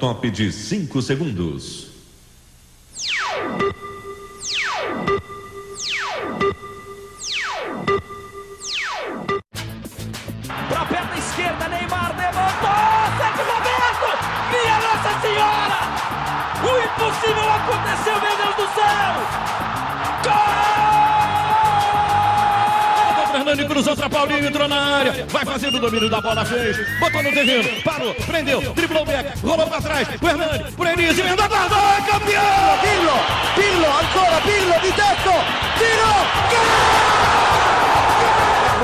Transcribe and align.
Top 0.00 0.30
de 0.30 0.50
5 0.50 1.02
segundos. 1.02 1.90
Pra 10.70 10.84
perna 10.86 11.18
esquerda, 11.18 11.68
Neymar 11.68 12.16
levantou! 12.16 12.70
Sérgio 13.18 13.44
Roberto! 13.44 14.08
Minha 14.50 14.78
Nossa 14.80 15.12
Senhora! 15.20 15.80
O 16.64 16.70
impossível 16.80 17.50
aconteceu, 17.52 18.16
meu 18.22 18.36
Deus 18.38 18.56
do 18.56 18.74
céu! 18.74 19.49
Gol! 23.56 23.66
Cruzou 23.66 23.96
pra 23.96 24.08
Paulinho, 24.08 24.46
entrou 24.46 24.68
na 24.68 24.98
área, 24.98 25.26
vai 25.28 25.44
fazendo 25.44 25.76
o 25.76 25.80
domínio 25.80 26.08
da 26.08 26.20
bola, 26.20 26.44
fez, 26.44 26.76
botou 27.00 27.22
no 27.22 27.32
terreno, 27.32 27.82
parou, 27.82 28.14
prendeu, 28.14 28.60
driblou 28.74 29.02
o 29.02 29.06
back, 29.06 29.38
rolou 29.40 29.66
pra 29.66 29.80
trás, 29.80 30.08
o 30.20 30.28
Hernani, 30.28 30.72
por 30.72 30.86
Elise, 30.86 31.20
emendou, 31.20 31.48
guardou, 31.48 31.78
é 31.78 32.00
campeão! 32.02 32.78
Pirlo, 32.80 33.12
Pirlo, 33.56 33.86
ancora 33.86 34.40
Pirlo 34.42 34.80
di 34.80 34.92
tetto, 34.92 35.32
tiro, 35.78 36.10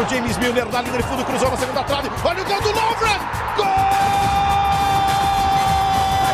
O 0.01 0.11
James 0.11 0.37
Milner 0.39 0.67
na 0.67 0.83
linha 0.83 0.97
de 0.97 1.03
fundo, 1.05 1.25
cruzou 1.25 1.51
na 1.51 1.56
segunda 1.56 1.84
trave, 1.84 2.11
olha 2.25 2.42
o 2.42 2.45
gol 2.45 2.61
do 2.61 2.73
Lovren, 2.73 3.20
gol! 3.56 3.67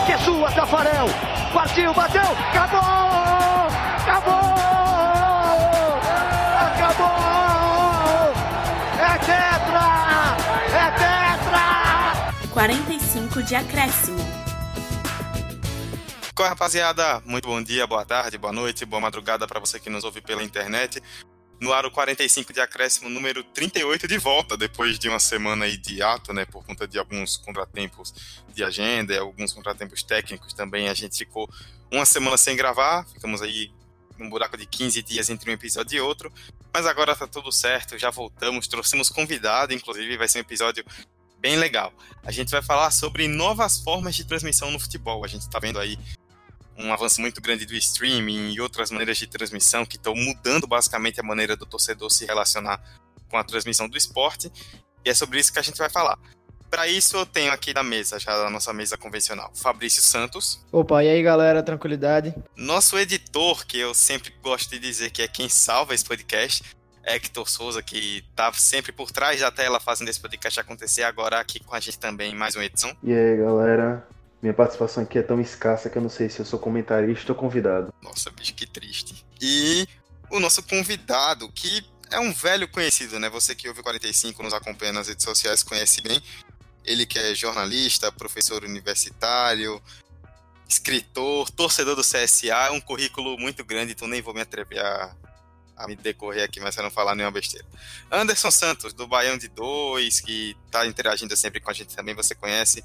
que 0.06 0.12
é 0.12 0.18
sua, 0.18 0.50
Tafarel, 0.52 1.08
partiu, 1.52 1.92
bateu, 1.92 2.22
acabou, 2.50 3.31
45 12.52 13.42
de 13.44 13.54
acréscimo. 13.54 14.18
Qual 16.34 16.46
rapaziada? 16.46 17.22
Muito 17.24 17.48
bom 17.48 17.62
dia, 17.62 17.86
boa 17.86 18.04
tarde, 18.04 18.36
boa 18.36 18.52
noite, 18.52 18.84
boa 18.84 19.00
madrugada 19.00 19.46
para 19.46 19.58
você 19.58 19.80
que 19.80 19.88
nos 19.88 20.04
ouve 20.04 20.20
pela 20.20 20.42
internet. 20.42 21.02
No 21.58 21.72
aro 21.72 21.90
45 21.90 22.52
de 22.52 22.60
acréscimo 22.60 23.08
número 23.08 23.42
38 23.42 24.06
de 24.06 24.18
volta, 24.18 24.54
depois 24.54 24.98
de 24.98 25.08
uma 25.08 25.18
semana 25.18 25.64
aí 25.64 25.78
de 25.78 26.02
ato, 26.02 26.34
né, 26.34 26.44
por 26.44 26.62
conta 26.62 26.86
de 26.86 26.98
alguns 26.98 27.38
contratempos 27.38 28.12
de 28.52 28.62
agenda, 28.62 29.18
alguns 29.18 29.54
contratempos 29.54 30.02
técnicos 30.02 30.52
também, 30.52 30.90
a 30.90 30.94
gente 30.94 31.16
ficou 31.16 31.48
uma 31.90 32.04
semana 32.04 32.36
sem 32.36 32.54
gravar, 32.54 33.06
ficamos 33.06 33.40
aí 33.40 33.72
num 34.18 34.28
buraco 34.28 34.58
de 34.58 34.66
15 34.66 35.02
dias 35.02 35.30
entre 35.30 35.50
um 35.50 35.54
episódio 35.54 35.96
e 35.96 36.00
outro, 36.00 36.30
mas 36.72 36.86
agora 36.86 37.16
tá 37.16 37.26
tudo 37.26 37.50
certo, 37.50 37.98
já 37.98 38.10
voltamos, 38.10 38.68
trouxemos 38.68 39.08
convidado, 39.08 39.72
inclusive 39.72 40.16
vai 40.18 40.28
ser 40.28 40.38
um 40.38 40.42
episódio 40.42 40.84
bem 41.42 41.56
legal. 41.56 41.92
A 42.22 42.30
gente 42.30 42.52
vai 42.52 42.62
falar 42.62 42.92
sobre 42.92 43.26
novas 43.26 43.80
formas 43.80 44.14
de 44.14 44.24
transmissão 44.24 44.70
no 44.70 44.78
futebol. 44.78 45.24
A 45.24 45.28
gente 45.28 45.50
tá 45.50 45.58
vendo 45.58 45.80
aí 45.80 45.98
um 46.78 46.92
avanço 46.92 47.20
muito 47.20 47.42
grande 47.42 47.66
do 47.66 47.74
streaming 47.74 48.52
e 48.52 48.60
outras 48.60 48.90
maneiras 48.90 49.18
de 49.18 49.26
transmissão 49.26 49.84
que 49.84 49.96
estão 49.96 50.14
mudando 50.14 50.66
basicamente 50.66 51.20
a 51.20 51.22
maneira 51.22 51.56
do 51.56 51.66
torcedor 51.66 52.10
se 52.10 52.24
relacionar 52.24 52.80
com 53.28 53.36
a 53.36 53.44
transmissão 53.44 53.88
do 53.88 53.98
esporte. 53.98 54.50
E 55.04 55.10
é 55.10 55.14
sobre 55.14 55.40
isso 55.40 55.52
que 55.52 55.58
a 55.58 55.62
gente 55.62 55.76
vai 55.76 55.90
falar. 55.90 56.16
Para 56.70 56.88
isso, 56.88 57.16
eu 57.18 57.26
tenho 57.26 57.52
aqui 57.52 57.74
na 57.74 57.82
mesa, 57.82 58.18
já 58.18 58.34
da 58.34 58.48
nossa 58.48 58.72
mesa 58.72 58.96
convencional, 58.96 59.52
Fabrício 59.54 60.00
Santos. 60.00 60.64
Opa, 60.72 61.04
e 61.04 61.08
aí 61.08 61.22
galera, 61.22 61.62
tranquilidade? 61.62 62.34
Nosso 62.56 62.96
editor, 62.96 63.66
que 63.66 63.78
eu 63.78 63.92
sempre 63.92 64.32
gosto 64.42 64.70
de 64.70 64.78
dizer 64.78 65.10
que 65.10 65.20
é 65.20 65.28
quem 65.28 65.50
salva 65.50 65.94
esse 65.94 66.04
podcast, 66.04 66.62
Hector 67.04 67.48
Souza, 67.48 67.82
que 67.82 68.24
tá 68.34 68.52
sempre 68.52 68.92
por 68.92 69.10
trás 69.10 69.40
da 69.40 69.50
tela 69.50 69.80
fazendo 69.80 70.08
esse 70.08 70.20
podcast 70.20 70.60
acontecer, 70.60 71.02
agora 71.02 71.40
aqui 71.40 71.60
com 71.60 71.74
a 71.74 71.80
gente 71.80 71.98
também, 71.98 72.34
mais 72.34 72.54
uma 72.54 72.64
edição. 72.64 72.96
E 73.02 73.12
aí, 73.12 73.36
galera? 73.36 74.06
Minha 74.40 74.54
participação 74.54 75.04
aqui 75.04 75.18
é 75.18 75.22
tão 75.22 75.40
escassa 75.40 75.88
que 75.88 75.96
eu 75.96 76.02
não 76.02 76.08
sei 76.08 76.28
se 76.28 76.40
eu 76.40 76.44
sou 76.44 76.58
comentarista 76.58 77.32
ou 77.32 77.38
convidado. 77.38 77.94
Nossa, 78.02 78.30
bicho, 78.30 78.54
que 78.54 78.66
triste. 78.66 79.24
E 79.40 79.86
o 80.30 80.40
nosso 80.40 80.62
convidado, 80.64 81.48
que 81.52 81.84
é 82.10 82.18
um 82.18 82.32
velho 82.32 82.66
conhecido, 82.68 83.18
né? 83.20 83.30
Você 83.30 83.54
que 83.54 83.68
ouve 83.68 83.80
o 83.80 83.84
45, 83.84 84.42
nos 84.42 84.52
acompanha 84.52 84.92
nas 84.92 85.08
redes 85.08 85.24
sociais, 85.24 85.62
conhece 85.62 86.00
bem. 86.00 86.20
Ele 86.84 87.06
que 87.06 87.18
é 87.18 87.34
jornalista, 87.34 88.10
professor 88.10 88.64
universitário, 88.64 89.80
escritor, 90.68 91.50
torcedor 91.50 91.94
do 91.94 92.02
CSA, 92.02 92.66
é 92.66 92.70
um 92.70 92.80
currículo 92.80 93.38
muito 93.38 93.64
grande, 93.64 93.92
então 93.92 94.08
nem 94.08 94.20
vou 94.20 94.34
me 94.34 94.40
atrever 94.40 94.80
a, 94.80 95.14
a 95.82 95.88
me 95.88 95.96
decorrer 95.96 96.44
aqui, 96.44 96.60
mas 96.60 96.74
para 96.74 96.84
não 96.84 96.90
falar 96.90 97.14
nenhuma 97.14 97.32
besteira. 97.32 97.66
Anderson 98.10 98.50
Santos, 98.50 98.92
do 98.92 99.06
Baião 99.06 99.36
de 99.36 99.48
Dois, 99.48 100.20
que 100.20 100.56
tá 100.70 100.86
interagindo 100.86 101.36
sempre 101.36 101.60
com 101.60 101.70
a 101.70 101.74
gente 101.74 101.94
também, 101.94 102.14
você 102.14 102.34
conhece. 102.34 102.84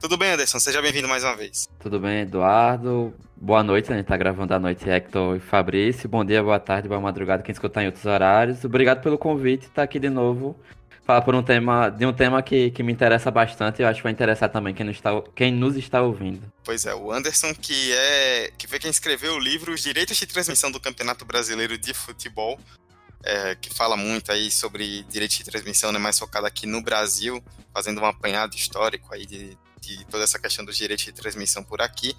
Tudo 0.00 0.16
bem, 0.16 0.32
Anderson? 0.32 0.58
Seja 0.58 0.82
bem-vindo 0.82 1.08
mais 1.08 1.22
uma 1.22 1.36
vez. 1.36 1.68
Tudo 1.78 2.00
bem, 2.00 2.22
Eduardo? 2.22 3.14
Boa 3.36 3.62
noite, 3.62 3.92
a 3.92 3.96
gente 3.96 4.06
tá 4.06 4.16
gravando 4.16 4.52
à 4.54 4.58
noite, 4.58 4.88
Hector 4.88 5.36
e 5.36 5.40
Fabrício. 5.40 6.08
Bom 6.08 6.24
dia, 6.24 6.42
boa 6.42 6.58
tarde, 6.58 6.88
boa 6.88 7.00
madrugada, 7.00 7.42
quem 7.42 7.52
escutar 7.52 7.82
em 7.82 7.86
outros 7.86 8.04
horários. 8.04 8.64
Obrigado 8.64 9.02
pelo 9.02 9.16
convite, 9.16 9.62
estar 9.62 9.74
tá 9.74 9.82
aqui 9.82 9.98
de 9.98 10.10
novo. 10.10 10.58
Falar 11.12 11.22
por 11.26 11.34
um 11.34 11.42
tema, 11.42 11.90
de 11.90 12.06
um 12.06 12.12
tema 12.14 12.42
que, 12.42 12.70
que 12.70 12.82
me 12.82 12.90
interessa 12.90 13.30
bastante 13.30 13.80
e 13.80 13.82
eu 13.82 13.88
acho 13.88 13.98
que 13.98 14.02
vai 14.02 14.12
interessar 14.12 14.48
também 14.48 14.72
quem 14.72 14.86
nos, 14.86 14.96
está, 14.96 15.10
quem 15.36 15.52
nos 15.52 15.76
está 15.76 16.00
ouvindo. 16.00 16.50
Pois 16.64 16.86
é, 16.86 16.94
o 16.94 17.12
Anderson, 17.12 17.54
que 17.54 17.92
é 17.92 18.50
que 18.56 18.66
foi 18.66 18.78
quem 18.78 18.90
escreveu 18.90 19.34
o 19.34 19.38
livro 19.38 19.74
Os 19.74 19.82
Direitos 19.82 20.16
de 20.16 20.24
Transmissão 20.24 20.70
do 20.70 20.80
Campeonato 20.80 21.26
Brasileiro 21.26 21.76
de 21.76 21.92
Futebol, 21.92 22.58
é, 23.22 23.54
que 23.56 23.68
fala 23.74 23.94
muito 23.94 24.32
aí 24.32 24.50
sobre 24.50 25.02
direitos 25.02 25.36
de 25.36 25.44
transmissão, 25.44 25.92
né, 25.92 25.98
mais 25.98 26.18
focado 26.18 26.46
aqui 26.46 26.66
no 26.66 26.80
Brasil, 26.80 27.44
fazendo 27.74 28.00
um 28.00 28.06
apanhado 28.06 28.56
histórico 28.56 29.12
aí 29.12 29.26
de, 29.26 29.54
de 29.82 30.06
toda 30.06 30.24
essa 30.24 30.38
questão 30.38 30.64
dos 30.64 30.78
direitos 30.78 31.04
de 31.04 31.12
transmissão 31.12 31.62
por 31.62 31.82
aqui. 31.82 32.16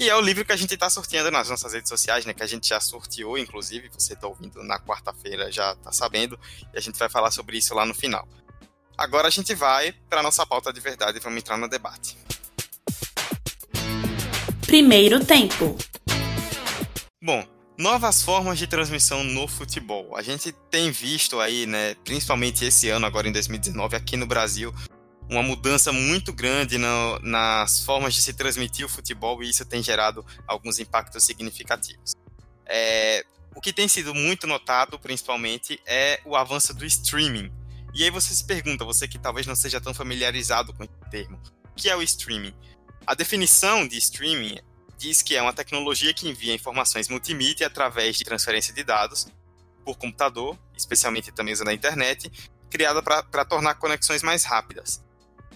E 0.00 0.08
é 0.08 0.16
o 0.16 0.20
livro 0.22 0.46
que 0.46 0.52
a 0.52 0.56
gente 0.56 0.72
está 0.72 0.88
sorteando 0.88 1.30
nas 1.30 1.50
nossas 1.50 1.74
redes 1.74 1.90
sociais, 1.90 2.24
né? 2.24 2.32
Que 2.32 2.42
a 2.42 2.46
gente 2.46 2.66
já 2.66 2.80
sorteou, 2.80 3.36
inclusive, 3.36 3.90
você 3.90 4.14
está 4.14 4.26
ouvindo 4.26 4.62
na 4.62 4.80
quarta-feira, 4.80 5.52
já 5.52 5.72
está 5.72 5.92
sabendo, 5.92 6.40
e 6.72 6.78
a 6.78 6.80
gente 6.80 6.98
vai 6.98 7.10
falar 7.10 7.30
sobre 7.30 7.58
isso 7.58 7.74
lá 7.74 7.84
no 7.84 7.92
final. 7.92 8.26
Agora 8.96 9.28
a 9.28 9.30
gente 9.30 9.54
vai 9.54 9.92
para 10.08 10.22
nossa 10.22 10.46
pauta 10.46 10.72
de 10.72 10.80
verdade 10.80 11.18
e 11.18 11.20
vamos 11.20 11.38
entrar 11.38 11.58
no 11.58 11.68
debate. 11.68 12.16
Primeiro 14.62 15.22
tempo. 15.22 15.76
Bom, 17.22 17.46
novas 17.76 18.22
formas 18.22 18.58
de 18.58 18.66
transmissão 18.66 19.22
no 19.22 19.46
futebol. 19.46 20.16
A 20.16 20.22
gente 20.22 20.50
tem 20.70 20.90
visto 20.90 21.38
aí, 21.38 21.66
né, 21.66 21.94
principalmente 22.06 22.64
esse 22.64 22.88
ano, 22.88 23.04
agora 23.04 23.28
em 23.28 23.32
2019, 23.32 23.96
aqui 23.96 24.16
no 24.16 24.26
Brasil, 24.26 24.72
uma 25.30 25.44
mudança 25.44 25.92
muito 25.92 26.32
grande 26.32 26.76
no, 26.76 27.20
nas 27.20 27.84
formas 27.84 28.14
de 28.14 28.20
se 28.20 28.32
transmitir 28.32 28.84
o 28.84 28.88
futebol 28.88 29.40
e 29.42 29.48
isso 29.48 29.64
tem 29.64 29.80
gerado 29.80 30.26
alguns 30.44 30.80
impactos 30.80 31.22
significativos. 31.22 32.14
É, 32.66 33.24
o 33.54 33.60
que 33.60 33.72
tem 33.72 33.86
sido 33.86 34.12
muito 34.12 34.48
notado, 34.48 34.98
principalmente, 34.98 35.80
é 35.86 36.20
o 36.24 36.34
avanço 36.34 36.74
do 36.74 36.84
streaming. 36.84 37.52
E 37.94 38.02
aí 38.02 38.10
você 38.10 38.34
se 38.34 38.44
pergunta, 38.44 38.84
você 38.84 39.06
que 39.06 39.18
talvez 39.20 39.46
não 39.46 39.54
seja 39.54 39.80
tão 39.80 39.94
familiarizado 39.94 40.74
com 40.74 40.82
esse 40.82 41.10
termo, 41.10 41.40
o 41.64 41.74
que 41.76 41.88
é 41.88 41.96
o 41.96 42.02
streaming? 42.02 42.54
A 43.06 43.14
definição 43.14 43.86
de 43.86 43.96
streaming 43.98 44.58
diz 44.98 45.22
que 45.22 45.36
é 45.36 45.42
uma 45.42 45.52
tecnologia 45.52 46.12
que 46.12 46.28
envia 46.28 46.54
informações 46.54 47.08
multimídia 47.08 47.68
através 47.68 48.16
de 48.16 48.24
transferência 48.24 48.74
de 48.74 48.82
dados 48.82 49.28
por 49.84 49.96
computador, 49.96 50.58
especialmente 50.76 51.30
também 51.32 51.54
usando 51.54 51.68
a 51.68 51.74
internet, 51.74 52.30
criada 52.68 53.00
para 53.00 53.44
tornar 53.44 53.76
conexões 53.76 54.22
mais 54.22 54.44
rápidas. 54.44 55.02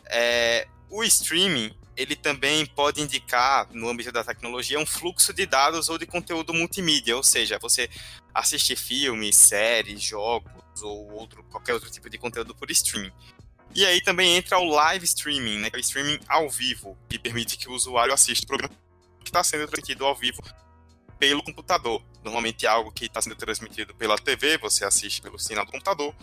É, 0.06 0.66
o 0.90 1.02
streaming 1.04 1.74
ele 1.96 2.16
também 2.16 2.66
pode 2.66 3.00
indicar, 3.00 3.68
no 3.72 3.88
âmbito 3.88 4.10
da 4.10 4.24
tecnologia, 4.24 4.78
um 4.78 4.86
fluxo 4.86 5.32
de 5.32 5.46
dados 5.46 5.88
ou 5.88 5.96
de 5.96 6.06
conteúdo 6.06 6.52
multimídia, 6.52 7.16
ou 7.16 7.22
seja, 7.22 7.58
você 7.58 7.88
assistir 8.34 8.76
filmes, 8.76 9.36
séries, 9.36 10.02
jogos 10.02 10.82
ou 10.82 11.12
outro, 11.12 11.44
qualquer 11.44 11.74
outro 11.74 11.90
tipo 11.90 12.10
de 12.10 12.18
conteúdo 12.18 12.54
por 12.54 12.70
streaming. 12.70 13.12
E 13.74 13.84
aí 13.84 14.00
também 14.00 14.36
entra 14.36 14.58
o 14.58 14.64
live 14.64 15.04
streaming, 15.04 15.58
né, 15.58 15.70
é 15.72 15.76
o 15.76 15.80
streaming 15.80 16.18
ao 16.28 16.48
vivo, 16.48 16.96
que 17.08 17.18
permite 17.18 17.56
que 17.56 17.68
o 17.68 17.72
usuário 17.72 18.12
assista 18.12 18.44
o 18.44 18.48
programa 18.48 18.74
que 19.20 19.30
está 19.30 19.42
sendo 19.42 19.66
transmitido 19.66 20.04
ao 20.04 20.14
vivo 20.14 20.42
pelo 21.18 21.42
computador. 21.42 22.04
Normalmente 22.22 22.66
é 22.66 22.68
algo 22.68 22.92
que 22.92 23.06
está 23.06 23.22
sendo 23.22 23.36
transmitido 23.36 23.94
pela 23.94 24.18
TV, 24.18 24.58
você 24.58 24.84
assiste 24.84 25.22
pelo 25.22 25.38
sinal 25.38 25.64
do 25.64 25.72
computador, 25.72 26.14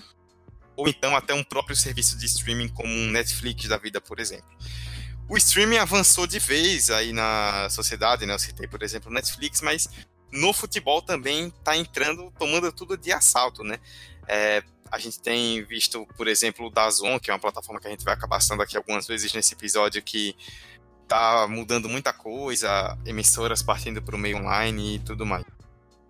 ou 0.76 0.88
então 0.88 1.16
até 1.16 1.34
um 1.34 1.44
próprio 1.44 1.76
serviço 1.76 2.18
de 2.18 2.26
streaming 2.26 2.70
como 2.70 2.94
um 2.94 3.10
Netflix 3.10 3.68
da 3.68 3.78
vida, 3.78 4.00
por 4.00 4.20
exemplo. 4.20 4.50
O 5.30 5.38
streaming 5.38 5.78
avançou 5.78 6.28
de 6.28 6.40
vez 6.40 6.90
aí 6.90 7.14
na 7.14 7.68
sociedade, 7.70 8.26
né? 8.26 8.34
Eu 8.34 8.40
citei, 8.40 8.68
por 8.68 8.84
exemplo, 8.84 9.10
o 9.10 9.14
Netflix, 9.14 9.62
mas 9.62 9.90
no 10.32 10.54
futebol 10.54 11.02
também 11.02 11.48
está 11.48 11.76
entrando, 11.78 12.32
tomando 12.38 12.72
tudo 12.72 12.98
de 12.98 13.12
assalto, 13.12 13.64
né? 13.64 13.80
É, 14.28 14.64
a 14.92 15.00
gente 15.00 15.22
tem 15.22 15.64
visto, 15.64 16.06
por 16.18 16.28
exemplo, 16.28 16.68
o 16.68 16.70
Dazon, 16.70 17.18
que 17.18 17.32
é 17.32 17.34
uma 17.34 17.40
plataforma 17.40 17.80
que 17.80 17.88
a 17.88 17.92
gente 17.92 18.04
vai 18.04 18.14
acabar 18.14 18.38
passando 18.38 18.62
aqui 18.62 18.76
algumas 18.76 19.08
vezes 19.08 19.32
nesse 19.34 19.54
episódio, 19.54 20.02
que 20.04 20.36
tá 21.08 21.48
mudando 21.48 21.88
muita 21.90 22.12
coisa, 22.12 22.98
emissoras 23.06 23.62
partindo 23.62 24.02
para 24.02 24.16
o 24.16 24.20
meio 24.20 24.38
online 24.38 24.96
e 24.96 25.00
tudo 25.00 25.26
mais. 25.26 25.46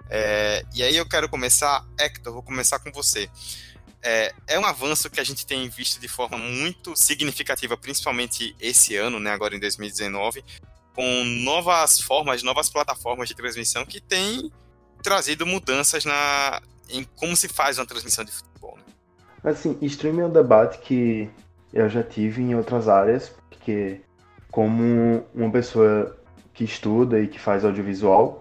É, 0.10 0.66
e 0.76 0.84
aí 0.84 0.96
eu 0.96 1.08
quero 1.08 1.30
começar, 1.30 1.86
Hector, 2.00 2.34
vou 2.34 2.44
começar 2.44 2.80
com 2.80 2.92
você. 2.92 3.30
É, 4.04 4.34
é, 4.48 4.60
um 4.60 4.66
avanço 4.66 5.10
que 5.10 5.20
a 5.20 5.24
gente 5.24 5.46
tem 5.46 5.70
visto 5.70 6.00
de 6.00 6.08
forma 6.08 6.38
muito 6.38 6.96
significativa, 6.96 7.78
principalmente 7.78 8.56
esse 8.60 8.96
ano, 8.96 9.20
né, 9.20 9.32
agora 9.32 9.56
em 9.56 9.60
2019, 9.60 10.44
com 10.94 11.24
novas 11.44 12.02
formas, 12.02 12.42
novas 12.42 12.70
plataformas 12.70 13.30
de 13.30 13.36
transmissão 13.36 13.86
que 13.86 14.02
têm 14.02 14.52
trazido 15.04 15.46
mudanças 15.46 16.04
na, 16.04 16.62
em 16.90 17.04
como 17.16 17.36
se 17.36 17.48
faz 17.48 17.78
uma 17.78 17.86
transmissão 17.86 18.24
de 18.24 18.32
futebol. 18.32 18.78
Né? 18.78 19.52
Assim, 19.52 19.78
streaming 19.82 20.22
é 20.22 20.26
um 20.26 20.32
debate 20.32 20.80
que 20.80 21.30
eu 21.74 21.90
já 21.90 22.04
tive 22.04 22.42
em 22.42 22.56
outras 22.56 22.88
áreas, 22.88 23.30
porque 23.50 24.02
como 24.52 25.26
uma 25.34 25.52
pessoa 25.52 26.18
que 26.54 26.64
estuda 26.64 27.20
e 27.20 27.28
que 27.28 27.40
faz 27.40 27.64
audiovisual, 27.64 28.41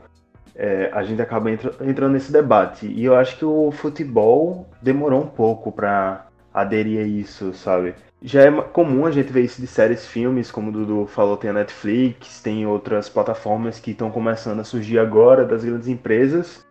é, 0.55 0.91
a 0.93 1.03
gente 1.03 1.21
acaba 1.21 1.51
entra, 1.51 1.75
entrando 1.81 2.13
nesse 2.13 2.33
debate. 2.33 2.87
E 2.87 3.05
eu 3.05 3.15
acho 3.15 3.37
que 3.37 3.45
o 3.45 3.71
futebol 3.71 4.69
demorou 4.83 5.23
um 5.23 5.27
pouco 5.27 5.71
para 5.73 6.27
aderir 6.53 7.01
a 7.01 7.05
isso, 7.05 7.53
sabe? 7.55 7.95
Já 8.23 8.43
é 8.43 8.51
comum 8.51 9.07
a 9.07 9.11
gente 9.11 9.33
ver 9.33 9.45
isso 9.45 9.61
de 9.61 9.67
séries, 9.67 10.07
filmes, 10.07 10.51
como 10.51 10.69
o 10.69 10.73
Dudu 10.73 11.07
falou, 11.07 11.37
tem 11.37 11.51
a 11.51 11.55
Netflix, 11.55 12.41
tem 12.43 12.67
outras 12.67 13.09
plataformas 13.09 13.81
que 13.81 13.93
estão 13.93 14.11
começando 14.11 14.61
a 14.61 14.65
surgir 14.65 14.99
agora 14.99 15.45
das 15.45 15.65
grandes 15.65 15.89
empresas. 15.89 16.67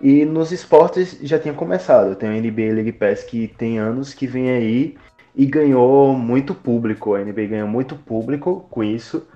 E 0.00 0.24
nos 0.24 0.52
esportes 0.52 1.18
já 1.22 1.38
tinha 1.38 1.54
começado. 1.54 2.14
Tem 2.14 2.28
o 2.28 2.32
NBA 2.32 2.74
League 2.74 2.92
Pass 2.92 3.24
que 3.24 3.48
tem 3.48 3.78
anos 3.78 4.14
que 4.14 4.26
vem 4.26 4.50
aí 4.50 4.96
e 5.34 5.46
ganhou 5.46 6.14
muito 6.14 6.54
público. 6.54 7.14
A 7.14 7.20
NBA 7.20 7.46
ganhou 7.46 7.68
muito 7.68 7.96
público 7.96 8.66
com 8.70 8.84
isso. 8.84 9.26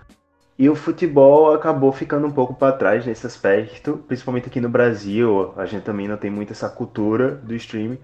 E 0.59 0.69
o 0.69 0.75
futebol 0.75 1.55
acabou 1.55 1.93
ficando 1.93 2.27
um 2.27 2.33
pouco 2.33 2.53
para 2.53 2.73
trás 2.73 3.07
nesse 3.07 3.25
aspecto, 3.25 4.03
principalmente 4.09 4.49
aqui 4.49 4.61
no 4.61 4.69
Brasil. 4.69 5.53
A 5.57 5.65
gente 5.65 5.85
também 5.85 6.09
não 6.09 6.17
tem 6.17 6.31
muito 6.31 6.53
essa 6.53 6.69
cultura 6.69 7.37
do 7.37 7.55
streaming. 7.55 7.99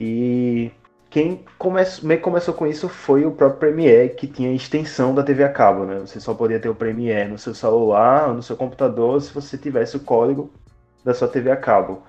E 0.00 0.72
quem 1.08 1.44
come... 1.56 1.80
começou 2.20 2.52
com 2.52 2.66
isso 2.66 2.88
foi 2.88 3.24
o 3.24 3.30
próprio 3.30 3.60
Premiere, 3.60 4.14
que 4.14 4.26
tinha 4.26 4.52
extensão 4.52 5.14
da 5.14 5.22
TV 5.22 5.44
a 5.44 5.52
cabo, 5.52 5.84
né? 5.84 6.00
Você 6.00 6.18
só 6.18 6.34
podia 6.34 6.58
ter 6.58 6.68
o 6.68 6.74
Premiere 6.74 7.30
no 7.30 7.38
seu 7.38 7.54
celular 7.54 8.34
no 8.34 8.42
seu 8.42 8.56
computador 8.56 9.22
se 9.22 9.32
você 9.32 9.56
tivesse 9.56 9.96
o 9.96 10.00
código 10.00 10.50
da 11.04 11.14
sua 11.14 11.28
TV 11.28 11.48
a 11.48 11.56
cabo. 11.56 12.02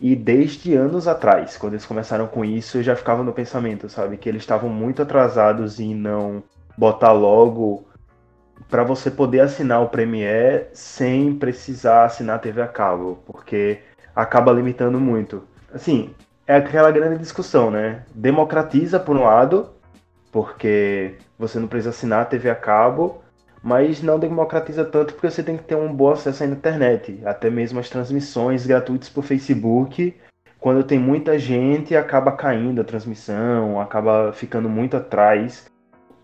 E 0.00 0.14
desde 0.14 0.76
anos 0.76 1.08
atrás, 1.08 1.56
quando 1.56 1.72
eles 1.72 1.84
começaram 1.84 2.28
com 2.28 2.44
isso, 2.44 2.78
eu 2.78 2.82
já 2.84 2.94
ficava 2.94 3.24
no 3.24 3.32
pensamento, 3.32 3.88
sabe? 3.88 4.16
Que 4.16 4.28
eles 4.28 4.42
estavam 4.42 4.70
muito 4.70 5.02
atrasados 5.02 5.80
em 5.80 5.92
não 5.92 6.40
botar 6.76 7.10
logo 7.10 7.87
para 8.68 8.84
você 8.84 9.10
poder 9.10 9.40
assinar 9.40 9.82
o 9.82 9.88
Premiere 9.88 10.66
sem 10.72 11.34
precisar 11.34 12.04
assinar 12.04 12.36
a 12.36 12.38
TV 12.38 12.62
a 12.62 12.68
cabo, 12.68 13.18
porque 13.26 13.80
acaba 14.14 14.52
limitando 14.52 15.00
muito. 15.00 15.44
Assim, 15.72 16.14
é 16.46 16.56
aquela 16.56 16.90
grande 16.90 17.18
discussão, 17.18 17.70
né? 17.70 18.04
Democratiza 18.14 18.98
por 18.98 19.16
um 19.16 19.24
lado, 19.24 19.70
porque 20.32 21.14
você 21.38 21.58
não 21.58 21.68
precisa 21.68 21.90
assinar 21.90 22.22
a 22.22 22.24
TV 22.24 22.50
a 22.50 22.54
cabo, 22.54 23.22
mas 23.62 24.02
não 24.02 24.18
democratiza 24.18 24.84
tanto 24.84 25.14
porque 25.14 25.30
você 25.30 25.42
tem 25.42 25.56
que 25.56 25.64
ter 25.64 25.74
um 25.74 25.92
bom 25.92 26.10
acesso 26.10 26.42
à 26.42 26.46
internet, 26.46 27.20
até 27.24 27.50
mesmo 27.50 27.80
as 27.80 27.88
transmissões 27.88 28.66
gratuitas 28.66 29.08
por 29.08 29.24
Facebook. 29.24 30.14
Quando 30.58 30.82
tem 30.82 30.98
muita 30.98 31.38
gente, 31.38 31.94
acaba 31.94 32.32
caindo 32.32 32.80
a 32.80 32.84
transmissão, 32.84 33.80
acaba 33.80 34.32
ficando 34.32 34.68
muito 34.68 34.96
atrás. 34.96 35.70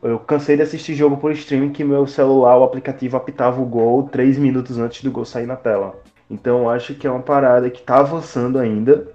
Eu 0.05 0.19
cansei 0.19 0.55
de 0.55 0.63
assistir 0.63 0.95
jogo 0.95 1.17
por 1.17 1.33
streaming 1.33 1.73
que 1.73 1.83
meu 1.83 2.07
celular, 2.07 2.59
o 2.59 2.63
aplicativo, 2.63 3.17
apitava 3.17 3.61
o 3.61 3.65
gol 3.65 4.03
três 4.03 4.37
minutos 4.37 4.79
antes 4.79 5.03
do 5.03 5.11
gol 5.11 5.25
sair 5.25 5.47
na 5.47 5.57
tela. 5.57 5.99
Então 6.31 6.69
acho 6.69 6.95
que 6.95 7.07
é 7.07 7.11
uma 7.11 7.23
parada 7.23 7.71
que 7.71 7.81
está 7.81 8.01
avançando 8.01 8.59
ainda, 8.59 9.09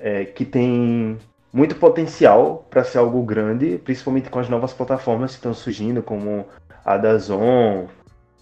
é, 0.00 0.24
que 0.24 0.44
tem 0.44 1.16
muito 1.52 1.76
potencial 1.76 2.66
para 2.68 2.82
ser 2.82 2.98
algo 2.98 3.22
grande, 3.22 3.78
principalmente 3.78 4.28
com 4.28 4.40
as 4.40 4.48
novas 4.48 4.72
plataformas 4.72 5.30
que 5.30 5.36
estão 5.36 5.54
surgindo, 5.54 6.02
como 6.02 6.46
a 6.84 6.96
Dazon 6.96 7.86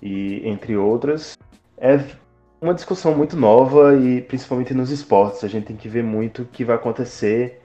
e 0.02 0.49
entre 0.49 0.78
outras. 0.78 1.37
É 1.76 2.00
uma 2.58 2.73
discussão 2.73 3.14
muito 3.14 3.37
nova 3.37 3.94
e 3.94 4.23
principalmente 4.23 4.73
nos 4.73 4.90
esportes. 4.90 5.44
A 5.44 5.49
gente 5.49 5.67
tem 5.67 5.76
que 5.76 5.90
ver 5.90 6.02
muito 6.02 6.43
o 6.43 6.46
que 6.46 6.64
vai 6.64 6.76
acontecer, 6.76 7.61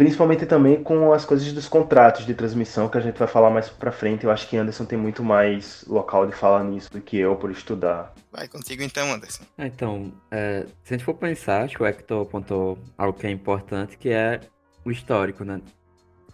principalmente 0.00 0.46
também 0.46 0.82
com 0.82 1.12
as 1.12 1.26
coisas 1.26 1.52
dos 1.52 1.68
contratos 1.68 2.24
de 2.24 2.32
transmissão 2.32 2.88
que 2.88 2.96
a 2.96 3.02
gente 3.02 3.18
vai 3.18 3.28
falar 3.28 3.50
mais 3.50 3.68
para 3.68 3.92
frente. 3.92 4.24
Eu 4.24 4.30
acho 4.30 4.48
que 4.48 4.56
Anderson 4.56 4.86
tem 4.86 4.98
muito 4.98 5.22
mais 5.22 5.84
local 5.86 6.26
de 6.26 6.32
falar 6.34 6.64
nisso 6.64 6.90
do 6.90 7.02
que 7.02 7.18
eu 7.18 7.36
por 7.36 7.50
estudar. 7.50 8.14
Vai 8.32 8.48
contigo 8.48 8.82
então, 8.82 9.12
Anderson. 9.12 9.44
É, 9.58 9.66
então, 9.66 10.10
é, 10.30 10.64
se 10.82 10.94
a 10.94 10.96
gente 10.96 11.04
for 11.04 11.12
pensar, 11.12 11.64
acho 11.64 11.76
que 11.76 11.82
o 11.82 11.86
Hector 11.86 12.22
apontou 12.22 12.78
algo 12.96 13.18
que 13.18 13.26
é 13.26 13.30
importante, 13.30 13.98
que 13.98 14.08
é 14.08 14.40
o 14.86 14.90
histórico, 14.90 15.44
né? 15.44 15.60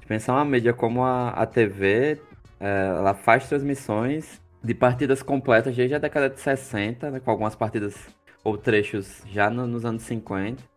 Pensar 0.07 0.35
uma 0.35 0.45
mídia 0.45 0.73
como 0.73 1.03
a, 1.03 1.31
a 1.31 1.45
TV, 1.45 2.21
é, 2.61 2.87
ela 2.97 3.15
faz 3.15 3.49
transmissões 3.49 4.41
de 4.63 4.75
partidas 4.75 5.25
completas 5.25 5.75
desde 5.75 5.97
a 5.97 5.99
década 5.99 6.31
de 6.31 6.39
60, 6.39 7.11
né, 7.11 7.19
com 7.19 7.33
algumas 7.33 7.57
partidas 7.57 7.97
ou 8.45 8.57
trechos 8.57 9.25
já 9.27 9.51
no, 9.51 9.67
nos 9.67 9.85
anos 9.85 10.05
50. 10.05 10.76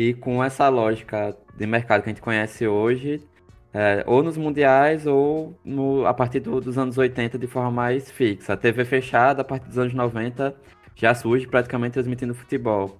E 0.00 0.14
com 0.14 0.42
essa 0.42 0.66
lógica 0.70 1.36
de 1.54 1.66
mercado 1.66 2.02
que 2.02 2.08
a 2.08 2.12
gente 2.12 2.22
conhece 2.22 2.66
hoje, 2.66 3.22
é, 3.70 4.02
ou 4.06 4.22
nos 4.22 4.34
mundiais 4.34 5.06
ou 5.06 5.54
no, 5.62 6.06
a 6.06 6.14
partir 6.14 6.40
do, 6.40 6.58
dos 6.58 6.78
anos 6.78 6.96
80 6.96 7.38
de 7.38 7.46
forma 7.46 7.70
mais 7.70 8.10
fixa. 8.10 8.54
A 8.54 8.56
TV 8.56 8.86
fechada, 8.86 9.42
a 9.42 9.44
partir 9.44 9.68
dos 9.68 9.76
anos 9.76 9.92
90, 9.92 10.56
já 10.96 11.14
surge 11.14 11.46
praticamente 11.46 11.92
transmitindo 11.92 12.34
futebol. 12.34 12.98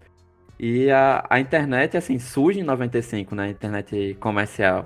E 0.58 0.90
a, 0.90 1.24
a 1.30 1.40
internet, 1.40 1.96
assim, 1.96 2.18
surge 2.18 2.60
em 2.60 2.64
95, 2.64 3.34
né? 3.34 3.44
A 3.44 3.48
internet 3.48 4.14
comercial. 4.20 4.84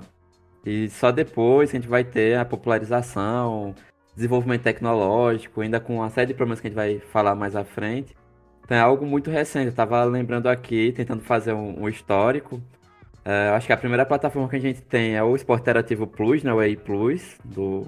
E 0.65 0.87
só 0.89 1.11
depois 1.11 1.71
a 1.71 1.73
gente 1.73 1.87
vai 1.89 2.05
ter 2.05 2.37
a 2.37 2.45
popularização, 2.45 3.75
desenvolvimento 4.15 4.61
tecnológico, 4.61 5.59
ainda 5.59 5.81
com 5.81 5.97
uma 5.97 6.09
série 6.09 6.27
de 6.27 6.33
problemas 6.33 6.61
que 6.61 6.67
a 6.67 6.69
gente 6.69 6.77
vai 6.77 6.97
falar 7.11 7.35
mais 7.35 7.57
à 7.57 7.65
frente. 7.65 8.15
É 8.69 8.79
algo 8.79 9.05
muito 9.05 9.29
recente. 9.29 9.65
Eu 9.65 9.69
estava 9.69 10.03
lembrando 10.03 10.47
aqui, 10.47 10.91
tentando 10.91 11.23
fazer 11.23 11.53
um, 11.53 11.83
um 11.83 11.89
histórico. 11.89 12.61
É, 13.23 13.49
acho 13.49 13.67
que 13.67 13.73
a 13.73 13.77
primeira 13.77 14.05
plataforma 14.05 14.47
que 14.47 14.55
a 14.55 14.59
gente 14.59 14.81
tem 14.81 15.15
é 15.15 15.23
o 15.23 15.35
Esporte 15.35 15.61
Interativo 15.61 16.05
Plus, 16.05 16.43
né, 16.43 16.53
o 16.53 16.61
EI 16.61 16.75
Plus, 16.75 17.37
do 17.43 17.87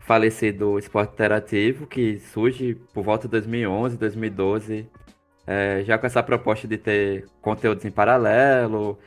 falecido 0.00 0.78
Esporte 0.78 1.12
Interativo, 1.12 1.86
que 1.86 2.18
surge 2.20 2.74
por 2.94 3.04
volta 3.04 3.26
de 3.28 3.32
2011, 3.32 3.98
2012, 3.98 4.88
é, 5.46 5.82
já 5.84 5.98
com 5.98 6.06
essa 6.06 6.22
proposta 6.22 6.66
de 6.66 6.78
ter 6.78 7.26
conteúdos 7.42 7.84
em 7.84 7.90
paralelo, 7.90 8.98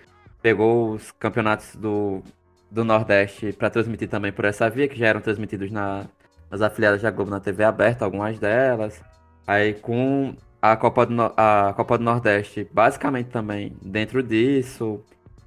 pegou 0.41 0.91
os 0.93 1.11
campeonatos 1.11 1.75
do, 1.75 2.21
do 2.69 2.83
Nordeste 2.83 3.51
para 3.53 3.69
transmitir 3.69 4.09
também 4.09 4.31
por 4.31 4.45
essa 4.45 4.69
via, 4.69 4.87
que 4.87 4.97
já 4.97 5.07
eram 5.07 5.21
transmitidos 5.21 5.71
na, 5.71 6.05
nas 6.51 6.61
afiliadas 6.61 7.01
da 7.01 7.11
Globo 7.11 7.31
na 7.31 7.39
TV 7.39 7.63
aberta, 7.63 8.05
algumas 8.05 8.37
delas. 8.39 9.01
Aí 9.47 9.73
com 9.73 10.35
a 10.61 10.75
Copa 10.75 11.05
do, 11.05 11.33
a 11.37 11.73
Copa 11.75 11.97
do 11.97 12.03
Nordeste, 12.03 12.67
basicamente 12.71 13.27
também 13.27 13.73
dentro 13.81 14.21
disso. 14.21 15.01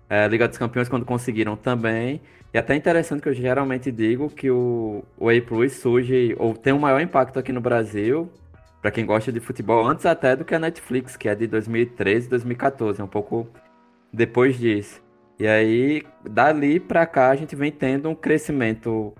É, 0.08 0.26
Liga 0.28 0.46
dos 0.46 0.58
Campeões, 0.58 0.88
quando 0.88 1.04
conseguiram 1.04 1.56
também. 1.56 2.20
E 2.52 2.58
até 2.58 2.74
interessante 2.76 3.22
que 3.22 3.28
eu 3.28 3.34
geralmente 3.34 3.90
digo 3.90 4.28
que 4.28 4.50
o, 4.50 5.02
o 5.16 5.30
A 5.30 5.40
Plus 5.40 5.72
surge, 5.72 6.36
ou 6.38 6.54
tem 6.54 6.72
um 6.72 6.78
maior 6.78 7.00
impacto 7.00 7.38
aqui 7.38 7.50
no 7.50 7.62
Brasil, 7.62 8.30
para 8.82 8.90
quem 8.90 9.06
gosta 9.06 9.32
de 9.32 9.40
futebol, 9.40 9.86
antes 9.86 10.04
até 10.04 10.36
do 10.36 10.44
que 10.44 10.54
a 10.54 10.58
Netflix, 10.58 11.16
que 11.16 11.28
é 11.28 11.34
de 11.34 11.46
2013 11.46 12.28
2014, 12.28 13.00
é 13.00 13.04
um 13.04 13.08
pouco 13.08 13.48
depois 14.12 14.58
disso. 14.58 15.00
E 15.38 15.46
aí, 15.46 16.02
dali 16.28 16.78
para 16.78 17.06
cá, 17.06 17.30
a 17.30 17.36
gente 17.36 17.56
vem 17.56 17.72
tendo 17.72 18.08
um 18.10 18.14
crescimento 18.14 19.14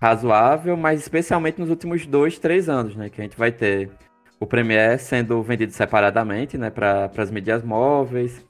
razoável, 0.00 0.76
mas 0.76 1.00
especialmente 1.00 1.58
nos 1.58 1.70
últimos 1.70 2.06
dois, 2.06 2.38
três 2.38 2.68
anos, 2.68 2.94
né? 2.94 3.08
Que 3.10 3.20
a 3.20 3.24
gente 3.24 3.36
vai 3.36 3.50
ter 3.50 3.90
o 4.38 4.46
Premiere 4.46 4.98
sendo 4.98 5.42
vendido 5.42 5.72
separadamente, 5.72 6.58
né? 6.58 6.70
Para 6.70 7.10
as 7.16 7.30
mídias 7.30 7.62
móveis. 7.62 8.44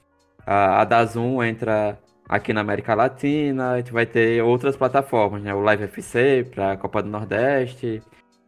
A, 0.45 0.81
a 0.81 1.45
entra 1.45 1.99
aqui 2.27 2.53
na 2.53 2.61
América 2.61 2.93
Latina. 2.93 3.71
A 3.71 3.77
gente 3.77 3.91
vai 3.91 4.05
ter 4.05 4.41
outras 4.43 4.75
plataformas, 4.75 5.43
né? 5.43 5.53
O 5.53 5.61
Live 5.61 5.83
FC 5.85 6.45
para 6.53 6.73
a 6.73 6.77
Copa 6.77 7.01
do 7.01 7.09
Nordeste. 7.09 8.01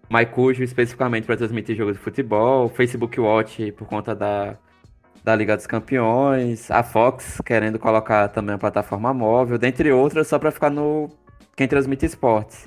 MyCujo 0.10 0.63
especificamente 0.63 1.25
para 1.25 1.38
transmitir 1.38 1.75
jogos 1.75 1.93
de 1.96 2.00
futebol. 2.00 2.67
Facebook 2.69 3.19
Watch 3.19 3.72
por 3.74 3.88
conta 3.88 4.15
da, 4.15 4.58
da 5.24 5.36
Liga 5.36 5.55
dos 5.55 5.67
Campeões. 5.67 6.69
A 6.72 6.84
Fox 6.84 7.39
querendo 7.46 7.79
colocar 7.79 8.27
também 8.29 8.55
a 8.55 8.58
plataforma 8.58 9.13
móvel, 9.13 9.58
dentre 9.58 9.91
outras, 9.91 10.27
só 10.27 10.39
para 10.39 10.51
ficar 10.51 10.69
no 10.69 11.10
quem 11.55 11.67
transmite 11.67 12.05
esportes. 12.05 12.65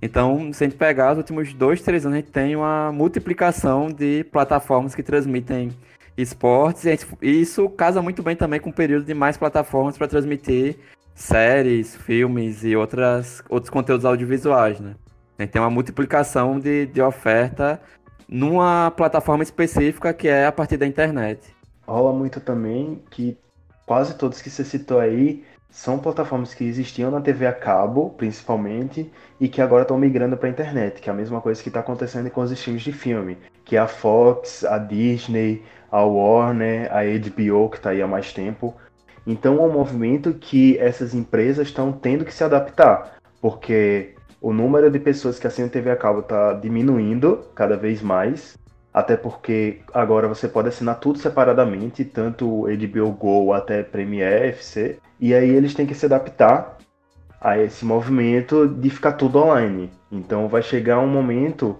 Então, 0.00 0.52
se 0.52 0.62
a 0.62 0.66
gente 0.68 0.78
pegar 0.78 1.12
os 1.12 1.18
últimos 1.18 1.52
dois, 1.52 1.82
três 1.82 2.06
anos, 2.06 2.18
a 2.18 2.20
gente 2.20 2.30
tem 2.30 2.54
uma 2.54 2.92
multiplicação 2.92 3.88
de 3.88 4.24
plataformas 4.24 4.94
que 4.94 5.02
transmitem 5.02 5.70
esportes. 6.16 6.84
E, 6.84 6.90
gente, 6.90 7.06
isso 7.20 7.68
casa 7.70 8.00
muito 8.00 8.22
bem 8.22 8.36
também 8.36 8.60
com 8.60 8.70
o 8.70 8.72
período 8.72 9.04
de 9.04 9.14
mais 9.14 9.36
plataformas 9.36 9.98
para 9.98 10.06
transmitir 10.06 10.76
séries, 11.14 11.96
filmes 11.96 12.62
e 12.62 12.76
outras, 12.76 13.42
outros 13.48 13.70
conteúdos 13.70 14.04
audiovisuais, 14.04 14.78
né? 14.78 14.94
A 15.36 15.42
gente 15.42 15.52
tem 15.52 15.60
uma 15.62 15.70
multiplicação 15.70 16.60
de, 16.60 16.86
de 16.86 17.02
oferta 17.02 17.80
numa 18.28 18.90
plataforma 18.90 19.42
específica 19.42 20.12
que 20.12 20.28
é 20.28 20.46
a 20.46 20.52
partir 20.52 20.76
da 20.76 20.86
internet. 20.86 21.40
Rola 21.86 22.12
muito 22.12 22.40
também 22.40 23.02
que 23.10 23.36
quase 23.86 24.16
todos 24.16 24.42
que 24.42 24.50
você 24.50 24.64
citou 24.64 25.00
aí 25.00 25.44
são 25.70 25.98
plataformas 25.98 26.54
que 26.54 26.64
existiam 26.64 27.10
na 27.10 27.20
TV 27.20 27.46
a 27.46 27.52
cabo, 27.52 28.10
principalmente, 28.10 29.10
e 29.38 29.48
que 29.48 29.60
agora 29.60 29.82
estão 29.82 29.98
migrando 29.98 30.36
para 30.36 30.48
a 30.48 30.50
internet, 30.50 31.00
que 31.00 31.10
é 31.10 31.12
a 31.12 31.16
mesma 31.16 31.40
coisa 31.40 31.62
que 31.62 31.68
está 31.68 31.80
acontecendo 31.80 32.30
com 32.30 32.40
os 32.40 32.50
streams 32.50 32.82
de 32.82 32.92
filme, 32.92 33.38
que 33.64 33.76
é 33.76 33.78
a 33.78 33.86
Fox, 33.86 34.64
a 34.64 34.78
Disney, 34.78 35.62
a 35.90 36.02
Warner, 36.02 36.90
a 36.90 37.02
HBO, 37.02 37.68
que 37.68 37.76
está 37.76 37.90
aí 37.90 38.00
há 38.00 38.06
mais 38.06 38.32
tempo. 38.32 38.74
Então 39.26 39.58
é 39.58 39.60
um 39.60 39.72
movimento 39.72 40.32
que 40.34 40.78
essas 40.78 41.14
empresas 41.14 41.68
estão 41.68 41.92
tendo 41.92 42.24
que 42.24 42.32
se 42.32 42.42
adaptar, 42.42 43.16
porque 43.40 44.14
o 44.40 44.52
número 44.52 44.90
de 44.90 44.98
pessoas 44.98 45.38
que 45.38 45.46
assinam 45.46 45.68
TV 45.68 45.90
a 45.90 45.96
cabo 45.96 46.20
está 46.20 46.54
diminuindo 46.54 47.44
cada 47.54 47.76
vez 47.76 48.00
mais, 48.00 48.56
até 48.92 49.16
porque 49.16 49.80
agora 49.92 50.26
você 50.26 50.48
pode 50.48 50.68
assinar 50.68 50.98
tudo 50.98 51.18
separadamente, 51.18 52.04
tanto 52.04 52.62
HBO 52.62 53.12
Go 53.12 53.52
até 53.52 53.82
Premiere 53.82 54.48
FC, 54.48 54.98
e 55.20 55.34
aí 55.34 55.50
eles 55.50 55.74
têm 55.74 55.86
que 55.86 55.94
se 55.94 56.06
adaptar 56.06 56.78
a 57.40 57.58
esse 57.58 57.84
movimento 57.84 58.66
de 58.66 58.90
ficar 58.90 59.12
tudo 59.12 59.38
online. 59.38 59.90
Então 60.10 60.48
vai 60.48 60.62
chegar 60.62 60.98
um 60.98 61.08
momento 61.08 61.76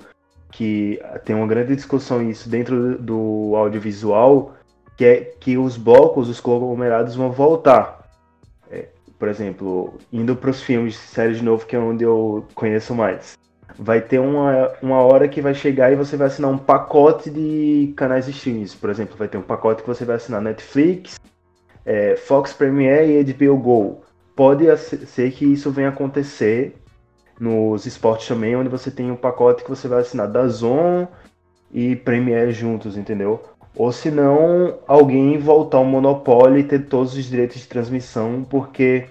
que 0.51 1.01
tem 1.25 1.35
uma 1.37 1.47
grande 1.47 1.75
discussão 1.75 2.23
isso 2.23 2.49
dentro 2.49 2.99
do 2.99 3.53
audiovisual, 3.55 4.55
que 4.97 5.05
é 5.05 5.17
que 5.39 5.59
os 5.59 5.77
blocos, 5.77 6.29
os 6.29 6.41
conglomerados 6.41 7.15
vão 7.15 7.31
voltar. 7.31 8.09
É, 8.71 8.89
por 9.19 9.29
exemplo, 9.29 9.99
indo 10.13 10.35
para 10.35 10.51
os 10.51 10.63
filmes, 10.63 10.97
séries 10.97 11.39
de 11.39 11.45
novo, 11.45 11.67
que 11.67 11.77
é 11.77 11.79
onde 11.79 12.05
eu 12.05 12.47
conheço 12.55 12.95
mais. 12.95 13.37
Vai 13.79 14.01
ter 14.01 14.19
uma, 14.19 14.73
uma 14.83 15.01
hora 15.03 15.29
que 15.29 15.41
vai 15.41 15.55
chegar 15.55 15.93
e 15.93 15.97
você 15.97 16.17
vai 16.17 16.27
assinar 16.27 16.51
um 16.51 16.59
pacote 16.59 17.31
de 17.31 17.93
canais 17.97 18.25
de 18.25 18.33
streams. 18.33 18.75
Por 18.77 18.91
exemplo, 18.91 19.17
vai 19.17 19.29
ter 19.29 19.39
um 19.39 19.43
pacote 19.43 19.83
que 19.83 19.89
você 19.89 20.05
vai 20.05 20.17
assinar 20.17 20.41
Netflix, 20.41 21.19
é, 21.89 22.17
Fox 22.17 22.53
Premiere 22.53 23.19
e 23.19 23.33
HBO 23.33 23.57
Go. 23.57 24.01
Pode 24.37 24.65
ser 24.77 25.33
que 25.33 25.47
isso 25.47 25.71
venha 25.71 25.89
acontecer 25.89 26.77
nos 27.41 27.87
esportes 27.87 28.29
também, 28.29 28.55
onde 28.55 28.69
você 28.69 28.91
tem 28.91 29.11
um 29.11 29.17
pacote 29.17 29.65
que 29.65 29.71
você 29.71 29.89
vai 29.89 30.01
assinar 30.01 30.29
da 30.29 30.47
Zon 30.49 31.09
e 31.73 31.97
Premiere 31.97 32.53
juntos, 32.53 32.95
entendeu? 32.99 33.43
Ou 33.75 33.91
se 33.91 34.11
não, 34.11 34.79
alguém 34.87 35.39
voltar 35.39 35.79
ao 35.79 35.85
monopólio 35.85 36.59
e 36.59 36.65
ter 36.65 36.87
todos 36.87 37.15
os 37.15 37.25
direitos 37.25 37.61
de 37.63 37.67
transmissão, 37.67 38.45
porque 38.49 39.07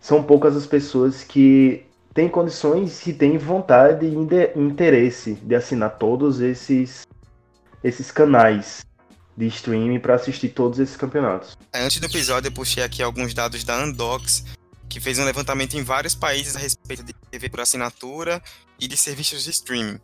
são 0.00 0.22
poucas 0.22 0.56
as 0.56 0.66
pessoas 0.66 1.22
que 1.22 1.84
têm 2.14 2.28
condições 2.28 3.06
e 3.06 3.12
têm 3.12 3.36
vontade 3.36 4.06
e 4.06 4.58
interesse 4.58 5.34
de 5.34 5.54
assinar 5.54 5.98
todos 5.98 6.40
esses, 6.40 7.06
esses 7.82 8.10
canais 8.10 8.82
de 9.36 9.46
streaming 9.46 9.98
para 9.98 10.14
assistir 10.14 10.50
todos 10.50 10.78
esses 10.78 10.96
campeonatos. 10.96 11.56
Antes 11.72 11.98
do 11.98 12.06
episódio, 12.06 12.48
eu 12.48 12.52
puxei 12.52 12.82
aqui 12.82 13.02
alguns 13.02 13.34
dados 13.34 13.64
da 13.64 13.76
Andox, 13.82 14.44
que 14.88 15.00
fez 15.00 15.18
um 15.18 15.24
levantamento 15.24 15.74
em 15.74 15.82
vários 15.82 16.14
países 16.14 16.54
a 16.54 16.58
respeito 16.58 17.02
de 17.02 17.12
TV 17.30 17.48
por 17.48 17.60
assinatura 17.60 18.42
e 18.78 18.86
de 18.86 18.96
serviços 18.96 19.44
de 19.44 19.50
streaming. 19.50 19.98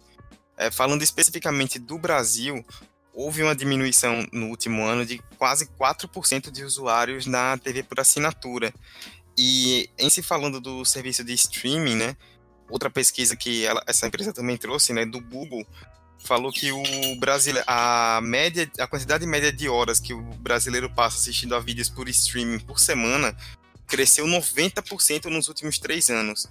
É, 0.57 0.71
falando 0.71 1.03
especificamente 1.03 1.79
do 1.79 1.99
Brasil, 1.99 2.65
houve 3.13 3.43
uma 3.43 3.55
diminuição 3.55 4.27
no 4.33 4.49
último 4.49 4.85
ano 4.85 5.07
de 5.07 5.19
quase 5.39 5.67
4% 5.67 6.51
de 6.51 6.65
usuários 6.65 7.27
na 7.27 7.57
TV 7.57 7.83
por 7.83 8.01
assinatura. 8.01 8.73
E 9.39 9.89
em 9.99 10.11
se 10.11 10.23
falando 10.23 10.61
do 10.61 10.85
serviço 10.85 11.25
de 11.25 11.33
streaming, 11.33 11.97
né, 11.97 12.17
outra 12.69 12.91
pesquisa 12.91 13.37
que 13.37 13.65
ela, 13.65 13.83
essa 13.87 14.07
empresa 14.07 14.33
também 14.33 14.57
trouxe, 14.57 14.93
né, 14.93 15.07
do 15.07 15.21
Google, 15.21 15.65
falou 16.25 16.53
que 16.53 16.71
o 16.71 16.83
brasileiro, 17.17 17.65
a 17.69 18.21
média, 18.23 18.71
a 18.79 18.87
quantidade 18.87 19.27
média 19.27 19.53
de 19.53 19.69
horas 19.69 19.99
que 19.99 20.13
o 20.15 20.21
brasileiro 20.21 20.91
passa 20.91 21.19
assistindo 21.19 21.55
a 21.55 21.61
vídeos 21.61 21.89
por 21.89 22.09
streaming 22.09 22.61
por 22.61 22.79
semana 22.79 23.37
cresceu 23.87 24.25
90% 24.25 25.25
nos 25.27 25.49
últimos 25.49 25.79
três 25.79 26.09
anos. 26.09 26.49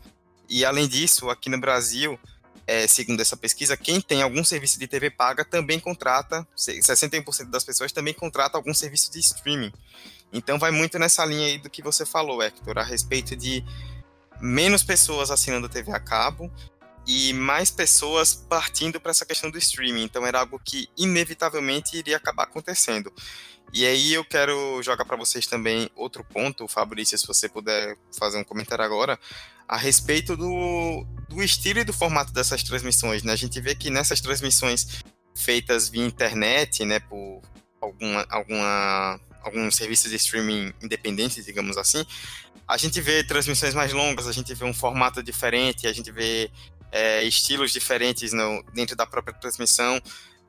E 0.49 0.65
além 0.65 0.87
disso, 0.87 1.29
aqui 1.29 1.49
no 1.49 1.59
Brasil, 1.59 2.19
é, 2.67 2.85
segundo 2.85 3.21
essa 3.21 3.37
pesquisa, 3.37 3.77
quem 3.77 4.01
tem 4.01 4.21
algum 4.21 4.43
serviço 4.43 4.77
de 4.77 4.87
TV 4.87 5.09
paga 5.09 5.45
também 5.45 5.79
contrata, 5.79 6.45
61% 6.55 7.49
das 7.49 7.63
pessoas 7.63 7.91
também 7.91 8.13
contrata 8.13 8.57
algum 8.57 8.73
serviço 8.73 9.11
de 9.11 9.19
streaming. 9.19 9.71
Então 10.33 10.59
vai 10.59 10.69
muito 10.69 10.99
nessa 10.99 11.25
linha 11.25 11.47
aí 11.47 11.57
do 11.57 11.69
que 11.69 11.81
você 11.81 12.05
falou, 12.05 12.43
Hector, 12.43 12.77
a 12.77 12.83
respeito 12.83 13.35
de 13.35 13.63
menos 14.41 14.83
pessoas 14.83 15.31
assinando 15.31 15.69
TV 15.69 15.91
a 15.91 15.99
cabo 15.99 16.51
e 17.11 17.33
mais 17.33 17.71
pessoas 17.71 18.35
partindo 18.35 19.01
para 19.01 19.09
essa 19.09 19.25
questão 19.25 19.49
do 19.49 19.57
streaming. 19.57 20.03
Então 20.03 20.27
era 20.27 20.41
algo 20.41 20.61
que 20.63 20.87
inevitavelmente 20.95 21.97
iria 21.97 22.17
acabar 22.17 22.43
acontecendo. 22.43 23.11
E 23.73 23.83
aí 23.83 24.13
eu 24.13 24.23
quero 24.23 24.79
jogar 24.83 25.05
para 25.05 25.17
vocês 25.17 25.47
também 25.47 25.89
outro 25.95 26.23
ponto, 26.23 26.67
Fabrício, 26.67 27.17
se 27.17 27.25
você 27.25 27.49
puder 27.49 27.97
fazer 28.15 28.37
um 28.37 28.43
comentário 28.43 28.85
agora, 28.85 29.19
a 29.67 29.75
respeito 29.75 30.37
do, 30.37 31.03
do 31.27 31.41
estilo 31.41 31.79
e 31.79 31.83
do 31.83 31.91
formato 31.91 32.31
dessas 32.31 32.61
transmissões. 32.61 33.23
Né? 33.23 33.33
A 33.33 33.35
gente 33.35 33.59
vê 33.59 33.73
que 33.73 33.89
nessas 33.89 34.21
transmissões 34.21 35.01
feitas 35.35 35.89
via 35.89 36.05
internet, 36.05 36.85
né, 36.85 36.99
por 36.99 37.41
alguma, 37.81 38.23
alguma, 38.29 39.19
algum 39.41 39.71
serviço 39.71 40.09
de 40.09 40.15
streaming 40.15 40.71
independente, 40.79 41.41
digamos 41.41 41.75
assim, 41.75 42.05
a 42.67 42.77
gente 42.77 43.01
vê 43.01 43.23
transmissões 43.23 43.73
mais 43.73 43.91
longas, 43.93 44.27
a 44.27 44.31
gente 44.31 44.53
vê 44.53 44.63
um 44.63 44.73
formato 44.75 45.23
diferente, 45.23 45.87
a 45.87 45.93
gente 45.93 46.11
vê 46.11 46.51
é, 46.91 47.23
estilos 47.23 47.71
diferentes 47.71 48.33
no, 48.33 48.63
dentro 48.73 48.95
da 48.95 49.05
própria 49.05 49.33
transmissão 49.33 50.01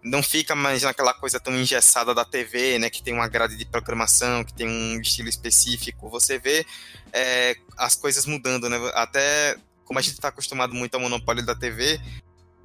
não 0.03 0.23
fica 0.23 0.55
mais 0.55 0.83
naquela 0.83 1.13
coisa 1.13 1.39
tão 1.39 1.55
engessada 1.55 2.15
da 2.15 2.25
TV, 2.25 2.79
né, 2.79 2.89
que 2.89 3.03
tem 3.03 3.13
uma 3.13 3.29
grade 3.29 3.57
de 3.57 3.67
programação, 3.67 4.43
que 4.43 4.55
tem 4.55 4.67
um 4.67 5.01
estilo 5.01 5.29
específico. 5.29 6.09
Você 6.09 6.39
vê 6.39 6.65
é, 7.13 7.57
as 7.77 7.97
coisas 7.97 8.25
mudando, 8.25 8.69
né? 8.69 8.79
Até 8.95 9.57
como 9.85 9.99
a 9.99 10.03
gente 10.03 10.15
está 10.15 10.29
acostumado 10.29 10.75
muito 10.75 10.95
ao 10.95 11.01
monopólio 11.01 11.45
da 11.45 11.55
TV, 11.55 12.01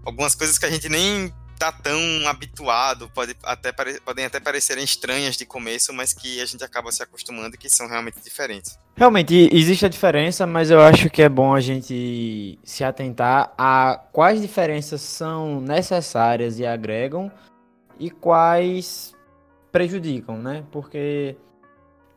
algumas 0.05 0.35
coisas 0.35 0.57
que 0.57 0.65
a 0.65 0.69
gente 0.69 0.87
nem 0.87 1.33
tá 1.57 1.71
tão 1.71 1.99
habituado, 2.27 3.09
pode 3.13 3.35
até, 3.43 3.71
podem 3.99 4.25
até 4.25 4.39
parecerem 4.39 4.83
estranhas 4.83 5.35
de 5.35 5.45
começo, 5.45 5.93
mas 5.93 6.13
que 6.13 6.41
a 6.41 6.45
gente 6.45 6.63
acaba 6.63 6.91
se 6.91 7.01
acostumando 7.01 7.57
que 7.57 7.69
são 7.69 7.87
realmente 7.87 8.19
diferentes. 8.23 8.77
Realmente 8.95 9.49
existe 9.51 9.85
a 9.85 9.89
diferença, 9.89 10.45
mas 10.45 10.71
eu 10.71 10.81
acho 10.81 11.09
que 11.09 11.21
é 11.21 11.29
bom 11.29 11.53
a 11.53 11.59
gente 11.59 12.57
se 12.63 12.83
atentar 12.83 13.53
a 13.57 13.99
quais 14.11 14.41
diferenças 14.41 15.01
são 15.01 15.59
necessárias 15.59 16.59
e 16.59 16.65
agregam 16.65 17.31
e 17.99 18.09
quais 18.09 19.13
prejudicam, 19.71 20.37
né? 20.37 20.63
Porque 20.71 21.35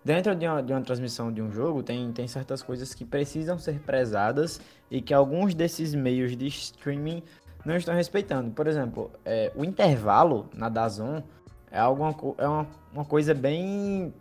dentro 0.04 0.34
de 0.34 0.46
uma, 0.46 0.62
de 0.62 0.72
uma 0.72 0.80
transmissão 0.80 1.32
de 1.32 1.42
um 1.42 1.50
jogo 1.50 1.82
tem, 1.82 2.12
tem 2.12 2.28
certas 2.28 2.62
coisas 2.62 2.94
que 2.94 3.04
precisam 3.04 3.58
ser 3.58 3.80
prezadas 3.80 4.60
e 4.90 5.02
que 5.02 5.12
alguns 5.12 5.54
desses 5.54 5.94
meios 5.94 6.36
de 6.36 6.46
streaming 6.46 7.22
não 7.68 7.76
estão 7.76 7.94
respeitando. 7.94 8.50
Por 8.50 8.66
exemplo, 8.66 9.10
é, 9.24 9.52
o 9.54 9.62
intervalo 9.62 10.48
na 10.54 10.68
Dazon 10.68 11.22
é, 11.70 11.78
alguma, 11.78 12.16
é 12.38 12.48
uma, 12.48 12.66
uma 12.92 13.04
coisa 13.04 13.34
bem 13.34 14.12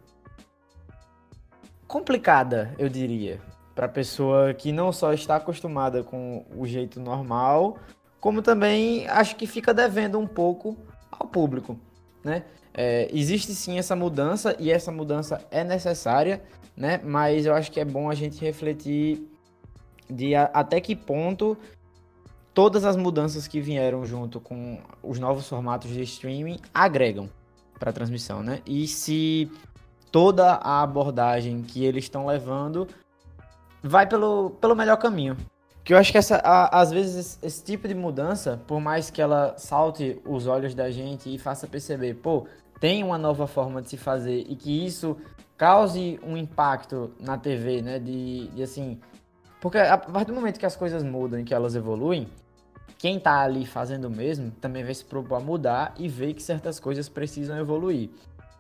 complicada, 1.88 2.76
eu 2.78 2.90
diria, 2.90 3.40
para 3.74 3.88
pessoa 3.88 4.54
que 4.54 4.74
não 4.74 4.92
só 4.92 5.14
está 5.14 5.38
acostumada 5.38 6.04
com 6.04 6.46
o 6.56 6.68
jeito 6.68 7.00
normal, 7.00 7.78
como 8.20 8.42
também 8.42 9.08
acho 9.08 9.38
que 9.38 9.48
fica 9.48 9.74
devendo 9.74 10.20
um 10.20 10.28
pouco 10.28 10.78
ao 11.10 11.26
público, 11.26 11.80
né? 12.24 12.44
É, 12.74 13.08
existe 13.12 13.56
sim 13.56 13.80
essa 13.80 13.96
mudança 13.96 14.56
e 14.60 14.70
essa 14.70 14.92
mudança 14.92 15.44
é 15.50 15.64
necessária, 15.64 16.44
né? 16.76 17.00
Mas 17.04 17.46
eu 17.46 17.56
acho 17.56 17.72
que 17.72 17.80
é 17.80 17.86
bom 17.86 18.10
a 18.10 18.14
gente 18.14 18.44
refletir 18.44 19.26
de 20.10 20.36
a, 20.36 20.44
até 20.54 20.82
que 20.82 20.96
ponto 20.96 21.58
todas 22.58 22.86
as 22.86 22.96
mudanças 22.96 23.48
que 23.48 23.62
vieram 23.62 24.04
junto 24.04 24.40
com 24.40 24.80
os 25.04 25.20
novos 25.20 25.48
formatos 25.48 25.92
de 25.92 26.02
streaming 26.02 26.58
agregam 26.74 27.30
para 27.78 27.92
a 27.92 27.94
transmissão, 27.94 28.42
né? 28.42 28.64
E 28.66 28.88
se 28.88 29.52
toda 30.12 30.54
a 30.54 30.82
abordagem 30.82 31.62
que 31.62 31.86
eles 31.86 32.06
estão 32.06 32.26
levando 32.26 32.88
vai 33.84 34.08
pelo, 34.08 34.50
pelo 34.60 34.76
melhor 34.76 34.98
caminho. 34.98 35.38
Que 35.84 35.94
eu 35.94 36.00
acho 36.00 36.12
que 36.12 36.18
essa, 36.18 36.38
a, 36.38 36.82
às 36.82 36.90
vezes 36.90 37.38
esse 37.44 37.64
tipo 37.64 37.88
de 37.88 37.94
mudança, 37.94 38.60
por 38.66 38.82
mais 38.82 39.12
que 39.12 39.22
ela 39.22 39.54
salte 39.56 40.20
os 40.26 40.48
olhos 40.48 40.74
da 40.74 40.90
gente 40.90 41.32
e 41.32 41.38
faça 41.38 41.68
perceber, 41.68 42.16
pô, 42.16 42.48
tem 42.80 43.04
uma 43.04 43.20
nova 43.20 43.46
forma 43.46 43.84
de 43.84 43.90
se 43.90 43.98
fazer 43.98 44.48
e 44.50 44.56
que 44.56 44.84
isso 44.84 45.16
cause 45.56 46.20
um 46.24 46.36
impacto 46.36 47.14
na 47.20 47.38
TV, 47.38 47.84
né? 47.84 48.00
De, 48.00 48.48
de 48.48 48.64
assim. 48.64 49.00
Porque 49.62 49.78
a 49.78 49.96
partir 49.96 50.32
do 50.32 50.34
momento 50.34 50.60
que 50.60 50.66
as 50.66 50.76
coisas 50.76 51.04
mudam 51.04 51.40
e 51.40 51.44
que 51.44 51.54
elas 51.54 51.76
evoluem, 51.76 52.28
quem 52.98 53.18
está 53.18 53.42
ali 53.42 53.66
fazendo 53.66 54.10
mesmo 54.10 54.52
também 54.60 54.84
vai 54.84 54.94
se 54.94 55.06
propor 55.06 55.36
a 55.36 55.40
mudar 55.40 55.94
e 55.98 56.08
ver 56.08 56.34
que 56.34 56.42
certas 56.42 56.80
coisas 56.80 57.08
precisam 57.08 57.58
evoluir. 57.58 58.10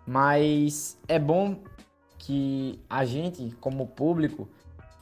Mas 0.06 0.98
é 1.08 1.17
bom 1.17 1.58
que 2.17 2.79
a 2.89 3.03
gente, 3.03 3.56
como 3.60 3.88
público 3.88 4.48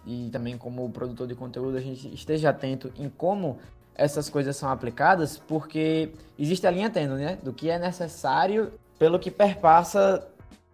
e 0.06 0.30
também 0.32 0.58
como 0.58 0.90
produtor 0.90 1.28
de 1.28 1.36
conteúdo, 1.36 1.78
a 1.78 1.82
gente 1.82 2.14
esteja 2.14 2.50
atento 2.50 2.92
em 2.98 3.10
como 3.10 3.58
essas 3.96 4.30
coisas 4.30 4.56
são 4.56 4.70
aplicadas, 4.70 5.38
porque 5.38 6.12
existe 6.38 6.68
a 6.68 6.72
linha 6.72 6.90
tênue, 6.90 7.18
né? 7.18 7.38
Do 7.42 7.54
que 7.54 7.70
é 7.70 7.80
necessário 7.80 8.74
pelo 9.00 9.18
que 9.20 9.32
perpassa 9.32 10.28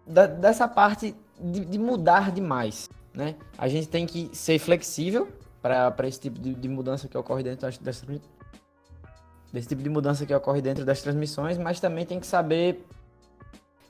da, 0.06 0.26
dessa 0.26 0.66
parte 0.66 1.14
de, 1.40 1.64
de, 1.64 1.78
mudar 1.78 2.32
demais. 2.32 2.88
né? 3.14 3.36
A 3.56 3.68
gente 3.68 3.88
tem 3.88 4.06
que 4.06 4.30
ser 4.32 4.58
flexível 4.58 5.28
para 5.60 6.08
esse 6.08 6.20
tipo 6.20 6.40
de, 6.40 6.54
de, 6.54 6.68
mudança 6.68 7.08
que 7.08 7.16
ocorre 7.16 7.42
dentro 7.42 7.62
das, 7.62 7.78
das, 7.78 8.04
desse 9.52 9.68
tipo 9.68 9.82
de 9.82 9.90
mudança 9.90 10.24
que 10.24 10.34
ocorre 10.34 10.62
dentro 10.62 10.84
das 10.84 11.02
transmissões, 11.02 11.58
mas 11.58 11.78
também 11.78 12.06
tem 12.06 12.18
que 12.18 12.26
saber 12.26 12.84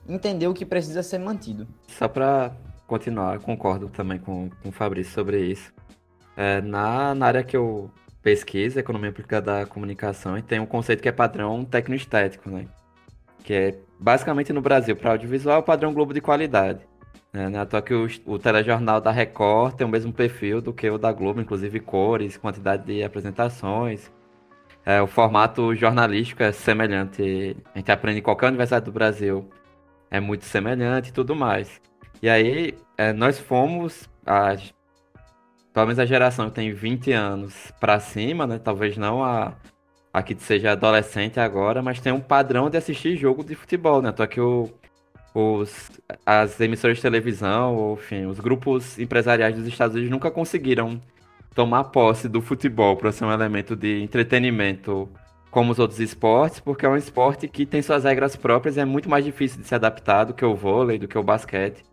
entender 0.07 0.47
o 0.47 0.53
que 0.53 0.65
precisa 0.65 1.01
ser 1.01 1.17
mantido. 1.17 1.67
Só 1.87 2.07
para 2.07 2.51
continuar, 2.85 3.39
concordo 3.39 3.87
também 3.89 4.19
com, 4.19 4.49
com 4.61 4.69
o 4.69 4.71
Fabrício 4.71 5.13
sobre 5.13 5.45
isso. 5.45 5.73
É, 6.35 6.61
na, 6.61 7.15
na 7.15 7.25
área 7.27 7.43
que 7.43 7.55
eu 7.55 7.89
pesquiso, 8.21 8.79
Economia 8.79 9.09
Aplicada 9.09 9.59
da 9.59 9.65
Comunicação, 9.65 10.39
tem 10.41 10.59
um 10.59 10.65
conceito 10.65 11.01
que 11.01 11.09
é 11.09 11.11
padrão 11.11 11.63
tecnoestético, 11.63 12.49
né? 12.49 12.65
Que 13.43 13.53
é 13.53 13.79
basicamente 13.99 14.51
no 14.53 14.61
Brasil, 14.61 14.95
para 14.95 15.11
audiovisual, 15.11 15.59
o 15.59 15.63
padrão 15.63 15.93
Globo 15.93 16.13
de 16.13 16.21
qualidade. 16.21 16.79
É, 17.33 17.49
né? 17.49 17.59
Que 17.85 17.93
o, 17.93 18.07
o 18.25 18.39
telejornal 18.39 19.01
da 19.01 19.11
Record 19.11 19.75
tem 19.75 19.85
o 19.85 19.89
mesmo 19.89 20.13
perfil 20.13 20.61
do 20.61 20.73
que 20.73 20.89
o 20.89 20.97
da 20.97 21.11
Globo, 21.11 21.41
inclusive 21.41 21.79
cores, 21.79 22.37
quantidade 22.37 22.85
de 22.85 23.03
apresentações. 23.03 24.11
É, 24.85 25.01
o 25.01 25.07
formato 25.07 25.73
jornalístico 25.75 26.43
é 26.43 26.51
semelhante. 26.51 27.55
A 27.73 27.77
gente 27.77 27.91
aprende 27.91 28.19
em 28.19 28.23
qualquer 28.23 28.47
universidade 28.47 28.85
do 28.85 28.91
Brasil. 28.91 29.49
É 30.11 30.19
muito 30.19 30.45
semelhante 30.45 31.09
e 31.09 31.13
tudo 31.13 31.35
mais. 31.35 31.81
E 32.21 32.29
aí, 32.29 32.73
é, 32.97 33.13
nós 33.13 33.39
fomos, 33.39 34.09
a, 34.25 34.55
a 35.75 36.05
geração 36.05 36.49
que 36.49 36.55
tem 36.55 36.73
20 36.73 37.11
anos 37.11 37.71
para 37.79 37.99
cima, 37.99 38.45
né? 38.45 38.59
Talvez 38.59 38.97
não 38.97 39.23
a, 39.23 39.53
a 40.13 40.21
que 40.21 40.35
seja 40.35 40.71
adolescente 40.73 41.39
agora, 41.39 41.81
mas 41.81 41.99
tem 41.99 42.13
um 42.13 42.21
padrão 42.21 42.69
de 42.69 42.77
assistir 42.77 43.15
jogo 43.17 43.43
de 43.43 43.55
futebol, 43.55 44.01
né? 44.01 44.11
Tô 44.11 44.27
que 44.27 44.39
o, 44.39 44.69
os, 45.33 45.91
as 46.25 46.59
emissoras 46.59 46.97
de 46.97 47.01
televisão, 47.01 47.93
enfim, 47.93 48.25
os 48.25 48.39
grupos 48.39 48.99
empresariais 48.99 49.55
dos 49.55 49.65
Estados 49.67 49.95
Unidos 49.95 50.11
nunca 50.11 50.29
conseguiram 50.29 51.01
tomar 51.53 51.85
posse 51.85 52.27
do 52.27 52.41
futebol 52.41 52.95
para 52.97 53.11
ser 53.11 53.25
um 53.25 53.31
elemento 53.31 53.75
de 53.75 54.01
entretenimento 54.01 55.09
como 55.51 55.71
os 55.71 55.77
outros 55.77 55.99
esportes, 55.99 56.59
porque 56.59 56.85
é 56.85 56.89
um 56.89 56.97
esporte 56.97 57.47
que 57.47 57.65
tem 57.65 57.81
suas 57.81 58.05
regras 58.05 58.35
próprias 58.35 58.75
e 58.75 58.79
é 58.79 58.85
muito 58.85 59.07
mais 59.07 59.23
difícil 59.23 59.61
de 59.61 59.67
se 59.67 59.75
adaptar 59.75 60.23
do 60.23 60.33
que 60.33 60.43
o 60.43 60.55
vôlei, 60.55 60.97
do 60.97 61.07
que 61.07 61.17
o 61.17 61.21
basquete, 61.21 61.83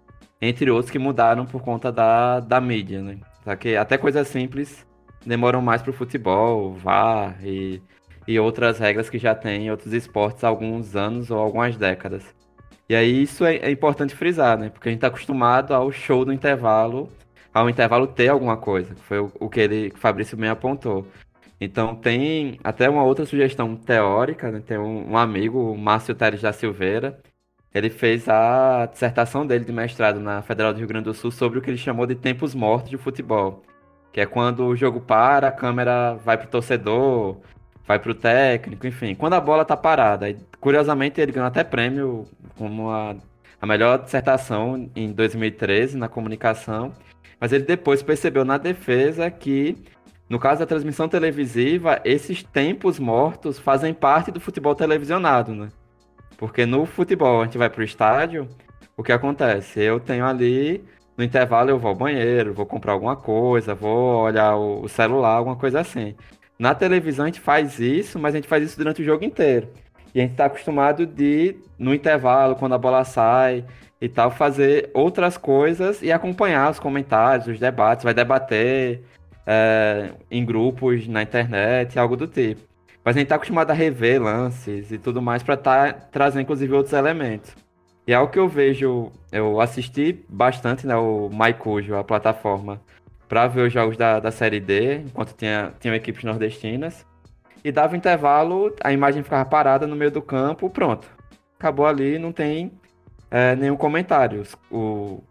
entre 0.41 0.71
outros 0.71 0.91
que 0.91 0.99
mudaram 0.99 1.45
por 1.45 1.61
conta 1.61 1.93
da, 1.93 2.41
da 2.41 2.59
mídia, 2.59 3.03
né? 3.03 3.19
Que 3.59 3.77
até 3.77 3.99
coisas 3.99 4.29
simples 4.29 4.87
demoram 5.27 5.61
mais 5.61 5.83
para 5.83 5.91
o 5.91 5.95
futebol, 5.95 6.73
VAR 6.73 7.37
e, 7.45 7.83
e 8.27 8.39
outras 8.39 8.79
regras 8.79 9.11
que 9.11 9.19
já 9.19 9.35
tem 9.35 9.67
em 9.67 9.71
outros 9.71 9.93
esportes 9.93 10.43
há 10.43 10.49
alguns 10.49 10.97
anos 10.97 11.31
ou 11.31 11.39
algumas 11.39 11.77
décadas. 11.77 12.25
E 12.89 12.95
aí 12.95 13.23
isso 13.23 13.45
é, 13.45 13.57
é 13.57 13.71
importante 13.71 14.15
frisar, 14.15 14.59
né? 14.59 14.71
Porque 14.71 14.89
a 14.89 14.93
gente 14.93 14.99
está 14.99 15.09
acostumado 15.09 15.75
ao 15.75 15.93
show 15.93 16.25
do 16.25 16.33
intervalo, 16.33 17.09
ao 17.53 17.69
intervalo 17.69 18.07
ter 18.07 18.29
alguma 18.29 18.57
coisa. 18.57 18.95
Foi 19.03 19.21
o, 19.21 19.33
o 19.41 19.49
que 19.49 19.61
ele, 19.61 19.93
Fabrício 19.97 20.37
bem 20.37 20.51
apontou. 20.51 21.07
Então 21.61 21.95
tem 21.95 22.59
até 22.65 22.89
uma 22.89 23.05
outra 23.05 23.27
sugestão 23.27 23.77
teórica, 23.77 24.51
né? 24.51 24.63
Tem 24.67 24.79
um, 24.79 25.11
um 25.13 25.17
amigo, 25.17 25.73
o 25.73 25.79
Márcio 25.79 26.15
Teres 26.15 26.41
da 26.41 26.53
Silveira, 26.53 27.21
ele 27.73 27.91
fez 27.91 28.29
a 28.29 28.87
dissertação 28.87 29.47
dele 29.47 29.65
de 29.65 29.73
mestrado 29.73 30.19
na 30.19 30.43
Federal 30.43 30.73
do 30.73 30.79
Rio 30.79 30.89
Grande 30.89 31.05
do 31.05 31.15
Sul 31.15 31.31
sobre 31.31 31.59
o 31.59 31.63
que 31.63 31.71
ele 31.71 31.77
chamou 31.79 32.07
de 32.07 32.15
tempos 32.15 32.55
mortos 32.55 32.91
de 32.91 32.97
futebol. 32.97 33.63
Que 34.13 34.21
é 34.21 34.27
quando 34.27 34.67
o 34.67 34.75
jogo 34.75 35.01
para, 35.01 35.49
a 35.49 35.53
câmera 35.53 36.15
vai 36.15 36.37
pro 36.37 36.49
torcedor, 36.49 37.37
vai 37.87 37.99
pro 37.99 38.15
técnico, 38.15 38.87
enfim. 38.87 39.15
Quando 39.15 39.35
a 39.35 39.41
bola 39.41 39.65
tá 39.65 39.77
parada. 39.77 40.29
E, 40.29 40.37
curiosamente, 40.61 41.21
ele 41.21 41.31
ganhou 41.31 41.47
até 41.47 41.63
prêmio 41.63 42.27
como 42.57 42.91
a, 42.91 43.15
a 43.61 43.67
melhor 43.67 44.03
dissertação 44.03 44.91
em 44.97 45.13
2013 45.13 45.97
na 45.97 46.09
comunicação, 46.09 46.93
mas 47.41 47.53
ele 47.53 47.65
depois 47.65 48.03
percebeu 48.03 48.45
na 48.45 48.59
defesa 48.59 49.31
que, 49.31 49.77
no 50.29 50.39
caso 50.39 50.61
da 50.61 50.67
transmissão 50.67 51.09
televisiva, 51.09 52.01
esses 52.05 52.43
tempos 52.43 52.99
mortos 52.99 53.59
fazem 53.59 53.95
parte 53.95 54.31
do 54.31 54.39
futebol 54.39 54.75
televisionado, 54.75 55.55
né? 55.55 55.69
Porque 56.37 56.67
no 56.67 56.85
futebol 56.85 57.41
a 57.41 57.45
gente 57.45 57.59
vai 57.59 57.71
pro 57.71 57.83
estádio, 57.83 58.47
o 58.97 59.03
que 59.03 59.13
acontece? 59.13 59.81
Eu 59.81 59.99
tenho 59.99 60.27
ali, 60.27 60.85
no 61.17 61.25
intervalo 61.25 61.71
eu 61.71 61.79
vou 61.79 61.89
ao 61.89 61.95
banheiro, 61.95 62.53
vou 62.53 62.67
comprar 62.67 62.93
alguma 62.93 63.17
coisa, 63.17 63.75
vou 63.75 64.23
olhar 64.23 64.57
o 64.57 64.87
celular, 64.89 65.37
alguma 65.37 65.57
coisa 65.57 65.81
assim. 65.81 66.15
Na 66.59 66.75
televisão 66.75 67.25
a 67.25 67.29
gente 67.29 67.41
faz 67.41 67.79
isso, 67.79 68.19
mas 68.19 68.35
a 68.35 68.39
gente 68.39 68.49
faz 68.49 68.63
isso 68.63 68.77
durante 68.77 69.01
o 69.01 69.05
jogo 69.05 69.25
inteiro. 69.25 69.69
E 70.15 70.21
a 70.21 70.23
gente 70.23 70.33
está 70.33 70.47
acostumado 70.47 71.07
de, 71.07 71.57
no 71.79 71.95
intervalo, 71.95 72.57
quando 72.57 72.75
a 72.75 72.79
bola 72.79 73.05
sai 73.05 73.65
e 74.01 74.09
tal, 74.09 74.31
fazer 74.31 74.91
outras 74.95 75.37
coisas 75.37 76.03
e 76.03 76.11
acompanhar 76.11 76.71
os 76.71 76.79
comentários, 76.79 77.47
os 77.47 77.59
debates, 77.59 78.05
vai 78.05 78.15
debater 78.15 79.03
é, 79.47 80.13
em 80.31 80.45
grupos 80.45 81.07
na 81.07 81.23
internet, 81.23 81.99
algo 81.99 82.17
do 82.17 82.27
tipo. 82.27 82.63
Mas 83.05 83.17
a 83.17 83.19
gente 83.19 83.27
está 83.27 83.37
acostumado 83.37 83.71
a 83.71 83.75
rever 83.75 84.23
lances 84.23 84.91
e 84.91 84.99
tudo 84.99 85.21
mais 85.21 85.43
para 85.43 85.57
tá 85.57 85.93
trazendo, 85.93 86.43
inclusive, 86.43 86.73
outros 86.73 86.93
elementos. 86.93 87.55
E 88.07 88.13
é 88.13 88.19
o 88.19 88.29
que 88.29 88.39
eu 88.39 88.49
vejo, 88.49 89.11
eu 89.31 89.61
assisti 89.61 90.25
bastante 90.29 90.87
né, 90.87 90.97
o 90.97 91.29
MyCujo, 91.33 91.95
a 91.95 92.05
plataforma, 92.05 92.81
para 93.29 93.47
ver 93.47 93.67
os 93.67 93.73
jogos 93.73 93.97
da, 93.97 94.19
da 94.19 94.31
Série 94.31 94.61
D, 94.61 94.97
enquanto 94.97 95.35
tinha, 95.35 95.73
tinha 95.79 95.95
equipes 95.95 96.25
nordestinas 96.25 97.07
e 97.63 97.71
dava 97.71 97.97
intervalo, 97.97 98.75
a 98.83 98.93
imagem 98.93 99.23
ficava 99.23 99.45
parada 99.45 99.87
no 99.87 99.95
meio 99.95 100.11
do 100.11 100.23
campo, 100.23 100.69
pronto. 100.71 101.07
Acabou 101.59 101.87
ali, 101.87 102.19
não 102.19 102.33
tem 102.33 102.73
é, 103.31 103.55
nenhum 103.57 103.77
comentário. 103.77 104.43
O 104.71 105.23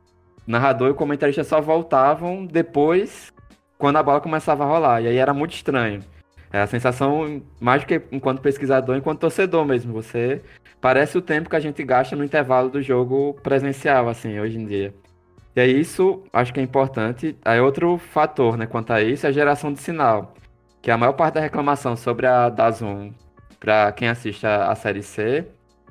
narrador 0.47 0.89
e 0.89 0.91
o 0.91 0.95
comentarista 0.95 1.43
só 1.43 1.61
voltavam 1.61 2.45
depois, 2.45 3.33
quando 3.77 3.97
a 3.97 4.03
bola 4.03 4.21
começava 4.21 4.63
a 4.63 4.67
rolar. 4.67 5.01
E 5.01 5.07
aí 5.07 5.17
era 5.17 5.33
muito 5.33 5.53
estranho. 5.53 6.01
É 6.51 6.61
a 6.61 6.67
sensação, 6.67 7.41
mais 7.59 7.81
do 7.81 7.87
que 7.87 8.01
enquanto 8.11 8.41
pesquisador, 8.41 8.95
enquanto 8.95 9.19
torcedor 9.19 9.65
mesmo. 9.65 9.93
Você 9.93 10.41
parece 10.81 11.17
o 11.17 11.21
tempo 11.21 11.49
que 11.49 11.55
a 11.55 11.59
gente 11.59 11.83
gasta 11.83 12.15
no 12.15 12.23
intervalo 12.23 12.69
do 12.69 12.81
jogo 12.81 13.35
presencial, 13.43 14.09
assim, 14.09 14.39
hoje 14.39 14.57
em 14.57 14.65
dia. 14.65 14.93
E 15.55 15.59
é 15.59 15.67
isso, 15.67 16.23
acho 16.33 16.53
que 16.53 16.59
é 16.59 16.63
importante. 16.63 17.37
Aí 17.45 17.59
outro 17.59 17.97
fator, 17.97 18.57
né, 18.57 18.65
quanto 18.65 18.91
a 18.93 19.01
isso, 19.01 19.25
é 19.25 19.29
a 19.29 19.33
geração 19.33 19.71
de 19.73 19.79
sinal 19.79 20.33
que 20.81 20.91
a 20.91 20.97
maior 20.97 21.13
parte 21.13 21.35
da 21.35 21.41
reclamação 21.41 21.95
sobre 21.95 22.25
a 22.25 22.49
Dazon 22.49 23.11
para 23.59 23.91
quem 23.91 24.07
assiste 24.07 24.45
a, 24.47 24.71
a, 24.71 24.75
série 24.75 25.03
C, 25.03 25.45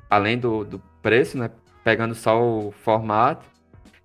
além 0.09 0.37
do, 0.37 0.63
do 0.65 0.79
preço, 1.01 1.37
né, 1.37 1.51
pegando 1.89 2.13
só 2.13 2.39
o 2.39 2.71
formato, 2.71 3.47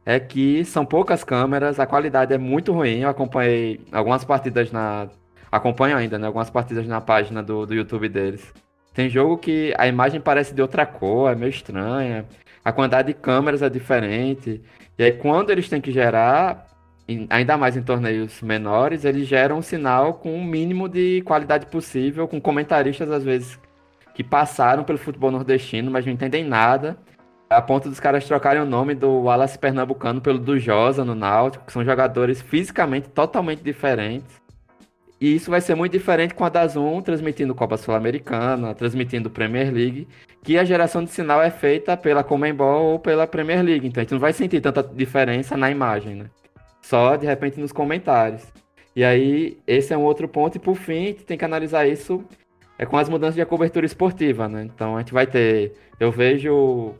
é 0.06 0.18
que 0.18 0.64
são 0.64 0.86
poucas 0.86 1.22
câmeras, 1.22 1.78
a 1.78 1.86
qualidade 1.86 2.32
é 2.32 2.38
muito 2.38 2.72
ruim. 2.72 3.00
Eu 3.00 3.10
acompanhei 3.10 3.78
algumas 3.92 4.24
partidas 4.24 4.72
na. 4.72 5.08
Acompanho 5.52 5.94
ainda, 5.94 6.18
né? 6.18 6.26
Algumas 6.26 6.48
partidas 6.48 6.86
na 6.86 7.00
página 7.02 7.42
do, 7.42 7.66
do 7.66 7.74
YouTube 7.74 8.08
deles. 8.08 8.54
Tem 8.94 9.10
jogo 9.10 9.36
que 9.36 9.74
a 9.76 9.86
imagem 9.86 10.18
parece 10.18 10.54
de 10.54 10.62
outra 10.62 10.86
cor, 10.86 11.30
é 11.30 11.34
meio 11.34 11.50
estranha. 11.50 12.24
A 12.64 12.72
quantidade 12.72 13.08
de 13.08 13.14
câmeras 13.14 13.60
é 13.60 13.68
diferente. 13.68 14.62
E 14.98 15.04
aí, 15.04 15.12
quando 15.12 15.50
eles 15.50 15.68
têm 15.68 15.80
que 15.80 15.92
gerar, 15.92 16.66
ainda 17.28 17.58
mais 17.58 17.76
em 17.76 17.82
torneios 17.82 18.40
menores, 18.40 19.04
eles 19.04 19.28
geram 19.28 19.58
um 19.58 19.62
sinal 19.62 20.14
com 20.14 20.34
o 20.34 20.42
mínimo 20.42 20.88
de 20.88 21.20
qualidade 21.22 21.66
possível, 21.66 22.26
com 22.26 22.40
comentaristas 22.40 23.10
às 23.10 23.22
vezes 23.22 23.58
que 24.14 24.24
passaram 24.24 24.84
pelo 24.84 24.98
futebol 24.98 25.30
nordestino, 25.30 25.90
mas 25.90 26.06
não 26.06 26.12
entendem 26.12 26.44
nada, 26.44 26.96
a 27.56 27.62
ponto 27.62 27.88
dos 27.88 28.00
caras 28.00 28.24
trocarem 28.26 28.62
o 28.62 28.66
nome 28.66 28.94
do 28.94 29.22
Wallace 29.22 29.58
Pernambucano 29.58 30.20
pelo 30.20 30.38
do 30.38 30.58
Josa 30.58 31.04
no 31.04 31.14
Náutico, 31.14 31.66
que 31.66 31.72
são 31.72 31.84
jogadores 31.84 32.42
fisicamente 32.42 33.08
totalmente 33.08 33.62
diferentes. 33.62 34.42
E 35.20 35.34
isso 35.34 35.50
vai 35.50 35.60
ser 35.60 35.74
muito 35.74 35.92
diferente 35.92 36.34
com 36.34 36.44
a 36.44 36.48
Dazon 36.48 37.00
transmitindo 37.00 37.54
Copa 37.54 37.76
Sul-Americana, 37.76 38.74
transmitindo 38.74 39.30
Premier 39.30 39.72
League, 39.72 40.08
que 40.42 40.58
a 40.58 40.64
geração 40.64 41.02
de 41.02 41.10
sinal 41.10 41.40
é 41.42 41.50
feita 41.50 41.96
pela 41.96 42.24
Comembol 42.24 42.92
ou 42.92 42.98
pela 42.98 43.26
Premier 43.26 43.62
League. 43.62 43.86
Então 43.86 44.00
a 44.00 44.04
gente 44.04 44.12
não 44.12 44.20
vai 44.20 44.32
sentir 44.32 44.60
tanta 44.60 44.82
diferença 44.82 45.56
na 45.56 45.70
imagem, 45.70 46.16
né? 46.16 46.26
só 46.84 47.16
de 47.16 47.26
repente 47.26 47.58
nos 47.58 47.72
comentários. 47.72 48.42
E 48.94 49.02
aí, 49.02 49.58
esse 49.66 49.92
é 49.92 49.96
um 49.96 50.02
outro 50.02 50.28
ponto, 50.28 50.56
e 50.56 50.60
por 50.60 50.76
fim, 50.76 51.04
a 51.04 51.06
gente 51.06 51.24
tem 51.24 51.36
que 51.36 51.44
analisar 51.44 51.86
isso 51.86 52.24
é 52.78 52.84
com 52.84 52.96
as 52.96 53.08
mudanças 53.08 53.36
de 53.36 53.44
cobertura 53.44 53.86
esportiva, 53.86 54.48
né? 54.48 54.64
Então 54.64 54.96
a 54.96 54.98
gente 55.00 55.12
vai 55.12 55.26
ter. 55.26 55.72
Eu 55.98 56.10
vejo. 56.10 56.94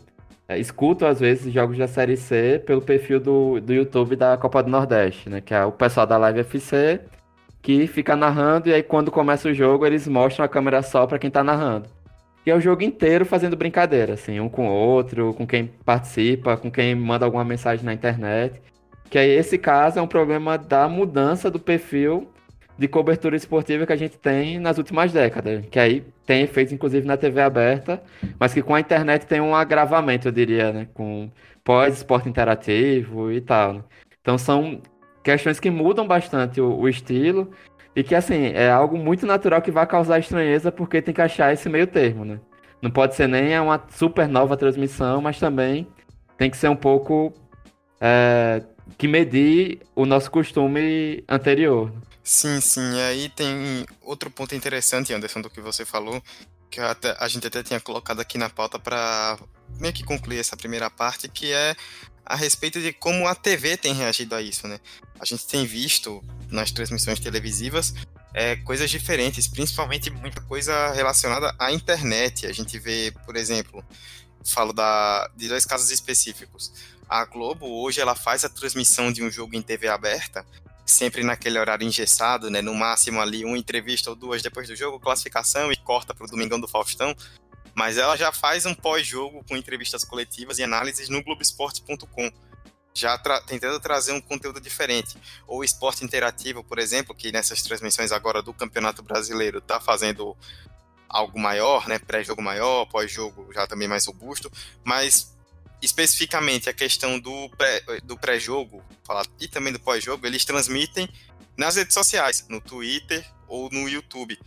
É, 0.47 0.59
escuto 0.59 1.07
às 1.07 1.21
vezes 1.21 1.53
jogos 1.53 1.79
da 1.79 1.89
Série 1.89 2.17
C 2.17 2.63
pelo 2.67 2.83
perfil 2.83 3.19
do, 3.19 3.61
do 3.61 3.73
YouTube 3.73 4.15
da 4.15 4.37
Copa 4.37 4.63
do 4.63 4.71
Nordeste, 4.71 5.31
né? 5.31 5.41
Que 5.41 5.55
é 5.55 5.65
o 5.65 5.73
pessoal 5.73 6.07
da 6.07 6.19
Live 6.19 6.41
FC 6.41 7.01
que 7.63 7.87
fica 7.87 8.15
narrando 8.15 8.69
e 8.69 8.75
aí 8.75 8.83
quando 8.83 9.11
começa 9.11 9.49
o 9.49 9.55
jogo 9.55 9.87
eles 9.87 10.07
mostram 10.07 10.45
a 10.45 10.49
câmera 10.49 10.83
só 10.83 11.07
para 11.07 11.19
quem 11.19 11.31
tá 11.31 11.43
narrando. 11.43 11.89
E 12.47 12.51
é 12.51 12.55
o 12.55 12.61
jogo 12.61 12.83
inteiro 12.83 13.25
fazendo 13.25 13.57
brincadeira, 13.57 14.13
assim, 14.15 14.39
um 14.39 14.51
com 14.51 14.69
o 14.69 14.73
outro, 14.73 15.33
com 15.33 15.47
quem 15.47 15.67
participa, 15.83 16.59
com 16.59 16.71
quem 16.71 16.95
manda 16.95 17.25
alguma 17.25 17.43
mensagem 17.45 17.85
na 17.85 17.95
internet. 17.95 18.61
Que 19.09 19.17
aí 19.19 19.31
esse 19.31 19.57
caso 19.57 19.99
é 19.99 20.03
um 20.03 20.07
problema 20.07 20.59
da 20.59 20.87
mudança 20.87 21.51
do 21.51 21.59
perfil 21.59 22.29
de 22.77 22.89
cobertura 22.89 23.37
esportiva 23.37 23.87
que 23.87 23.93
a 23.93 23.97
gente 23.97 24.19
tem 24.19 24.59
nas 24.59 24.79
últimas 24.79 25.13
décadas, 25.13 25.65
que 25.71 25.79
aí 25.79 26.05
tem 26.27 26.43
efeitos 26.43 26.73
inclusive 26.73 27.07
na 27.07 27.17
TV 27.17 27.41
aberta, 27.41 28.03
mas 28.39 28.53
que 28.53 28.63
com 28.63 28.75
a 28.75 28.81
internet 28.81 29.27
tem 29.27 29.41
um 29.41 29.55
agravamento, 29.55 30.29
eu 30.29 30.33
diria, 30.33 30.73
né, 30.73 30.89
com 30.93 31.31
pós-esporte 31.63 32.29
interativo 32.29 33.31
e 33.31 33.41
tal. 33.41 33.75
Né? 33.75 33.85
Então 34.21 34.37
são 34.37 34.81
questões 35.23 35.59
que 35.59 35.71
mudam 35.71 36.07
bastante 36.07 36.61
o, 36.61 36.79
o, 36.79 36.89
estilo 36.89 37.51
e 37.97 38.03
que, 38.03 38.15
assim, 38.15 38.47
é 38.55 38.71
algo 38.71 38.99
muito 38.99 39.25
natural 39.25 39.63
que 39.63 39.71
vai 39.71 39.87
causar 39.87 40.19
estranheza 40.19 40.71
porque 40.71 41.01
tem 41.01 41.15
que 41.15 41.23
achar 41.23 41.53
esse 41.53 41.69
meio 41.69 41.87
termo, 41.87 42.25
né? 42.25 42.41
Não 42.83 42.91
pode 42.91 43.15
ser 43.15 43.27
nem 43.27 43.59
uma 43.59 43.83
super 43.89 44.29
nova 44.29 44.57
transmissão, 44.57 45.23
mas 45.23 45.39
também 45.39 45.87
tem 46.37 46.51
que 46.51 46.57
ser 46.57 46.69
um 46.69 46.77
pouco 46.77 47.33
é, 47.99 48.63
que 48.99 49.09
medir 49.09 49.81
o 49.95 50.05
nosso 50.05 50.31
costume 50.31 51.25
anterior. 51.27 51.91
Sim, 52.25 52.59
sim. 52.59 52.95
E 52.95 53.01
aí 53.03 53.29
tem 53.29 53.87
outro 54.01 54.31
ponto 54.31 54.55
interessante, 54.55 55.13
Anderson, 55.13 55.43
do 55.43 55.51
que 55.51 55.61
você 55.61 55.85
falou, 55.85 56.23
que 56.71 56.81
até, 56.81 57.15
a 57.21 57.29
gente 57.29 57.47
até 57.47 57.63
tinha 57.63 57.79
colocado 57.79 58.21
aqui 58.21 58.39
na 58.39 58.49
pauta 58.49 58.79
para 58.79 59.39
meio 59.79 59.93
que 59.93 60.03
concluir 60.03 60.39
essa 60.39 60.57
primeira 60.57 60.89
parte, 60.89 61.29
que 61.29 61.53
é 61.53 61.77
a 62.25 62.35
respeito 62.35 62.81
de 62.81 62.95
como 62.95 63.29
a 63.29 63.35
TV 63.35 63.77
tem 63.77 63.93
reagido 63.93 64.35
a 64.35 64.41
isso, 64.41 64.67
né? 64.67 64.81
A 65.21 65.27
gente 65.27 65.47
tem 65.47 65.67
visto 65.67 66.25
nas 66.51 66.73
transmissões 66.73 67.21
televisivas 67.21 67.93
é, 68.33 68.57
coisas 68.57 68.91
diferentes, 68.91 69.47
principalmente 69.47 70.11
muita 70.11 70.41
coisa 70.41 70.93
relacionada 70.93 71.55
à 71.59 71.71
internet. 71.73 72.47
A 72.47 72.53
gente 72.53 72.79
vê, 72.79 73.13
por 73.27 73.37
exemplo, 73.37 73.85
falo 74.43 74.73
da, 74.73 75.31
de 75.37 75.47
dois 75.47 75.67
casos 75.67 75.91
específicos. 75.91 76.73
A 77.07 77.27
Globo 77.27 77.67
hoje 77.67 78.01
ela 78.01 78.15
faz 78.15 78.45
a 78.45 78.49
transmissão 78.49 79.13
de 79.13 79.23
um 79.23 79.31
jogo 79.31 79.55
em 79.55 79.61
TV 79.61 79.89
aberta 79.89 80.45
sempre 80.85 81.23
naquele 81.23 81.59
horário 81.59 81.87
engessado, 81.87 82.51
né? 82.51 82.61
No 82.61 82.75
máximo 82.75 83.21
ali 83.21 83.45
uma 83.45 83.59
entrevista 83.59 84.11
ou 84.11 84.17
duas 84.17 84.43
depois 84.43 84.69
do 84.69 84.77
jogo, 84.77 85.01
classificação 85.01 85.73
e 85.73 85.77
corta 85.77 86.15
para 86.15 86.25
o 86.27 86.31
Domingão 86.31 86.61
do 86.61 86.69
Faustão. 86.69 87.15
Mas 87.75 87.99
ela 87.99 88.17
já 88.17 88.31
faz 88.31 88.67
um 88.67 88.75
pós-jogo 88.75 89.45
com 89.49 89.57
entrevistas 89.57 90.05
coletivas 90.05 90.59
e 90.59 90.63
análises 90.63 91.09
no 91.09 91.23
Globoesporte.com, 91.25 92.31
já 92.95 93.19
tra 93.19 93.41
tentando 93.41 93.81
trazer 93.81 94.13
um 94.13 94.21
conteúdo 94.21 94.61
diferente. 94.61 95.17
Ou 95.47 95.65
esporte 95.65 96.05
interativo, 96.05 96.63
por 96.63 96.79
exemplo, 96.79 97.15
que 97.15 97.33
nessas 97.33 97.63
transmissões 97.63 98.13
agora 98.13 98.41
do 98.43 98.55
Campeonato 98.55 99.03
Brasileiro 99.03 99.59
está 99.59 99.81
fazendo 99.81 100.37
algo 101.09 101.39
maior, 101.39 101.89
né? 101.89 101.99
Pré-jogo 101.99 102.43
maior, 102.43 102.87
pós-jogo 102.87 103.53
já 103.53 103.67
também 103.67 103.89
mais 103.89 104.07
robusto, 104.07 104.51
mas 104.85 105.34
especificamente 105.83 106.69
a 106.69 106.73
questão 106.73 107.19
do 107.19 107.51
pré-jogo 108.21 108.83
do 108.83 108.83
pré 109.07 109.23
e 109.41 109.49
também 109.49 109.73
do 109.73 109.81
pós-jogo, 109.81 110.27
eles 110.27 110.45
transmitem 110.45 111.09
nas 111.57 111.77
redes 111.77 111.95
sociais, 111.95 112.47
no 112.49 112.61
Twitter 112.61 113.25
ou 113.47 113.69
no 113.71 113.89
YouTube. 113.89 114.39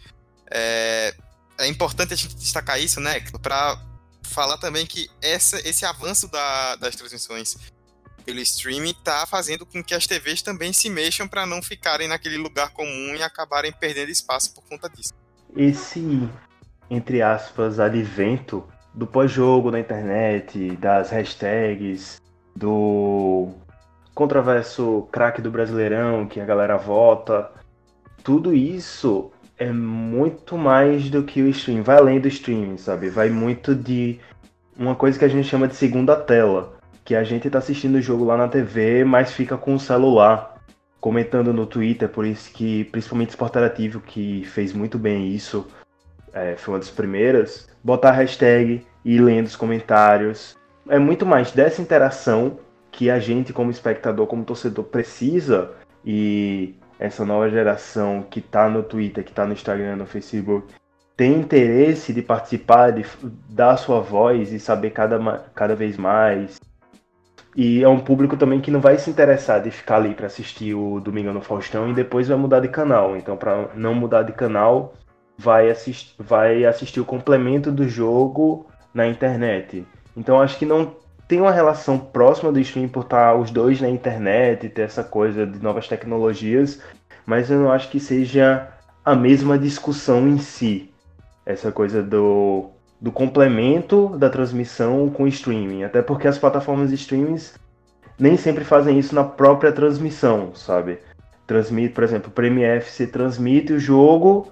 É, 0.50 1.13
é 1.58 1.68
importante 1.68 2.13
a 2.13 2.18
gente 2.18 2.36
destacar 2.36 2.80
isso, 2.80 3.00
né, 3.00 3.20
para 3.42 3.82
falar 4.24 4.58
também 4.58 4.86
que 4.86 5.10
essa, 5.22 5.58
esse 5.68 5.86
avanço 5.86 6.28
da, 6.28 6.76
das 6.76 6.96
transmissões 6.96 7.56
pelo 8.26 8.40
streaming 8.42 8.92
está 8.92 9.26
fazendo 9.26 9.66
com 9.66 9.82
que 9.82 9.96
as 9.96 10.06
TVs 10.06 10.42
também 10.42 10.74
se 10.74 10.90
mexam 10.90 11.28
para 11.28 11.46
não 11.46 11.62
ficarem 11.62 12.10
naquele 12.10 12.38
lugar 12.38 12.72
comum 12.72 13.16
e 13.16 13.24
acabarem 13.24 13.72
perdendo 13.72 14.12
espaço 14.12 14.54
por 14.54 14.63
conta 14.66 14.90
disso. 14.90 15.13
Esse, 15.56 16.30
entre 16.90 17.22
aspas, 17.22 17.80
advento 17.80 18.68
do 18.97 19.05
pós-jogo 19.05 19.69
na 19.69 19.79
internet, 19.79 20.75
das 20.77 21.12
hashtags, 21.12 22.19
do 22.55 23.49
controverso 24.15 25.07
craque 25.12 25.39
do 25.39 25.51
Brasileirão, 25.51 26.25
que 26.25 26.41
a 26.41 26.45
galera 26.45 26.77
vota. 26.77 27.51
Tudo 28.23 28.55
isso 28.55 29.31
é 29.55 29.71
muito 29.71 30.57
mais 30.57 31.12
do 31.12 31.21
que 31.21 31.43
o 31.43 31.47
stream, 31.49 31.83
vai 31.83 31.97
além 31.97 32.19
do 32.19 32.27
stream, 32.27 32.75
sabe? 32.75 33.07
Vai 33.07 33.29
muito 33.29 33.75
de 33.75 34.19
uma 34.75 34.95
coisa 34.95 35.19
que 35.19 35.25
a 35.25 35.29
gente 35.29 35.47
chama 35.47 35.67
de 35.67 35.75
segunda 35.75 36.15
tela, 36.15 36.73
que 37.05 37.13
a 37.15 37.23
gente 37.23 37.47
tá 37.51 37.60
assistindo 37.60 37.95
o 37.95 38.01
jogo 38.01 38.25
lá 38.25 38.36
na 38.36 38.47
TV, 38.47 39.03
mas 39.03 39.31
fica 39.31 39.55
com 39.55 39.75
o 39.75 39.79
celular 39.79 40.57
comentando 40.99 41.53
no 41.53 41.67
Twitter, 41.67 42.10
por 42.10 42.25
isso 42.25 42.51
que 42.51 42.86
principalmente 42.86 43.29
Sport 43.29 43.51
Interativo 43.51 44.01
que 44.01 44.43
fez 44.45 44.73
muito 44.73 44.97
bem 44.97 45.27
isso, 45.27 45.67
é, 46.33 46.55
foi 46.57 46.73
uma 46.73 46.79
das 46.79 46.89
primeiras, 46.89 47.69
botar 47.83 48.12
hashtag 48.12 48.87
e 49.08 49.17
lendo 49.17 49.46
os 49.46 49.56
comentários. 49.56 50.58
É 50.89 51.00
muito 51.00 51.26
mais 51.26 51.54
dessa 51.54 51.82
interação 51.82 52.60
que 52.91 53.10
a 53.10 53.20
gente, 53.20 53.54
como 53.54 53.72
espectador, 53.72 54.28
como 54.28 54.43
torcedor, 54.43 54.84
precisa 54.84 55.72
e 56.06 56.76
essa 57.00 57.24
nova 57.24 57.50
geração 57.50 58.26
que 58.30 58.39
está 58.39 58.67
no 58.67 58.84
Twitter, 58.84 59.24
que 59.24 59.30
está 59.30 59.46
no 59.46 59.54
Instagram, 59.54 59.96
no 59.96 60.06
Facebook, 60.06 60.74
tem 61.15 61.39
interesse 61.39 62.12
de 62.12 62.22
participar, 62.22 62.91
de 62.91 63.06
dar 63.50 63.78
sua 63.78 64.02
voz 64.02 64.52
e 64.52 64.60
saber 64.60 64.89
cada, 64.89 65.17
cada 65.56 65.74
vez 65.74 65.96
mais. 65.96 66.60
E 67.56 67.82
é 67.82 67.88
um 67.88 68.00
público 68.00 68.36
também 68.36 68.60
que 68.60 68.70
não 68.70 68.82
vai 68.82 68.98
se 68.98 69.10
interessar 69.10 69.63
de 69.63 69.72
ficar 69.72 69.96
ali 69.96 70.13
para 70.13 70.28
assistir 70.28 70.74
o 70.74 71.00
Domingão 71.00 71.34
no 71.34 71.41
Faustão 71.41 71.89
e 71.89 71.93
depois 71.93 72.28
vai 72.28 72.38
mudar 72.38 72.60
de 72.60 72.67
canal. 72.67 73.15
Então, 73.15 73.38
para 73.38 73.70
não 73.74 73.96
mudar 73.96 74.24
de 74.24 74.34
canal, 74.34 74.93
vai, 75.38 75.70
assist, 75.70 76.13
vai 76.20 76.65
assistir 76.65 77.00
o 77.00 77.06
complemento 77.06 77.72
do 77.72 77.88
jogo 77.88 78.67
na 78.97 79.07
internet. 79.07 79.86
Então 80.15 80.41
acho 80.41 80.57
que 80.57 80.65
não 80.65 80.95
tem 81.27 81.39
uma 81.39 81.51
relação 81.51 81.99
próxima 81.99 82.51
do 82.51 82.60
streaming 82.60 82.89
por 82.89 83.03
estar 83.03 83.36
os 83.36 83.51
dois 83.51 83.79
na 83.79 83.88
internet, 83.88 84.67
ter 84.69 84.81
essa 84.81 85.03
coisa 85.03 85.45
de 85.45 85.62
novas 85.62 85.88
tecnologias, 85.88 86.81
mas 87.23 87.51
eu 87.51 87.60
não 87.60 87.71
acho 87.71 87.89
que 87.91 87.99
seja 87.99 88.67
a 89.05 89.15
mesma 89.15 89.57
discussão 89.60 90.27
em 90.27 90.39
si. 90.39 90.91
Essa 91.45 91.71
coisa 91.71 92.01
do, 92.01 92.71
do 92.99 93.12
complemento 93.12 94.17
da 94.17 94.31
transmissão 94.31 95.10
com 95.12 95.23
o 95.23 95.27
streaming. 95.27 95.83
Até 95.83 96.01
porque 96.01 96.27
as 96.27 96.39
plataformas 96.39 96.89
de 96.89 96.95
streaming 96.95 97.39
nem 98.17 98.36
sempre 98.36 98.63
fazem 98.63 98.97
isso 98.97 99.13
na 99.13 99.23
própria 99.23 99.71
transmissão, 99.71 100.55
sabe? 100.55 100.97
Transmite, 101.45 101.93
por 101.93 102.03
exemplo, 102.03 102.29
o 102.29 102.33
Premiere 102.33 102.79
FC 102.79 103.05
transmite 103.05 103.73
o 103.73 103.79
jogo 103.79 104.51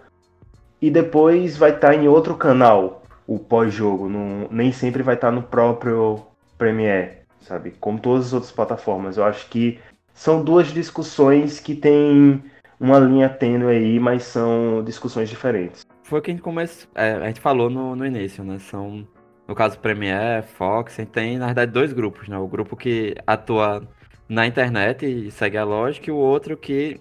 e 0.79 0.91
depois 0.91 1.57
vai 1.57 1.71
estar 1.71 1.89
tá 1.89 1.95
em 1.95 2.07
outro 2.07 2.35
canal 2.35 3.01
o 3.27 3.39
pós-jogo. 3.39 4.09
Nem 4.51 4.71
sempre 4.71 5.03
vai 5.03 5.15
estar 5.15 5.29
tá 5.29 5.31
no 5.31 5.43
próprio 5.43 6.25
Premiere, 6.57 7.19
sabe? 7.41 7.71
Como 7.79 7.99
todas 7.99 8.27
as 8.27 8.33
outras 8.33 8.51
plataformas. 8.51 9.17
Eu 9.17 9.23
acho 9.25 9.49
que 9.49 9.79
são 10.13 10.43
duas 10.43 10.67
discussões 10.67 11.59
que 11.59 11.75
têm 11.75 12.41
uma 12.79 12.99
linha 12.99 13.29
tênue 13.29 13.67
aí, 13.67 13.99
mas 13.99 14.23
são 14.23 14.83
discussões 14.83 15.29
diferentes. 15.29 15.85
Foi 16.03 16.19
o 16.19 16.21
que 16.21 16.31
a 16.31 16.33
gente 16.33 16.43
começou, 16.43 16.87
é, 16.93 17.13
a 17.13 17.27
gente 17.27 17.39
falou 17.39 17.69
no, 17.69 17.95
no 17.95 18.05
início, 18.05 18.43
né? 18.43 18.59
São, 18.59 19.07
no 19.47 19.55
caso 19.55 19.79
Premiere, 19.79 20.45
Fox, 20.45 20.93
a 20.93 21.03
gente 21.03 21.11
tem, 21.11 21.37
na 21.37 21.47
verdade, 21.47 21.71
dois 21.71 21.91
grupos, 21.91 22.27
né? 22.27 22.37
O 22.37 22.47
grupo 22.47 22.75
que 22.75 23.15
atua 23.25 23.87
na 24.27 24.45
internet 24.45 25.05
e 25.05 25.31
segue 25.31 25.57
a 25.57 25.63
lógica, 25.63 26.09
e 26.09 26.13
o 26.13 26.17
outro 26.17 26.55
que 26.55 26.99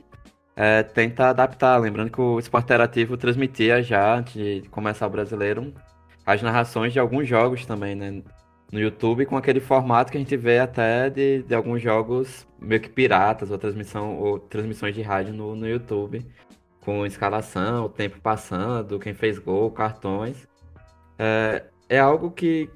é, 0.56 0.82
tenta 0.82 1.28
adaptar. 1.28 1.76
Lembrando 1.78 2.10
que 2.10 2.20
o 2.20 2.38
Esporte 2.38 2.64
Interativo 2.64 3.16
transmitia 3.16 3.82
já, 3.82 4.16
antes 4.16 4.34
de 4.34 4.68
começar 4.70 5.06
o 5.06 5.10
brasileiro, 5.10 5.72
as 6.24 6.42
narrações 6.42 6.92
de 6.92 6.98
alguns 6.98 7.28
jogos 7.28 7.66
também, 7.66 7.94
né? 7.94 8.22
No 8.72 8.80
YouTube, 8.80 9.26
com 9.26 9.36
aquele 9.36 9.60
formato 9.60 10.10
que 10.10 10.16
a 10.16 10.20
gente 10.20 10.36
vê 10.36 10.58
até 10.58 11.08
de, 11.08 11.42
de 11.42 11.54
alguns 11.54 11.80
jogos 11.80 12.46
meio 12.58 12.80
que 12.80 12.88
piratas, 12.88 13.50
ou, 13.50 13.58
transmissão, 13.58 14.18
ou 14.18 14.38
transmissões 14.38 14.94
de 14.94 15.02
rádio 15.02 15.32
no, 15.32 15.54
no 15.54 15.68
YouTube, 15.68 16.26
com 16.80 17.06
escalação, 17.06 17.84
o 17.84 17.88
tempo 17.88 18.20
passando, 18.20 18.98
quem 18.98 19.14
fez 19.14 19.38
gol, 19.38 19.70
cartões. 19.70 20.48
É, 21.18 21.64
é 21.88 21.98
algo 22.00 22.30
que, 22.30 22.68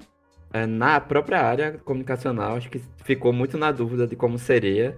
é, 0.53 0.65
na 0.65 1.01
própria 1.01 1.41
área 1.41 1.77
comunicacional, 1.79 2.55
acho 2.55 2.69
que 2.69 2.81
ficou 3.03 3.33
muito 3.33 3.57
na 3.57 3.71
dúvida 3.71 4.07
de 4.07 4.15
como 4.15 4.37
seria 4.37 4.97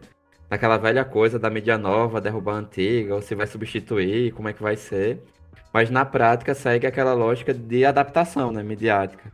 naquela 0.49 0.77
velha 0.77 1.05
coisa 1.05 1.39
da 1.39 1.49
mídia 1.49 1.77
nova 1.77 2.19
derrubar 2.19 2.55
a 2.55 2.59
antiga, 2.59 3.15
ou 3.15 3.21
se 3.21 3.33
vai 3.33 3.47
substituir, 3.47 4.33
como 4.33 4.49
é 4.49 4.53
que 4.53 4.61
vai 4.61 4.75
ser. 4.75 5.23
Mas 5.73 5.89
na 5.89 6.03
prática 6.05 6.53
segue 6.53 6.85
aquela 6.85 7.13
lógica 7.13 7.53
de 7.53 7.85
adaptação, 7.85 8.51
né, 8.51 8.61
midiática. 8.61 9.31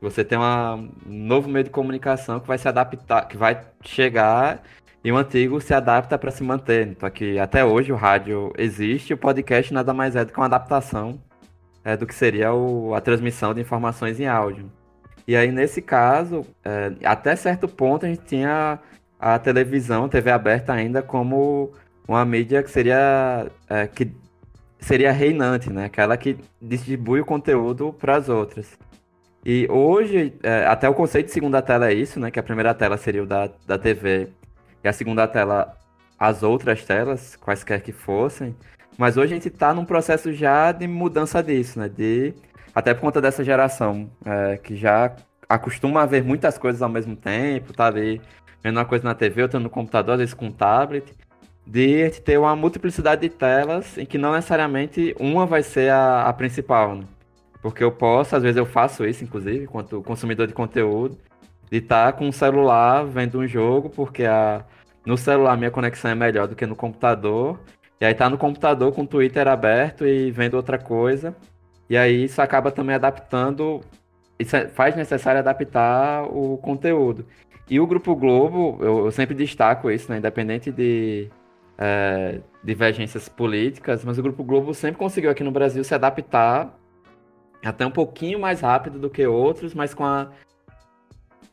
Você 0.00 0.24
tem 0.24 0.36
uma, 0.36 0.74
um 0.74 0.90
novo 1.06 1.48
meio 1.48 1.64
de 1.64 1.70
comunicação 1.70 2.38
que 2.40 2.46
vai 2.46 2.58
se 2.58 2.68
adaptar, 2.68 3.26
que 3.28 3.36
vai 3.36 3.60
chegar 3.82 4.62
e 5.02 5.10
o 5.10 5.16
antigo 5.16 5.60
se 5.60 5.72
adapta 5.72 6.18
para 6.18 6.30
se 6.30 6.42
manter. 6.42 6.88
Então 6.88 7.06
aqui 7.06 7.38
até 7.38 7.64
hoje 7.64 7.92
o 7.92 7.96
rádio 7.96 8.52
existe, 8.58 9.14
o 9.14 9.18
podcast 9.18 9.72
nada 9.72 9.94
mais 9.94 10.16
é 10.16 10.24
do 10.24 10.32
que 10.32 10.38
uma 10.38 10.46
adaptação 10.46 11.20
é, 11.84 11.96
do 11.96 12.06
que 12.06 12.14
seria 12.14 12.52
o, 12.52 12.94
a 12.94 13.00
transmissão 13.00 13.54
de 13.54 13.60
informações 13.60 14.20
em 14.20 14.26
áudio. 14.26 14.70
E 15.26 15.36
aí 15.36 15.50
nesse 15.50 15.80
caso, 15.80 16.44
é, 16.64 16.92
até 17.04 17.34
certo 17.36 17.66
ponto 17.68 18.04
a 18.04 18.08
gente 18.08 18.22
tinha 18.22 18.78
a 19.18 19.38
televisão, 19.38 20.08
TV 20.08 20.30
aberta 20.30 20.72
ainda 20.72 21.02
como 21.02 21.72
uma 22.06 22.24
mídia 22.24 22.62
que 22.62 22.70
seria 22.70 23.46
é, 23.68 23.86
que 23.86 24.12
seria 24.78 25.12
reinante, 25.12 25.72
né? 25.72 25.86
Aquela 25.86 26.16
que 26.16 26.36
distribui 26.60 27.20
o 27.20 27.24
conteúdo 27.24 27.92
para 27.92 28.16
as 28.16 28.28
outras. 28.28 28.78
E 29.44 29.66
hoje, 29.70 30.34
é, 30.42 30.66
até 30.66 30.88
o 30.88 30.94
conceito 30.94 31.26
de 31.26 31.32
segunda 31.32 31.62
tela 31.62 31.88
é 31.88 31.94
isso, 31.94 32.18
né? 32.18 32.30
Que 32.30 32.40
a 32.40 32.42
primeira 32.42 32.74
tela 32.74 32.96
seria 32.96 33.22
o 33.22 33.26
da, 33.26 33.48
da 33.66 33.78
TV 33.78 34.28
e 34.82 34.88
a 34.88 34.92
segunda 34.92 35.26
tela 35.26 35.76
as 36.18 36.42
outras 36.42 36.84
telas, 36.84 37.36
quaisquer 37.36 37.82
que 37.82 37.92
fossem. 37.92 38.56
Mas 38.96 39.16
hoje 39.16 39.32
a 39.32 39.36
gente 39.36 39.48
está 39.48 39.74
num 39.74 39.84
processo 39.84 40.32
já 40.32 40.72
de 40.72 40.86
mudança 40.86 41.42
disso, 41.42 41.78
né? 41.78 41.88
De, 41.88 42.34
até 42.74 42.94
por 42.94 43.02
conta 43.02 43.20
dessa 43.20 43.44
geração, 43.44 44.10
é, 44.24 44.56
que 44.56 44.74
já 44.74 45.14
acostuma 45.48 46.02
a 46.02 46.06
ver 46.06 46.24
muitas 46.24 46.58
coisas 46.58 46.82
ao 46.82 46.88
mesmo 46.88 47.14
tempo, 47.14 47.72
tá 47.72 47.86
ali 47.86 48.20
vendo 48.62 48.78
uma 48.78 48.84
coisa 48.84 49.04
na 49.04 49.14
TV, 49.14 49.42
outra 49.42 49.60
no 49.60 49.70
computador, 49.70 50.14
às 50.14 50.18
vezes 50.18 50.34
com 50.34 50.50
tablet. 50.50 51.14
De 51.66 52.10
ter 52.20 52.38
uma 52.38 52.54
multiplicidade 52.54 53.22
de 53.22 53.28
telas 53.28 53.98
em 53.98 54.06
que 54.06 54.16
não 54.16 54.32
necessariamente 54.32 55.14
uma 55.18 55.44
vai 55.44 55.62
ser 55.62 55.90
a, 55.90 56.22
a 56.22 56.32
principal, 56.32 56.94
né? 56.94 57.04
Porque 57.60 57.82
eu 57.82 57.90
posso, 57.90 58.36
às 58.36 58.42
vezes 58.42 58.56
eu 58.56 58.66
faço 58.66 59.04
isso, 59.04 59.24
inclusive, 59.24 59.64
enquanto 59.64 60.00
consumidor 60.02 60.46
de 60.46 60.52
conteúdo, 60.52 61.18
de 61.70 61.78
estar 61.78 62.12
tá 62.12 62.18
com 62.18 62.28
o 62.28 62.32
celular 62.32 63.04
vendo 63.04 63.40
um 63.40 63.46
jogo, 63.46 63.90
porque 63.90 64.24
a, 64.24 64.64
no 65.04 65.16
celular 65.16 65.56
minha 65.56 65.70
conexão 65.70 66.10
é 66.10 66.14
melhor 66.14 66.46
do 66.46 66.54
que 66.54 66.66
no 66.66 66.76
computador. 66.76 67.58
E 68.00 68.04
aí 68.04 68.14
tá 68.14 68.30
no 68.30 68.38
computador 68.38 68.92
com 68.92 69.02
o 69.02 69.06
Twitter 69.06 69.48
aberto 69.48 70.06
e 70.06 70.30
vendo 70.30 70.54
outra 70.54 70.78
coisa. 70.78 71.34
E 71.88 71.96
aí 71.96 72.24
isso 72.24 72.40
acaba 72.42 72.70
também 72.70 72.94
adaptando, 72.94 73.80
isso 74.38 74.56
é, 74.56 74.68
faz 74.68 74.94
necessário 74.96 75.40
adaptar 75.40 76.24
o 76.24 76.58
conteúdo. 76.58 77.26
E 77.68 77.80
o 77.80 77.86
Grupo 77.86 78.14
Globo, 78.14 78.78
eu, 78.80 79.06
eu 79.06 79.10
sempre 79.10 79.34
destaco 79.34 79.90
isso, 79.90 80.10
né? 80.10 80.18
Independente 80.18 80.70
de 80.70 81.28
é, 81.78 82.40
divergências 82.62 83.28
políticas, 83.28 84.04
mas 84.04 84.18
o 84.18 84.22
Grupo 84.22 84.42
Globo 84.42 84.72
sempre 84.74 84.98
conseguiu 84.98 85.30
aqui 85.30 85.44
no 85.44 85.50
Brasil 85.50 85.82
se 85.84 85.94
adaptar 85.94 86.76
até 87.64 87.86
um 87.86 87.90
pouquinho 87.90 88.38
mais 88.38 88.60
rápido 88.60 88.98
do 88.98 89.10
que 89.10 89.26
outros, 89.26 89.74
mas 89.74 89.92
com 89.92 90.04
a 90.04 90.30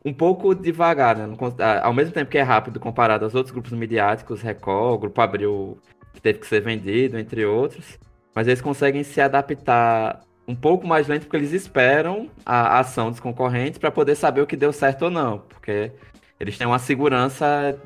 um 0.06 0.14
pouco 0.14 0.54
devagar, 0.54 1.16
né? 1.16 1.34
Ao 1.82 1.94
mesmo 1.94 2.14
tempo 2.14 2.30
que 2.30 2.38
é 2.38 2.42
rápido 2.42 2.80
comparado 2.80 3.24
aos 3.24 3.34
outros 3.36 3.54
grupos 3.54 3.72
midiáticos, 3.72 4.42
Record, 4.42 4.96
o 4.96 4.98
Grupo 4.98 5.22
Abril, 5.22 5.78
que 6.14 6.22
teve 6.22 6.40
que 6.40 6.48
ser 6.48 6.62
vendido, 6.62 7.18
entre 7.18 7.46
outros. 7.46 7.98
Mas 8.36 8.48
eles 8.48 8.62
conseguem 8.62 9.04
se 9.04 9.22
adaptar 9.22 10.20
um 10.46 10.56
pouco 10.56 10.86
mais 10.86 11.08
lento 11.08 11.24
porque 11.24 11.38
eles 11.38 11.54
esperam 11.54 12.30
a 12.46 12.80
ação 12.80 13.10
dos 13.10 13.20
concorrentes 13.20 13.78
para 13.78 13.92
poder 13.92 14.16
saber 14.16 14.42
o 14.42 14.48
que 14.48 14.58
deu 14.58 14.74
certo 14.74 15.04
ou 15.04 15.12
não, 15.12 15.40
porque 15.40 15.92
eles 16.38 16.58
têm 16.58 16.68
uma 16.68 16.80
segurança 16.80 17.80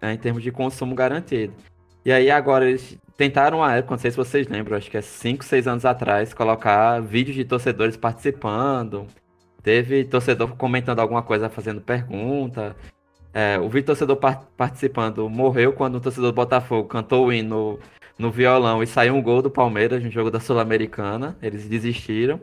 né, 0.00 0.12
em 0.12 0.18
termos 0.18 0.42
de 0.42 0.52
consumo 0.52 0.94
garantido. 0.94 1.54
E 2.04 2.12
aí 2.12 2.30
agora 2.30 2.68
eles 2.68 2.98
tentaram 3.16 3.58
uma 3.58 3.74
época, 3.74 3.94
não 3.94 3.98
sei 4.00 4.10
se 4.10 4.16
vocês 4.16 4.48
lembram, 4.48 4.76
acho 4.76 4.90
que 4.90 4.96
é 4.96 5.02
5, 5.02 5.44
6 5.44 5.68
anos 5.68 5.84
atrás, 5.84 6.34
colocar 6.34 7.00
vídeos 7.00 7.36
de 7.36 7.44
torcedores 7.44 7.96
participando. 7.96 9.06
Teve 9.62 10.04
torcedor 10.04 10.56
comentando 10.56 10.98
alguma 10.98 11.22
coisa, 11.22 11.48
fazendo 11.48 11.80
pergunta. 11.80 12.74
É, 13.32 13.58
o 13.58 13.68
vídeo 13.68 13.86
torcedor 13.86 14.16
par 14.16 14.46
participando 14.56 15.28
morreu 15.30 15.72
quando 15.72 15.96
o 15.96 16.00
torcedor 16.00 16.32
do 16.32 16.34
Botafogo 16.34 16.88
cantou 16.88 17.26
o 17.26 17.32
hino 17.32 17.78
no 18.18 18.30
violão 18.30 18.82
e 18.82 18.86
saiu 18.86 19.14
um 19.14 19.22
gol 19.22 19.40
do 19.40 19.50
Palmeiras 19.50 20.02
no 20.02 20.10
jogo 20.10 20.30
da 20.30 20.40
Sul-Americana. 20.40 21.36
Eles 21.40 21.68
desistiram. 21.68 22.40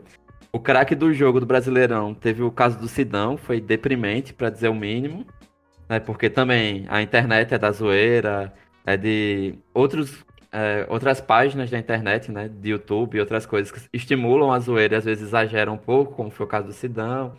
O 0.52 0.58
craque 0.58 0.94
do 0.94 1.12
jogo 1.12 1.38
do 1.38 1.46
Brasileirão 1.46 2.12
teve 2.12 2.42
o 2.42 2.50
caso 2.50 2.78
do 2.78 2.88
Sidão, 2.88 3.36
foi 3.36 3.60
deprimente, 3.60 4.32
para 4.32 4.50
dizer 4.50 4.68
o 4.68 4.74
mínimo. 4.74 5.24
Né, 5.88 6.00
porque 6.00 6.30
também 6.30 6.86
a 6.88 7.02
internet 7.02 7.54
é 7.54 7.58
da 7.58 7.70
zoeira, 7.70 8.52
é 8.90 8.96
de 8.96 9.54
outros, 9.72 10.24
é, 10.52 10.86
outras 10.88 11.20
páginas 11.20 11.70
da 11.70 11.78
internet, 11.78 12.30
né, 12.30 12.48
de 12.48 12.70
YouTube 12.70 13.16
e 13.16 13.20
outras 13.20 13.46
coisas 13.46 13.70
que 13.70 13.80
estimulam 13.92 14.52
a 14.52 14.58
zoeira 14.58 14.94
e 14.94 14.98
às 14.98 15.04
vezes 15.04 15.24
exageram 15.28 15.74
um 15.74 15.78
pouco, 15.78 16.14
como 16.14 16.30
foi 16.30 16.46
o 16.46 16.48
caso 16.48 16.66
do 16.66 16.72
Sidão. 16.72 17.32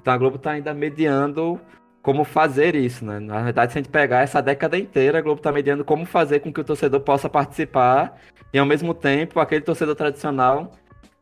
Então 0.00 0.12
a 0.12 0.16
Globo 0.16 0.36
está 0.36 0.52
ainda 0.52 0.74
mediando 0.74 1.60
como 2.02 2.24
fazer 2.24 2.74
isso, 2.74 3.04
né? 3.04 3.20
Na 3.20 3.42
verdade, 3.42 3.72
se 3.72 3.78
a 3.78 3.80
gente 3.82 3.90
pegar 3.90 4.22
essa 4.22 4.42
década 4.42 4.76
inteira, 4.76 5.18
a 5.18 5.20
Globo 5.22 5.38
está 5.38 5.52
mediando 5.52 5.84
como 5.84 6.04
fazer 6.04 6.40
com 6.40 6.52
que 6.52 6.60
o 6.60 6.64
torcedor 6.64 7.00
possa 7.00 7.28
participar 7.28 8.18
e 8.52 8.58
ao 8.58 8.66
mesmo 8.66 8.92
tempo 8.92 9.38
aquele 9.38 9.60
torcedor 9.60 9.94
tradicional 9.94 10.72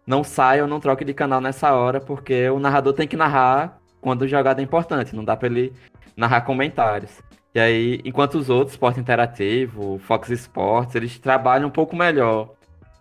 não 0.07 0.25
saia 0.25 0.63
ou 0.63 0.69
não 0.69 0.81
troque 0.81 1.05
de 1.05 1.13
canal 1.13 1.41
nessa 1.41 1.73
hora, 1.73 2.01
porque 2.01 2.49
o 2.49 2.59
narrador 2.59 2.95
tem 2.95 3.07
que 3.07 3.17
narrar 3.17 3.79
quando 4.01 4.25
a 4.25 4.27
jogada 4.27 4.61
é 4.63 4.65
importante, 4.65 5.15
não 5.15 5.25
dá 5.25 5.37
para 5.37 5.49
ele 5.49 5.73
narrar 6.17 6.41
comentários. 6.41 7.23
E 7.55 7.59
aí, 7.59 8.01
enquanto 8.05 8.37
os 8.37 8.49
outros, 8.49 8.75
Esporte 8.75 9.01
Interativo, 9.01 9.99
Fox 9.99 10.31
Sports, 10.31 10.95
eles 10.95 11.19
trabalham 11.19 11.69
um 11.69 11.71
pouco 11.71 11.97
melhor 11.97 12.55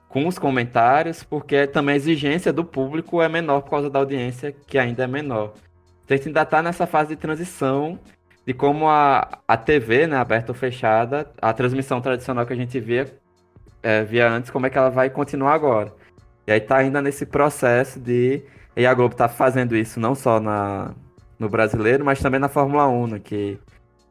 com 0.07 0.27
os 0.27 0.39
comentários, 0.39 1.23
porque 1.23 1.67
também 1.67 1.93
a 1.93 1.97
exigência 1.97 2.51
do 2.51 2.65
público 2.65 3.21
é 3.21 3.29
menor 3.29 3.61
por 3.61 3.69
causa 3.69 3.89
da 3.89 3.99
audiência, 3.99 4.51
que 4.51 4.79
ainda 4.79 5.03
é 5.03 5.07
menor. 5.07 5.53
Então 6.03 6.15
a 6.15 6.17
gente 6.17 6.27
ainda 6.29 6.41
está 6.41 6.63
nessa 6.63 6.87
fase 6.87 7.09
de 7.09 7.15
transição 7.15 7.99
de 8.45 8.53
como 8.53 8.89
a, 8.89 9.29
a 9.47 9.55
TV, 9.55 10.07
né, 10.07 10.17
aberta 10.17 10.51
ou 10.51 10.55
fechada, 10.55 11.31
a 11.39 11.53
transmissão 11.53 12.01
tradicional 12.01 12.47
que 12.47 12.53
a 12.53 12.55
gente 12.55 12.79
via, 12.79 13.05
é, 13.83 14.03
via 14.03 14.27
antes, 14.27 14.49
como 14.49 14.65
é 14.65 14.71
que 14.71 14.77
ela 14.79 14.89
vai 14.89 15.11
continuar 15.11 15.53
agora. 15.53 15.93
E 16.47 16.51
aí 16.51 16.59
tá 16.59 16.77
ainda 16.77 16.99
nesse 16.99 17.27
processo 17.27 17.99
de. 17.99 18.41
E 18.75 18.87
a 18.87 18.93
Globo 18.95 19.13
tá 19.13 19.29
fazendo 19.29 19.75
isso 19.75 19.99
não 19.99 20.15
só 20.15 20.39
na, 20.39 20.95
no 21.37 21.47
brasileiro, 21.47 22.03
mas 22.03 22.19
também 22.19 22.39
na 22.39 22.49
Fórmula 22.49 22.87
1, 22.87 23.07
né, 23.07 23.19
que 23.19 23.59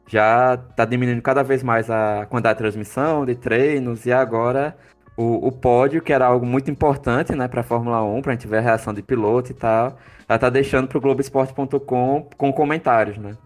já 0.09 0.59
está 0.71 0.85
diminuindo 0.85 1.23
cada 1.23 1.43
vez 1.43 1.63
mais 1.63 1.91
a 1.91 2.27
quantidade 2.29 2.57
de 2.57 2.65
transmissão, 2.65 3.25
de 3.27 3.35
treinos, 3.37 4.07
e 4.07 4.13
agora 4.13 4.77
o, 5.17 5.49
o 5.49 5.53
pódio, 5.53 6.01
que 6.01 6.13
era 6.13 6.27
algo 6.27 6.47
muito 6.47 6.71
importante 6.71 7.35
né, 7.35 7.47
para 7.47 7.61
a 7.61 7.65
Fórmula 7.65 8.03
1, 8.03 8.23
para 8.23 8.33
a 8.33 8.35
gente 8.35 8.49
ver 8.49 8.59
a 8.59 8.61
reação 8.61 8.95
de 8.95 9.03
piloto 9.03 9.51
e 9.53 9.55
tal, 9.55 9.99
ela 10.29 10.37
está 10.37 10.49
deixando 10.49 10.89
para 10.89 10.99
o 10.99 11.01
Globoesporte.com 11.01 12.29
com 12.37 12.53
comentários, 12.53 13.19
né? 13.19 13.37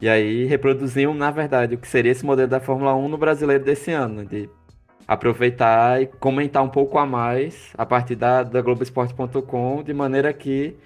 E 0.00 0.08
aí 0.08 0.44
reproduziam, 0.44 1.14
na 1.14 1.30
verdade, 1.30 1.74
o 1.74 1.78
que 1.78 1.88
seria 1.88 2.12
esse 2.12 2.24
modelo 2.26 2.48
da 2.48 2.60
Fórmula 2.60 2.94
1 2.94 3.08
no 3.08 3.16
brasileiro 3.16 3.64
desse 3.64 3.90
ano, 3.90 4.24
de 4.24 4.50
aproveitar 5.08 6.02
e 6.02 6.06
comentar 6.06 6.62
um 6.62 6.68
pouco 6.68 6.98
a 6.98 7.06
mais 7.06 7.72
a 7.76 7.86
partir 7.86 8.14
da, 8.14 8.42
da 8.42 8.60
Globoesporte.com, 8.60 9.82
de 9.82 9.94
maneira 9.94 10.32
que 10.32 10.76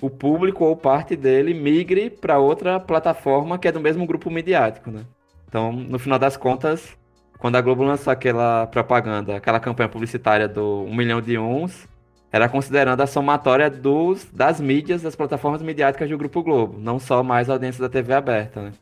o 0.00 0.10
público 0.10 0.64
ou 0.64 0.76
parte 0.76 1.16
dele 1.16 1.54
migre 1.54 2.10
para 2.10 2.38
outra 2.38 2.78
plataforma 2.78 3.58
que 3.58 3.68
é 3.68 3.72
do 3.72 3.80
mesmo 3.80 4.06
grupo 4.06 4.30
midiático, 4.30 4.90
né? 4.90 5.04
Então, 5.48 5.72
no 5.72 5.98
final 5.98 6.18
das 6.18 6.36
contas, 6.36 6.96
quando 7.38 7.56
a 7.56 7.60
Globo 7.60 7.82
lançou 7.82 8.12
aquela 8.12 8.66
propaganda, 8.66 9.36
aquela 9.36 9.60
campanha 9.60 9.88
publicitária 9.88 10.48
do 10.48 10.84
1 10.84 10.94
milhão 10.94 11.20
de 11.20 11.38
uns, 11.38 11.88
era 12.30 12.48
considerando 12.48 13.00
a 13.00 13.06
somatória 13.06 13.70
dos, 13.70 14.26
das 14.32 14.60
mídias, 14.60 15.02
das 15.02 15.16
plataformas 15.16 15.62
midiáticas 15.62 16.10
do 16.10 16.18
Grupo 16.18 16.42
Globo, 16.42 16.78
não 16.78 16.98
só 16.98 17.22
mais 17.22 17.48
a 17.48 17.54
audiência 17.54 17.80
da 17.80 17.88
TV 17.88 18.12
aberta, 18.12 18.62
né? 18.62 18.72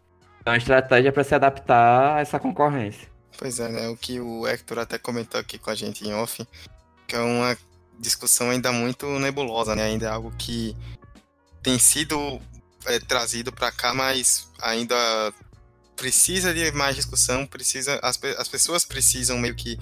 Então, 0.41 0.53
a 0.53 0.57
estratégia 0.57 1.09
é 1.09 1.13
para 1.13 1.25
se 1.25 1.35
adaptar 1.35 2.17
a 2.17 2.21
essa 2.21 2.39
concorrência. 2.39 3.09
Pois 3.39 3.59
é, 3.61 3.69
né? 3.69 3.89
O 3.89 3.97
que 3.97 4.21
o 4.21 4.47
Hector 4.47 4.79
até 4.79 4.99
comentou 4.99 5.41
aqui 5.41 5.59
com 5.59 5.71
a 5.71 5.75
gente 5.75 6.07
em 6.07 6.15
off, 6.15 6.47
que 7.07 7.17
é 7.17 7.21
uma 7.21 7.57
discussão 7.99 8.51
ainda 8.51 8.73
muito 8.73 9.07
nebulosa, 9.19 9.75
né? 9.75 9.85
Ainda 9.85 10.07
é 10.07 10.11
algo 10.11 10.33
que 10.37 10.77
tem 11.65 11.79
sido 11.79 12.41
é, 12.85 13.01
trazido 13.01 13.51
para 13.51 13.73
cá, 13.73 13.95
mas 13.95 14.49
ainda 14.61 14.95
precisa 15.97 16.53
de 16.53 16.71
mais 16.73 16.95
discussão, 16.95 17.47
precisa 17.47 17.99
as, 18.03 18.21
as 18.39 18.49
pessoas 18.49 18.85
precisam 18.85 19.39
meio 19.39 19.55
que 19.55 19.79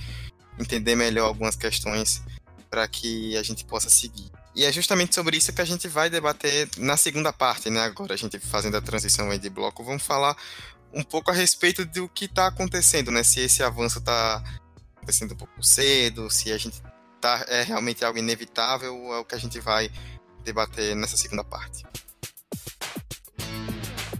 entender 0.59 0.95
melhor 0.95 1.27
algumas 1.27 1.57
questões 1.57 2.23
para 2.71 2.87
que 2.87 3.37
a 3.37 3.43
gente 3.43 3.65
possa 3.65 3.91
seguir. 3.91 4.31
E 4.55 4.65
é 4.65 4.73
justamente 4.73 5.15
sobre 5.15 5.37
isso 5.37 5.53
que 5.53 5.61
a 5.61 5.65
gente 5.65 5.89
vai 5.89 6.09
debater 6.09 6.69
na 6.77 6.97
segunda 6.97 7.33
parte, 7.33 7.69
né? 7.69 7.81
Agora 7.81 8.15
a 8.15 8.17
gente 8.17 8.39
fazendo 8.39 8.77
a 8.77 8.83
transição 8.83 9.31
aí 9.31 9.39
de 9.39 9.51
bloco, 9.51 9.83
vamos 9.83 10.03
falar 10.03 10.37
um 10.93 11.03
pouco 11.03 11.31
a 11.31 11.35
respeito 11.35 11.85
do 11.87 12.09
que 12.09 12.27
está 12.27 12.47
acontecendo, 12.47 13.11
né? 13.11 13.23
Se 13.25 13.41
esse 13.41 13.63
avanço 13.63 13.99
está 13.99 14.43
acontecendo 14.97 15.33
um 15.33 15.37
pouco 15.37 15.63
cedo, 15.65 16.31
se 16.31 16.53
a 16.53 16.59
gente 16.59 16.81
tá 17.21 17.45
é 17.49 17.63
realmente 17.63 18.05
algo 18.05 18.19
inevitável, 18.19 18.95
é 19.15 19.19
o 19.19 19.25
que 19.25 19.35
a 19.35 19.39
gente 19.39 19.59
vai 19.59 19.91
debater 20.43 20.95
nessa 20.95 21.17
segunda 21.17 21.45
parte. 21.45 21.85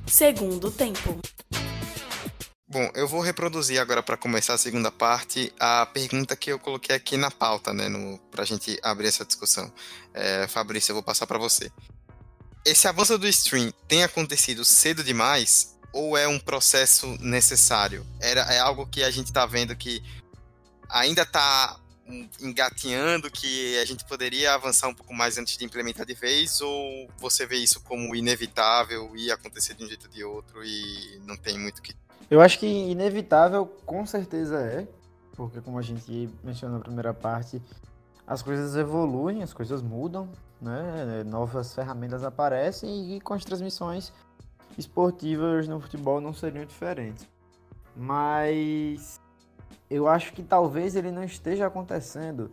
Segundo 0.07 0.71
tempo. 0.71 1.21
Bom, 2.73 2.91
eu 2.95 3.07
vou 3.07 3.21
reproduzir 3.21 3.79
agora 3.79 4.03
para 4.03 4.17
começar 4.17 4.55
a 4.55 4.59
segunda 4.59 4.91
parte 4.91 5.53
a 5.61 5.85
pergunta 5.85 6.35
que 6.35 6.51
eu 6.51 6.59
coloquei 6.59 6.97
aqui 6.97 7.19
na 7.19 7.31
pauta, 7.31 7.75
né, 7.75 7.85
para 8.31 8.43
a 8.43 8.47
gente 8.47 8.79
abrir 8.83 9.09
essa 9.09 9.27
discussão. 9.27 9.71
É, 10.15 10.49
Fabrício, 10.49 10.93
eu 10.93 10.95
vou 10.95 11.03
passar 11.03 11.27
para 11.27 11.39
você. 11.39 11.71
Esse 12.65 12.89
avanço 12.89 13.19
do 13.19 13.29
stream 13.29 13.71
tem 13.87 14.05
acontecido 14.05 14.65
cedo 14.65 15.05
demais 15.05 15.77
ou 15.93 16.17
é 16.17 16.27
um 16.27 16.39
processo 16.39 17.07
necessário? 17.21 18.07
Era, 18.21 18.41
é 18.53 18.59
algo 18.59 18.87
que 18.87 19.03
a 19.03 19.11
gente 19.11 19.27
está 19.27 19.45
vendo 19.45 19.77
que 19.77 20.03
ainda 20.89 21.23
está 21.23 21.79
engatinhando 22.41 23.31
que 23.31 23.79
a 23.79 23.85
gente 23.85 24.05
poderia 24.05 24.55
avançar 24.55 24.89
um 24.89 24.95
pouco 24.95 25.15
mais 25.15 25.39
antes 25.39 25.57
de 25.57 25.65
implementar 25.65 26.05
de 26.05 26.15
vez? 26.15 26.61
Ou 26.61 27.09
você 27.19 27.47
vê 27.47 27.57
isso 27.57 27.81
como 27.83 28.15
inevitável 28.15 29.11
e 29.15 29.31
acontecer 29.31 29.75
de 29.75 29.85
um 29.85 29.89
jeito 29.89 30.07
ou 30.07 30.13
de 30.13 30.25
outro 30.25 30.65
e 30.65 31.21
não 31.27 31.37
tem 31.37 31.59
muito 31.59 31.81
que 31.81 31.95
eu 32.31 32.41
acho 32.41 32.59
que 32.59 32.67
inevitável 32.67 33.67
com 33.85 34.07
certeza 34.07 34.59
é 34.59 34.89
porque 35.35 35.61
como 35.61 35.79
a 35.79 35.83
gente 35.83 36.31
mencionou 36.43 36.79
na 36.79 36.85
primeira 36.85 37.13
parte 37.13 37.61
as 38.27 38.41
coisas 38.43 38.75
evoluem 38.75 39.43
as 39.43 39.53
coisas 39.53 39.83
mudam 39.83 40.31
né? 40.63 41.25
Novas 41.25 41.75
ferramentas 41.75 42.23
aparecem 42.23 43.17
e 43.17 43.21
com 43.21 43.35
as 43.35 43.45
transmissões 43.45 44.13
esportivas 44.79 45.67
no 45.67 45.81
futebol 45.81 46.21
não 46.21 46.33
seriam 46.33 46.65
diferentes. 46.65 47.27
Mas 47.97 49.21
eu 49.95 50.09
acho 50.09 50.33
que 50.33 50.43
talvez 50.43 50.97
ele 50.97 51.11
não 51.11 51.23
esteja 51.23 51.67
acontecendo 51.67 52.51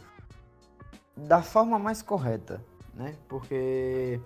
da 1.15 1.41
forma 1.41 1.77
mais 1.77 2.01
correta, 2.01 2.63
né? 2.93 3.15
Porque 3.27 4.19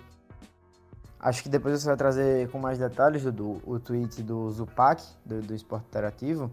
acho 1.19 1.43
que 1.43 1.49
depois 1.49 1.79
você 1.79 1.87
vai 1.87 1.97
trazer 1.97 2.49
com 2.49 2.59
mais 2.59 2.77
detalhes 2.77 3.23
o 3.25 3.79
tweet 3.79 4.21
do 4.21 4.49
Zupac, 4.51 5.03
do, 5.25 5.41
do 5.41 5.53
Esporte 5.53 5.85
Interativo, 5.87 6.51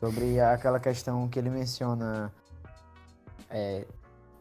Sobre 0.00 0.40
aquela 0.40 0.80
questão 0.80 1.28
que 1.28 1.38
ele 1.38 1.50
menciona. 1.50 2.32
É, 3.50 3.86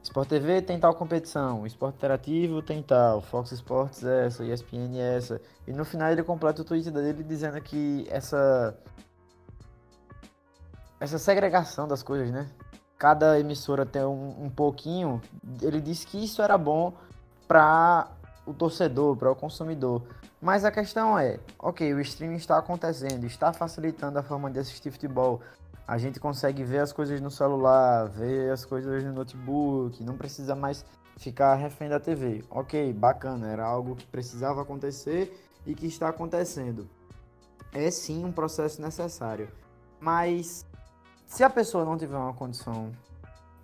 Sport 0.02 0.30
TV 0.30 0.62
tem 0.62 0.80
tal 0.80 0.96
competição, 0.96 1.68
Sport 1.68 1.96
Interativo 1.96 2.62
tem 2.62 2.82
tal, 2.82 3.22
Fox 3.22 3.52
Sports 3.52 4.02
essa, 4.06 4.46
ESPN 4.46 4.98
essa. 4.98 5.42
E 5.68 5.74
no 5.74 5.84
final 5.84 6.10
ele 6.12 6.24
completa 6.24 6.62
o 6.62 6.66
tweet 6.66 6.90
dele 6.90 7.24
dizendo 7.24 7.60
que 7.60 8.08
essa. 8.10 8.74
Essa 11.00 11.18
segregação 11.18 11.88
das 11.88 12.04
coisas, 12.04 12.30
né? 12.30 12.48
Cada 12.98 13.40
emissora 13.40 13.86
tem 13.86 14.04
um, 14.04 14.46
um 14.46 14.50
pouquinho. 14.50 15.22
Ele 15.62 15.80
disse 15.80 16.06
que 16.06 16.24
isso 16.24 16.42
era 16.42 16.58
bom 16.58 16.94
para 17.48 18.08
o 18.46 18.54
torcedor, 18.54 19.16
para 19.16 19.32
o 19.32 19.36
consumidor. 19.36 20.04
Mas 20.42 20.66
a 20.66 20.72
questão 20.72 21.18
é, 21.18 21.40
ok, 21.58 21.94
o 21.94 22.00
streaming 22.00 22.36
está 22.36 22.58
acontecendo, 22.58 23.26
está 23.26 23.52
facilitando 23.52 24.20
a 24.20 24.24
forma 24.24 24.50
de 24.50 24.60
assistir 24.60 24.92
futebol. 24.92 25.42
A 25.88 25.98
gente 25.98 26.20
consegue 26.20 26.64
ver 26.64 26.80
as 26.80 26.94
coisas 26.94 27.20
no 27.20 27.32
celular, 27.32 28.08
ver 28.08 28.52
as 28.52 28.64
coisas 28.64 29.04
no 29.04 29.14
notebook, 29.14 30.04
não 30.04 30.16
precisa 30.16 30.56
mais 30.56 30.86
ficar 31.18 31.56
refém 31.56 31.90
da 31.90 32.00
TV. 32.00 32.44
Ok, 32.50 32.94
bacana, 32.94 33.48
era 33.48 33.66
algo 33.66 33.96
que 33.96 34.06
precisava 34.08 34.62
acontecer 34.62 35.38
e 35.66 35.74
que 35.74 35.88
está 35.88 36.10
acontecendo. 36.10 36.90
É 37.74 37.92
sim 37.92 38.24
um 38.24 38.32
processo 38.32 38.82
necessário. 38.82 39.50
Mas 40.00 40.66
se 41.30 41.44
a 41.44 41.50
pessoa 41.50 41.86
não 41.86 41.96
tiver 41.96 42.18
uma 42.18 42.34
condição 42.34 42.92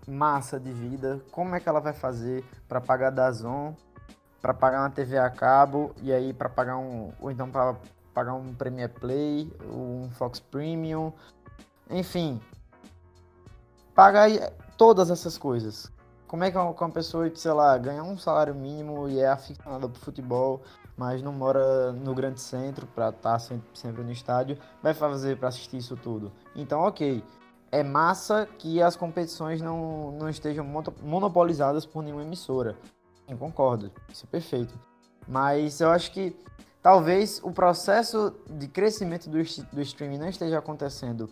massa 0.08 0.60
de 0.60 0.72
vida, 0.72 1.20
como 1.32 1.56
é 1.56 1.60
que 1.60 1.68
ela 1.68 1.80
vai 1.80 1.94
fazer 1.94 2.46
para 2.70 2.80
pagar 2.80 3.10
Dazon 3.10 3.76
para 4.40 4.54
pagar 4.54 4.82
uma 4.82 4.92
TV 4.92 5.18
a 5.18 5.28
cabo 5.28 5.92
e 6.04 6.14
aí 6.14 6.32
para 6.32 6.48
pagar 6.48 6.78
um 6.78 7.12
ou 7.20 7.32
então 7.32 7.50
para 7.50 7.76
pagar 8.14 8.36
um 8.36 8.54
Premiere 8.54 8.94
Play, 8.94 9.52
um 9.64 10.08
Fox 10.12 10.40
Premium, 10.40 11.12
enfim, 11.90 12.40
paga 13.96 14.54
todas 14.78 15.10
essas 15.10 15.36
coisas. 15.36 15.92
Como 16.28 16.44
é 16.44 16.52
que 16.52 16.58
uma 16.60 16.90
pessoa, 16.92 17.30
sei 17.34 17.52
lá, 17.52 17.76
ganha 17.80 18.04
um 18.04 18.20
salário 18.20 18.54
mínimo 18.54 19.10
e 19.10 19.20
é 19.20 19.28
aficionada 19.28 19.90
por 19.90 19.98
futebol, 19.98 20.62
mas 20.96 21.24
não 21.24 21.34
mora 21.34 21.92
no 21.92 22.14
grande 22.14 22.40
centro 22.40 22.86
para 22.86 23.10
estar 23.10 23.32
tá 23.32 23.40
sempre, 23.40 23.68
sempre 23.74 24.04
no 24.04 24.12
estádio, 24.12 24.60
vai 24.84 24.94
fazer 24.94 25.38
para 25.38 25.48
assistir 25.48 25.78
isso 25.78 25.98
tudo? 25.98 26.32
Então, 26.56 26.82
ok, 26.82 27.24
é 27.72 27.84
massa 27.84 28.48
que 28.58 28.82
as 28.82 28.96
competições 28.96 29.62
não, 29.62 30.12
não 30.12 30.30
estejam 30.30 30.66
monopolizadas 31.04 31.86
por 31.86 32.04
nenhuma 32.04 32.24
emissora. 32.24 32.76
Eu 33.28 33.38
concordo, 33.38 33.92
isso 34.10 34.26
é 34.26 34.28
perfeito. 34.30 34.74
Mas 35.28 35.82
eu 35.82 35.90
acho 35.90 36.12
que 36.12 36.36
talvez 36.82 37.42
o 37.44 37.52
processo 37.52 38.34
de 38.50 38.68
crescimento 38.68 39.30
do, 39.30 39.38
do 39.74 39.82
streaming 39.82 40.20
não 40.20 40.30
esteja 40.30 40.60
acontecendo 40.60 41.30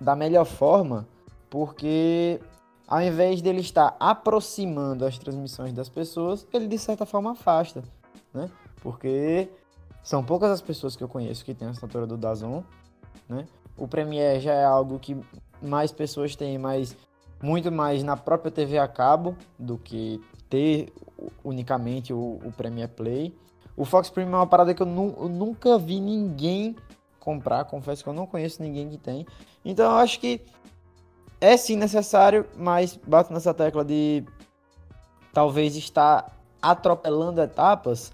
da 0.00 0.16
melhor 0.16 0.44
forma, 0.44 1.06
porque 1.48 2.40
ao 2.86 3.00
invés 3.00 3.40
dele 3.40 3.60
estar 3.60 3.96
aproximando 3.98 5.04
as 5.04 5.18
transmissões 5.18 5.72
das 5.72 5.88
pessoas, 5.88 6.46
ele 6.52 6.66
de 6.66 6.78
certa 6.78 7.06
forma 7.06 7.32
afasta, 7.32 7.82
né? 8.32 8.50
Porque 8.82 9.48
são 10.02 10.22
poucas 10.22 10.50
as 10.50 10.60
pessoas 10.60 10.94
que 10.94 11.02
eu 11.02 11.08
conheço 11.08 11.44
que 11.44 11.54
têm 11.54 11.66
a 11.66 11.70
assinatura 11.70 12.06
do 12.06 12.16
Dazon, 12.16 12.62
né? 13.28 13.46
O 13.76 13.86
Premiere 13.86 14.40
já 14.40 14.54
é 14.54 14.64
algo 14.64 14.98
que 14.98 15.16
mais 15.60 15.92
pessoas 15.92 16.34
têm, 16.34 16.58
mas 16.58 16.96
muito 17.42 17.70
mais 17.70 18.02
na 18.02 18.16
própria 18.16 18.50
TV 18.50 18.78
a 18.78 18.88
cabo 18.88 19.36
do 19.58 19.76
que 19.76 20.20
ter 20.48 20.92
unicamente 21.44 22.12
o, 22.12 22.38
o 22.44 22.52
Premiere 22.56 22.90
Play. 22.90 23.36
O 23.76 23.84
Fox 23.84 24.08
Premium 24.08 24.36
é 24.36 24.38
uma 24.38 24.46
parada 24.46 24.74
que 24.74 24.82
eu, 24.82 24.86
nu 24.86 25.14
eu, 25.18 25.28
nunca 25.28 25.78
vi 25.78 26.00
ninguém 26.00 26.74
comprar, 27.20 27.64
confesso 27.64 28.02
que 28.02 28.08
eu 28.08 28.14
não 28.14 28.26
conheço 28.26 28.62
ninguém 28.62 28.88
que 28.88 28.96
tem. 28.96 29.26
Então 29.64 29.84
eu 29.84 29.98
acho 29.98 30.18
que 30.18 30.40
é 31.40 31.56
sim 31.56 31.76
necessário, 31.76 32.46
mas 32.56 32.98
bato 33.06 33.32
nessa 33.32 33.52
tecla 33.52 33.84
de 33.84 34.24
talvez 35.32 35.76
estar 35.76 36.34
atropelando 36.62 37.42
etapas, 37.42 38.12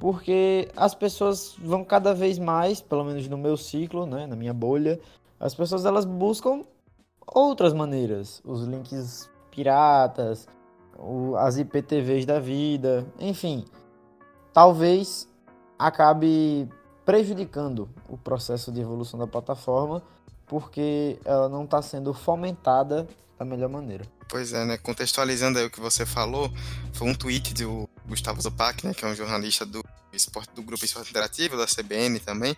porque 0.00 0.68
as 0.74 0.94
pessoas 0.94 1.54
vão 1.58 1.84
cada 1.84 2.14
vez 2.14 2.38
mais, 2.38 2.80
pelo 2.80 3.04
menos 3.04 3.28
no 3.28 3.36
meu 3.36 3.56
ciclo, 3.56 4.06
né, 4.06 4.26
na 4.26 4.34
minha 4.34 4.54
bolha, 4.54 4.98
as 5.38 5.54
pessoas 5.54 5.84
elas 5.84 6.06
buscam 6.06 6.64
outras 7.26 7.74
maneiras, 7.74 8.40
os 8.44 8.64
links 8.64 9.30
piratas, 9.50 10.48
as 11.38 11.58
IPTVs 11.58 12.24
da 12.24 12.40
vida, 12.40 13.06
enfim, 13.18 13.64
talvez 14.52 15.28
acabe 15.78 16.68
prejudicando 17.04 17.88
o 18.08 18.16
processo 18.16 18.72
de 18.72 18.80
evolução 18.80 19.18
da 19.20 19.26
plataforma 19.26 20.02
porque 20.46 21.18
ela 21.24 21.48
não 21.48 21.64
está 21.64 21.80
sendo 21.80 22.12
fomentada 22.12 23.06
da 23.38 23.44
melhor 23.44 23.68
maneira. 23.68 24.04
Pois 24.28 24.52
é, 24.52 24.64
né? 24.64 24.76
Contextualizando 24.76 25.58
aí 25.58 25.66
o 25.66 25.70
que 25.70 25.80
você 25.80 26.04
falou, 26.04 26.50
foi 26.92 27.08
um 27.08 27.14
tweet 27.14 27.54
do 27.54 27.88
Gustavo 28.06 28.40
Zupac, 28.40 28.84
né, 28.84 28.92
que 28.92 29.04
é 29.04 29.08
um 29.08 29.14
jornalista 29.14 29.64
do 29.64 29.82
esporte, 30.12 30.52
do 30.54 30.62
grupo 30.62 30.84
Esporte 30.84 31.10
Interativo, 31.10 31.56
da 31.56 31.66
CBN 31.66 32.20
também, 32.20 32.56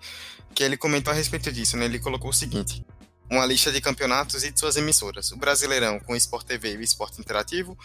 que 0.54 0.62
ele 0.62 0.76
comentou 0.76 1.12
a 1.12 1.16
respeito 1.16 1.50
disso, 1.52 1.76
né? 1.76 1.84
Ele 1.84 1.98
colocou 1.98 2.30
o 2.30 2.32
seguinte: 2.32 2.84
uma 3.30 3.46
lista 3.46 3.72
de 3.72 3.80
campeonatos 3.80 4.44
e 4.44 4.50
de 4.50 4.58
suas 4.58 4.76
emissoras. 4.76 5.32
O 5.32 5.36
Brasileirão 5.36 5.98
com 6.00 6.14
Sport 6.16 6.46
TV 6.46 6.76
e 6.76 6.82
Esporte 6.82 7.20
Interativo, 7.20 7.76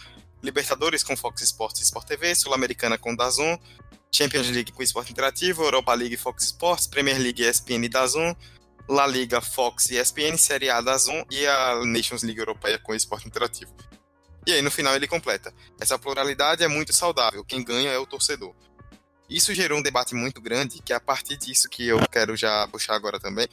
Libertadores 0.42 1.02
com 1.02 1.16
Fox 1.16 1.42
Sports 1.42 1.80
e 1.80 1.84
Sport 1.84 2.06
TV, 2.06 2.34
Sul-Americana 2.34 2.96
com 2.96 3.14
Dazon, 3.14 3.58
Champions 4.12 4.48
League 4.48 4.72
com 4.72 4.82
Sport 4.82 5.10
Interativo, 5.10 5.64
Europa 5.64 5.94
League 5.94 6.16
Fox 6.16 6.44
Sports, 6.44 6.86
Premier 6.86 7.18
League 7.18 7.42
ESPN 7.42 7.84
e 7.84 7.88
Dazon, 7.88 8.34
La 8.88 9.06
Liga 9.06 9.40
Fox 9.40 9.90
e 9.90 9.98
ESPN, 9.98 10.36
Série 10.36 10.70
A 10.70 10.80
Dazon 10.80 11.24
e 11.30 11.46
a 11.46 11.84
Nations 11.84 12.22
League 12.22 12.38
Europeia 12.38 12.78
com 12.78 12.94
Sport 12.94 13.26
Interativo. 13.26 13.74
E 14.46 14.52
aí 14.52 14.62
no 14.62 14.70
final 14.70 14.94
ele 14.94 15.06
completa: 15.06 15.52
essa 15.80 15.98
pluralidade 15.98 16.62
é 16.62 16.68
muito 16.68 16.92
saudável, 16.92 17.44
quem 17.44 17.62
ganha 17.62 17.90
é 17.90 17.98
o 17.98 18.06
torcedor. 18.06 18.54
Isso 19.28 19.54
gerou 19.54 19.78
um 19.78 19.82
debate 19.82 20.14
muito 20.14 20.40
grande, 20.40 20.80
que 20.82 20.92
é 20.92 20.96
a 20.96 21.00
partir 21.00 21.36
disso 21.36 21.68
que 21.68 21.86
eu 21.86 21.98
quero 22.10 22.36
já 22.36 22.66
puxar 22.68 22.94
agora 22.94 23.20
também, 23.20 23.48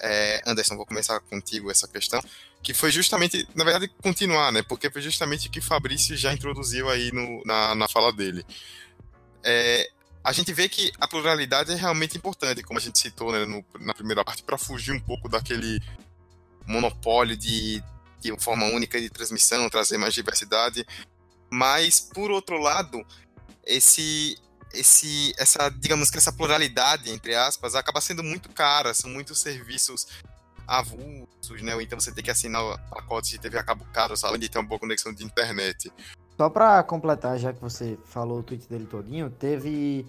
é, 0.00 0.40
Anderson, 0.46 0.76
vou 0.76 0.86
começar 0.86 1.20
contigo 1.20 1.70
essa 1.70 1.86
questão, 1.86 2.22
que 2.62 2.72
foi 2.72 2.90
justamente, 2.90 3.46
na 3.54 3.64
verdade, 3.64 3.88
continuar, 4.02 4.50
né? 4.50 4.62
Porque 4.62 4.90
foi 4.90 5.02
justamente 5.02 5.48
o 5.48 5.50
que 5.50 5.60
Fabrício 5.60 6.16
já 6.16 6.32
introduziu 6.32 6.88
aí 6.88 7.12
no, 7.12 7.42
na, 7.44 7.74
na 7.74 7.88
fala 7.88 8.12
dele. 8.12 8.44
É, 9.44 9.90
a 10.24 10.32
gente 10.32 10.52
vê 10.52 10.68
que 10.68 10.90
a 11.00 11.06
pluralidade 11.06 11.72
é 11.72 11.74
realmente 11.74 12.16
importante, 12.16 12.62
como 12.62 12.78
a 12.78 12.82
gente 12.82 12.98
citou 12.98 13.32
né, 13.32 13.44
no, 13.44 13.64
na 13.78 13.94
primeira 13.94 14.24
parte, 14.24 14.42
para 14.42 14.56
fugir 14.56 14.92
um 14.92 15.00
pouco 15.00 15.28
daquele 15.28 15.80
monopólio 16.66 17.36
de, 17.36 17.82
de 18.20 18.34
forma 18.40 18.66
única 18.66 19.00
de 19.00 19.10
transmissão, 19.10 19.68
trazer 19.68 19.98
mais 19.98 20.14
diversidade. 20.14 20.86
Mas, 21.50 22.00
por 22.00 22.30
outro 22.30 22.58
lado, 22.58 23.04
esse 23.66 24.38
esse, 24.72 25.32
essa, 25.38 25.68
digamos 25.68 26.10
que 26.10 26.18
essa 26.18 26.32
pluralidade, 26.32 27.10
entre 27.10 27.34
aspas, 27.34 27.74
acaba 27.74 28.00
sendo 28.00 28.22
muito 28.22 28.48
cara, 28.50 28.94
são 28.94 29.10
muitos 29.10 29.40
serviços 29.40 30.06
avulsos, 30.66 31.62
né? 31.62 31.74
Ou 31.74 31.80
então 31.80 31.98
você 31.98 32.12
tem 32.12 32.22
que 32.22 32.30
assinar 32.30 32.62
pacotes 32.88 33.30
de 33.30 33.38
TV 33.38 33.58
a 33.58 33.62
cabo 33.62 33.84
caros, 33.92 34.22
além 34.22 34.38
de 34.38 34.48
ter 34.48 34.58
uma 34.58 34.68
boa 34.68 34.78
conexão 34.78 35.12
de 35.12 35.24
internet. 35.24 35.92
Só 36.36 36.48
para 36.48 36.82
completar, 36.84 37.38
já 37.38 37.52
que 37.52 37.60
você 37.60 37.98
falou 38.04 38.38
o 38.38 38.42
tweet 38.42 38.68
dele 38.68 38.86
todinho, 38.86 39.28
teve 39.30 40.06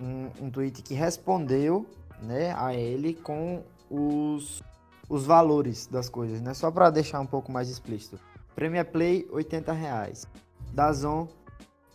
um, 0.00 0.30
um 0.40 0.50
tweet 0.50 0.80
que 0.82 0.94
respondeu, 0.94 1.86
né, 2.22 2.54
a 2.56 2.72
ele 2.72 3.14
com 3.14 3.62
os, 3.90 4.62
os 5.08 5.26
valores 5.26 5.86
das 5.86 6.08
coisas, 6.08 6.40
né? 6.40 6.54
Só 6.54 6.70
para 6.70 6.88
deixar 6.88 7.20
um 7.20 7.26
pouco 7.26 7.50
mais 7.50 7.68
explícito. 7.68 8.18
Premier 8.54 8.86
Play, 8.86 9.26
80 9.30 9.72
reais. 9.72 10.26
Dazon, 10.72 11.28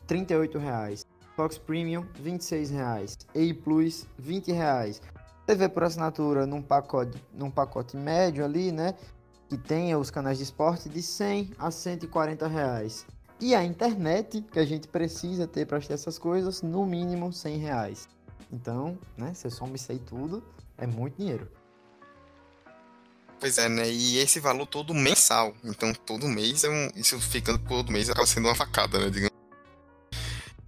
38 0.06 0.60
reais. 0.60 1.06
Fox 1.41 1.58
Premium, 1.58 2.01
R$ 2.23 2.32
26,00. 2.32 3.25
A 3.30 3.63
Plus, 3.63 4.06
R$ 4.23 4.39
20,00. 4.39 5.01
TV 5.47 5.67
por 5.69 5.84
assinatura 5.84 6.45
num 6.45 6.62
pacote, 6.62 7.19
num 7.34 7.49
pacote 7.49 7.97
médio 7.97 8.45
ali, 8.45 8.71
né? 8.71 8.93
Que 9.49 9.58
tenha 9.58 9.97
os 9.97 10.12
canais 10.12 10.38
de 10.38 10.43
esporte 10.43 10.88
de 10.88 11.01
100 11.01 11.53
a 11.57 11.72
140 11.72 12.47
reais. 12.47 13.07
E 13.39 13.55
a 13.55 13.63
internet 13.63 14.43
que 14.51 14.59
a 14.59 14.65
gente 14.65 14.88
precisa 14.88 15.47
ter 15.47 15.65
para 15.65 15.82
ter 15.82 15.93
essas 15.93 16.20
coisas, 16.20 16.61
no 16.61 16.86
mínimo 16.86 17.34
100 17.34 17.57
reais. 17.57 18.07
Então, 18.53 18.99
né? 19.18 19.34
Você 19.34 19.49
soma 19.49 19.76
isso 19.76 19.91
aí 19.91 19.97
tudo, 19.97 20.43
é 20.78 20.86
muito 20.86 21.18
dinheiro. 21.18 21.49
Pois 23.39 23.57
é, 23.57 23.68
né? 23.68 23.89
E 23.89 24.20
esse 24.20 24.39
valor 24.39 24.68
todo 24.68 24.93
mensal. 24.93 25.55
Então, 25.63 25.91
todo 25.91 26.28
mês 26.28 26.63
é 26.63 26.70
um. 26.70 26.91
Isso 26.95 27.20
ficando 27.20 27.57
todo 27.57 27.91
mês 27.91 28.11
acaba 28.11 28.28
sendo 28.28 28.47
uma 28.47 28.53
facada, 28.53 28.99
né? 28.99 29.09
Digamos. 29.09 29.30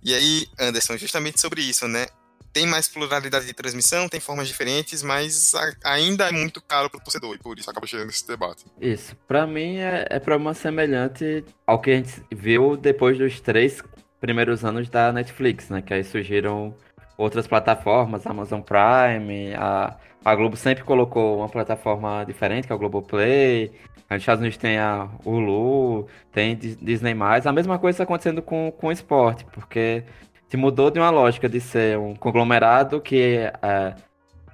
E 0.03 0.13
aí, 0.13 0.47
Anderson, 0.59 0.97
justamente 0.97 1.39
sobre 1.39 1.61
isso, 1.61 1.87
né? 1.87 2.07
Tem 2.51 2.67
mais 2.67 2.87
pluralidade 2.87 3.47
de 3.47 3.53
transmissão, 3.53 4.07
tem 4.07 4.19
formas 4.19 4.47
diferentes, 4.47 5.01
mas 5.01 5.53
ainda 5.83 6.29
é 6.29 6.31
muito 6.31 6.61
caro 6.61 6.87
para 6.87 6.99
o 6.99 7.03
torcedor, 7.03 7.33
e 7.33 7.39
por 7.39 7.57
isso 7.57 7.69
acaba 7.69 7.87
chegando 7.87 8.09
esse 8.09 8.27
debate. 8.27 8.65
Isso. 8.79 9.15
Para 9.27 9.47
mim 9.47 9.77
é, 9.77 10.05
é 10.09 10.19
problema 10.19 10.53
semelhante 10.53 11.43
ao 11.65 11.81
que 11.81 11.89
a 11.89 11.95
gente 11.95 12.21
viu 12.31 12.77
depois 12.77 13.17
dos 13.17 13.39
três 13.39 13.81
primeiros 14.21 14.63
anos 14.63 14.87
da 14.87 15.11
Netflix, 15.11 15.69
né? 15.69 15.81
Que 15.81 15.95
aí 15.95 16.03
surgiram 16.03 16.75
outras 17.17 17.47
plataformas, 17.47 18.27
Amazon 18.27 18.61
Prime, 18.61 19.53
a, 19.55 19.97
a 20.23 20.35
Globo 20.35 20.55
sempre 20.55 20.83
colocou 20.83 21.39
uma 21.39 21.49
plataforma 21.49 22.23
diferente, 22.23 22.67
que 22.67 22.71
é 22.71 22.75
o 22.75 22.79
Globoplay. 22.79 23.71
A 24.13 24.17
Estados 24.17 24.41
Unidos 24.41 24.57
tem 24.57 24.77
a 24.77 25.09
Hulu, 25.25 26.07
tem 26.31 26.55
Disney+. 26.55 27.15
A 27.43 27.51
mesma 27.51 27.79
coisa 27.79 27.95
está 27.95 28.03
acontecendo 28.03 28.41
com, 28.41 28.71
com 28.71 28.87
o 28.87 28.91
esporte, 28.91 29.45
porque 29.45 30.03
se 30.47 30.55
mudou 30.55 30.91
de 30.91 30.99
uma 30.99 31.09
lógica 31.09 31.49
de 31.49 31.59
ser 31.59 31.97
um 31.97 32.15
conglomerado 32.15 33.01
que 33.01 33.39
é, 33.61 33.95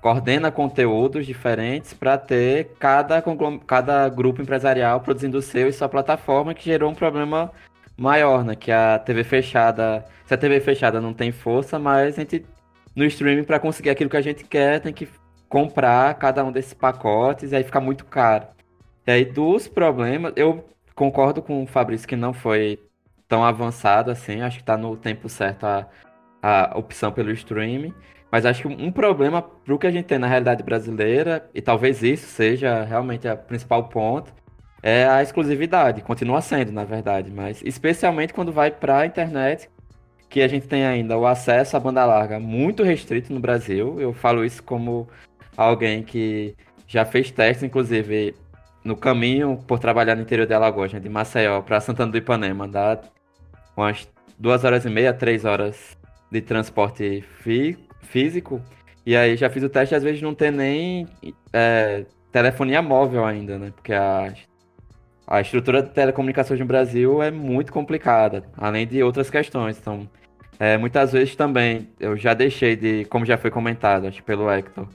coordena 0.02 0.50
conteúdos 0.50 1.26
diferentes 1.26 1.94
para 1.94 2.18
ter 2.18 2.72
cada, 2.80 3.22
cada 3.68 4.08
grupo 4.08 4.42
empresarial 4.42 5.02
produzindo 5.02 5.38
o 5.38 5.42
seu 5.42 5.68
e 5.68 5.74
sua 5.74 5.90
plataforma, 5.90 6.54
que 6.54 6.64
gerou 6.64 6.90
um 6.90 6.96
problema 6.96 7.52
maior, 7.98 8.46
né? 8.46 8.56
Que 8.56 8.72
a 8.72 8.98
TV 8.98 9.24
fechada. 9.26 10.06
Se 10.26 10.34
a 10.34 10.38
TV 10.38 10.62
fechada 10.62 11.02
não 11.02 11.14
tem 11.14 11.32
força, 11.34 11.78
mas 11.78 12.18
a 12.18 12.22
gente, 12.22 12.46
no 12.96 13.04
streaming, 13.06 13.44
para 13.44 13.60
conseguir 13.60 13.90
aquilo 13.90 14.10
que 14.10 14.18
a 14.18 14.22
gente 14.22 14.46
quer, 14.46 14.80
tem 14.80 14.94
que 14.94 15.08
comprar 15.50 16.14
cada 16.14 16.46
um 16.46 16.52
desses 16.52 16.74
pacotes 16.74 17.52
e 17.52 17.56
aí 17.56 17.64
fica 17.64 17.82
muito 17.82 18.06
caro. 18.06 18.48
E 19.10 19.12
aí, 19.12 19.26
dos 19.26 19.68
problemas, 19.68 20.34
eu 20.36 20.64
concordo 20.94 21.42
com 21.42 21.64
o 21.64 21.66
Fabrício 21.66 22.08
que 22.08 22.16
não 22.16 22.32
foi 22.32 22.78
tão 23.28 23.44
avançado 23.44 24.12
assim, 24.12 24.42
acho 24.42 24.58
que 24.58 24.62
está 24.62 24.78
no 24.78 24.96
tempo 24.96 25.28
certo 25.28 25.64
a, 25.64 25.88
a 26.44 26.78
opção 26.78 27.12
pelo 27.12 27.32
streaming. 27.32 27.92
Mas 28.32 28.46
acho 28.46 28.62
que 28.62 28.68
um 28.68 28.92
problema 28.92 29.42
para 29.42 29.74
o 29.74 29.80
que 29.80 29.88
a 29.88 29.92
gente 29.92 30.06
tem 30.06 30.20
na 30.20 30.28
realidade 30.28 30.62
brasileira, 30.62 31.50
e 31.56 31.60
talvez 31.60 32.04
isso 32.04 32.28
seja 32.28 32.84
realmente 32.84 33.28
o 33.28 33.36
principal 33.36 33.90
ponto, 33.90 34.32
é 34.84 35.08
a 35.08 35.24
exclusividade. 35.24 36.04
Continua 36.04 36.40
sendo, 36.40 36.72
na 36.72 36.84
verdade, 36.84 37.32
mas 37.32 37.64
especialmente 37.66 38.32
quando 38.32 38.52
vai 38.52 38.70
para 38.70 39.00
a 39.00 39.06
internet, 39.08 39.72
que 40.30 40.40
a 40.40 40.48
gente 40.48 40.68
tem 40.68 40.86
ainda 40.86 41.18
o 41.18 41.26
acesso 41.26 41.76
à 41.76 41.80
banda 41.80 42.06
larga 42.06 42.40
muito 42.40 42.84
restrito 42.84 43.34
no 43.34 43.40
Brasil. 43.40 44.00
Eu 44.00 44.14
falo 44.14 44.46
isso 44.46 44.62
como 44.62 45.10
alguém 45.58 46.04
que 46.04 46.56
já 46.86 47.04
fez 47.06 47.32
testes, 47.32 47.64
inclusive 47.64 48.36
no 48.84 48.96
caminho 48.96 49.60
por 49.68 49.80
trabalhar 49.80 50.16
no 50.16 50.22
interior 50.22 50.48
de 50.48 50.54
Alagoas, 50.54 50.94
né, 50.94 51.00
de 51.00 51.10
Maceió 51.10 51.62
para 51.62 51.82
Santana 51.82 52.12
do 52.12 52.18
Ipanema, 52.18 52.68
dá 52.68 53.00
umas 53.76 54.10
duas 54.38 54.64
horas 54.64 54.86
e 54.86 54.90
meia, 54.90 55.14
três 55.14 55.46
horas 55.46 55.98
de 56.32 56.42
transporte 56.42 57.24
fí 57.42 57.78
físico. 58.02 58.62
E 59.06 59.16
aí 59.16 59.36
já 59.36 59.50
fiz 59.50 59.64
o 59.64 59.70
teste, 59.70 59.96
às 59.96 60.04
vezes 60.04 60.22
não 60.22 60.34
tem 60.34 60.52
nem 60.52 61.08
é, 61.54 62.06
telefonia 62.32 62.82
móvel 62.82 63.26
ainda, 63.26 63.58
né? 63.58 63.72
Porque 63.76 63.94
a 63.94 64.34
a 65.30 65.42
estrutura 65.42 65.84
de 65.84 65.92
telecomunicações 65.92 66.60
no 66.60 66.66
Brasil 66.66 67.22
é 67.22 67.30
muito 67.30 67.72
complicada, 67.72 68.44
além 68.58 68.88
de 68.88 69.04
outras 69.04 69.30
questões. 69.30 69.78
Então, 69.78 70.10
é, 70.60 70.76
muitas 70.76 71.12
vezes 71.12 71.36
também 71.36 71.88
eu 72.00 72.18
já 72.18 72.34
deixei 72.34 72.76
de, 72.76 73.06
como 73.06 73.28
já 73.28 73.38
foi 73.38 73.52
comentado 73.52 74.08
acho, 74.08 74.24
pelo 74.24 74.50
Hector, 74.50 74.88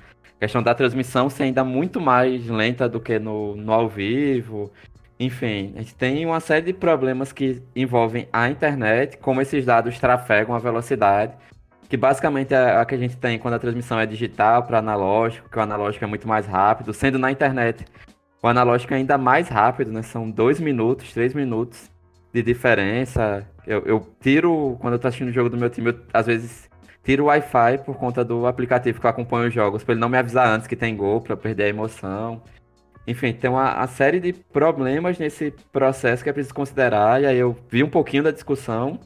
questão 0.44 0.62
da 0.62 0.74
transmissão 0.74 1.30
ser 1.30 1.44
ainda 1.44 1.64
muito 1.64 2.00
mais 2.00 2.46
lenta 2.46 2.88
do 2.88 3.00
que 3.00 3.18
no, 3.18 3.56
no 3.56 3.72
ao 3.72 3.88
vivo. 3.88 4.70
Enfim, 5.18 5.72
a 5.76 5.78
gente 5.78 5.94
tem 5.94 6.26
uma 6.26 6.40
série 6.40 6.66
de 6.66 6.72
problemas 6.72 7.32
que 7.32 7.62
envolvem 7.74 8.28
a 8.32 8.50
internet, 8.50 9.16
como 9.18 9.40
esses 9.40 9.64
dados 9.64 9.98
trafegam 9.98 10.54
a 10.54 10.58
velocidade, 10.58 11.32
que 11.88 11.96
basicamente 11.96 12.52
é 12.52 12.76
a 12.76 12.84
que 12.84 12.94
a 12.94 12.98
gente 12.98 13.16
tem 13.16 13.38
quando 13.38 13.54
a 13.54 13.58
transmissão 13.58 13.98
é 13.98 14.06
digital 14.06 14.64
para 14.64 14.78
analógico, 14.78 15.48
que 15.48 15.58
o 15.58 15.62
analógico 15.62 16.04
é 16.04 16.08
muito 16.08 16.28
mais 16.28 16.46
rápido, 16.46 16.92
sendo 16.92 17.18
na 17.18 17.30
internet 17.30 17.84
o 18.42 18.46
analógico 18.46 18.92
é 18.92 18.98
ainda 18.98 19.16
mais 19.16 19.48
rápido, 19.48 19.90
né? 19.90 20.02
São 20.02 20.30
dois 20.30 20.60
minutos, 20.60 21.14
três 21.14 21.32
minutos 21.32 21.90
de 22.30 22.42
diferença. 22.42 23.48
Eu, 23.66 23.82
eu 23.86 24.06
tiro, 24.20 24.76
quando 24.82 24.92
eu 24.94 24.98
tô 24.98 25.08
assistindo 25.08 25.28
o 25.28 25.32
jogo 25.32 25.48
do 25.48 25.56
meu 25.56 25.70
time, 25.70 25.88
eu, 25.88 26.00
às 26.12 26.26
vezes 26.26 26.68
tiro 27.04 27.24
o 27.24 27.26
Wi-Fi 27.26 27.78
por 27.84 27.96
conta 27.96 28.24
do 28.24 28.46
aplicativo 28.46 28.98
que 28.98 29.06
eu 29.06 29.10
acompanho 29.10 29.48
os 29.48 29.54
jogos, 29.54 29.84
para 29.84 29.92
ele 29.92 30.00
não 30.00 30.08
me 30.08 30.18
avisar 30.18 30.48
antes 30.48 30.66
que 30.66 30.74
tem 30.74 30.96
gol, 30.96 31.20
para 31.20 31.36
perder 31.36 31.64
a 31.64 31.68
emoção. 31.68 32.42
Enfim, 33.06 33.32
tem 33.34 33.50
uma, 33.50 33.76
uma, 33.76 33.86
série 33.86 34.18
de 34.18 34.32
problemas 34.32 35.18
nesse 35.18 35.52
processo 35.70 36.24
que 36.24 36.30
é 36.30 36.32
preciso 36.32 36.54
considerar. 36.54 37.22
E 37.22 37.26
aí 37.26 37.36
eu 37.36 37.54
vi 37.68 37.84
um 37.84 37.90
pouquinho 37.90 38.22
da 38.22 38.30
discussão. 38.30 38.98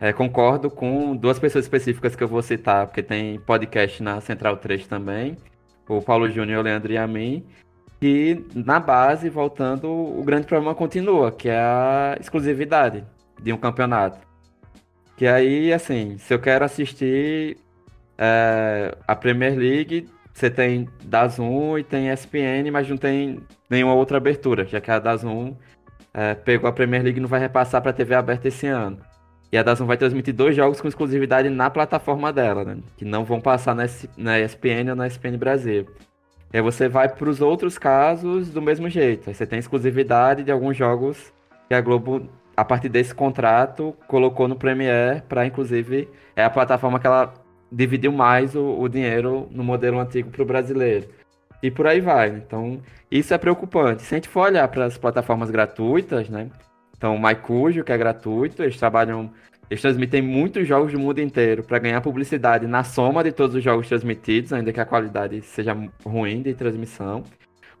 É, 0.00 0.12
concordo 0.12 0.68
com 0.68 1.16
duas 1.16 1.38
pessoas 1.38 1.64
específicas 1.64 2.16
que 2.16 2.22
eu 2.22 2.28
vou 2.28 2.42
citar, 2.42 2.86
porque 2.86 3.02
tem 3.02 3.38
podcast 3.40 4.02
na 4.02 4.20
Central 4.20 4.56
3 4.56 4.86
também. 4.88 5.36
O 5.88 6.02
Paulo 6.02 6.28
Júnior, 6.28 6.60
o 6.60 6.62
Leandro 6.62 6.92
e 6.92 6.98
a 6.98 7.06
mim. 7.06 7.46
E 8.02 8.44
na 8.54 8.80
base, 8.80 9.30
voltando, 9.30 9.88
o 9.88 10.22
grande 10.24 10.46
problema 10.46 10.74
continua, 10.74 11.30
que 11.32 11.48
é 11.48 11.58
a 11.58 12.16
exclusividade 12.20 13.04
de 13.40 13.52
um 13.52 13.56
campeonato. 13.56 14.25
Que 15.16 15.26
aí, 15.26 15.72
assim, 15.72 16.18
se 16.18 16.32
eu 16.34 16.38
quero 16.38 16.64
assistir 16.64 17.56
é, 18.18 18.94
a 19.06 19.16
Premier 19.16 19.56
League, 19.56 20.08
você 20.32 20.50
tem 20.50 20.88
Dazn 21.04 21.78
e 21.78 21.82
tem 21.82 22.12
ESPN, 22.12 22.70
mas 22.70 22.88
não 22.88 22.98
tem 22.98 23.40
nenhuma 23.70 23.94
outra 23.94 24.18
abertura, 24.18 24.66
já 24.66 24.80
que 24.80 24.90
a 24.90 24.98
Dazn 24.98 25.56
é, 26.12 26.34
pegou 26.34 26.68
a 26.68 26.72
Premier 26.72 27.02
League 27.02 27.18
e 27.18 27.22
não 27.22 27.28
vai 27.28 27.40
repassar 27.40 27.80
para 27.80 27.92
TV 27.92 28.14
aberta 28.14 28.48
esse 28.48 28.66
ano. 28.66 28.98
E 29.50 29.56
a 29.56 29.62
Dazn 29.62 29.86
vai 29.86 29.96
transmitir 29.96 30.34
dois 30.34 30.54
jogos 30.54 30.80
com 30.80 30.88
exclusividade 30.88 31.48
na 31.48 31.70
plataforma 31.70 32.32
dela, 32.32 32.64
né? 32.64 32.78
Que 32.96 33.04
não 33.04 33.24
vão 33.24 33.40
passar 33.40 33.74
na, 33.74 33.84
na 34.16 34.38
ESPN 34.38 34.90
ou 34.90 34.96
na 34.96 35.06
ESPN 35.06 35.38
Brasil. 35.38 35.86
E 36.52 36.56
aí 36.58 36.62
você 36.62 36.88
vai 36.88 37.08
para 37.08 37.28
os 37.28 37.40
outros 37.40 37.78
casos 37.78 38.50
do 38.50 38.60
mesmo 38.60 38.88
jeito. 38.88 39.28
Aí 39.28 39.34
você 39.34 39.46
tem 39.46 39.58
exclusividade 39.58 40.42
de 40.42 40.52
alguns 40.52 40.76
jogos 40.76 41.32
que 41.68 41.74
a 41.74 41.80
Globo, 41.80 42.28
a 42.56 42.64
partir 42.64 42.88
desse 42.88 43.14
contrato, 43.14 43.94
colocou 44.06 44.48
no 44.48 44.56
Premiere 44.56 45.22
para, 45.28 45.46
inclusive, 45.46 46.08
é 46.34 46.44
a 46.44 46.50
plataforma 46.50 46.98
que 46.98 47.06
ela 47.06 47.34
dividiu 47.70 48.12
mais 48.12 48.54
o, 48.54 48.78
o 48.78 48.88
dinheiro 48.88 49.48
no 49.50 49.62
modelo 49.62 49.98
antigo 49.98 50.30
para 50.30 50.42
o 50.42 50.46
brasileiro. 50.46 51.08
E 51.62 51.70
por 51.70 51.86
aí 51.86 52.00
vai. 52.00 52.28
Então, 52.30 52.80
isso 53.10 53.34
é 53.34 53.38
preocupante. 53.38 54.02
Se 54.02 54.14
a 54.14 54.18
gente 54.18 54.28
for 54.28 54.46
olhar 54.46 54.66
para 54.68 54.84
as 54.84 54.96
plataformas 54.96 55.50
gratuitas, 55.50 56.28
né? 56.28 56.48
Então, 56.96 57.14
o 57.14 57.20
MyCujo, 57.20 57.84
que 57.84 57.92
é 57.92 57.98
gratuito, 57.98 58.62
eles 58.62 58.78
trabalham 58.78 59.30
eles 59.68 59.82
transmitem 59.82 60.22
muitos 60.22 60.66
jogos 60.66 60.92
do 60.92 60.98
mundo 60.98 61.20
inteiro 61.20 61.64
para 61.64 61.78
ganhar 61.80 62.00
publicidade 62.00 62.68
na 62.68 62.84
soma 62.84 63.24
de 63.24 63.32
todos 63.32 63.56
os 63.56 63.64
jogos 63.64 63.88
transmitidos, 63.88 64.52
ainda 64.52 64.72
que 64.72 64.80
a 64.80 64.86
qualidade 64.86 65.42
seja 65.42 65.76
ruim 66.04 66.40
de 66.40 66.54
transmissão. 66.54 67.24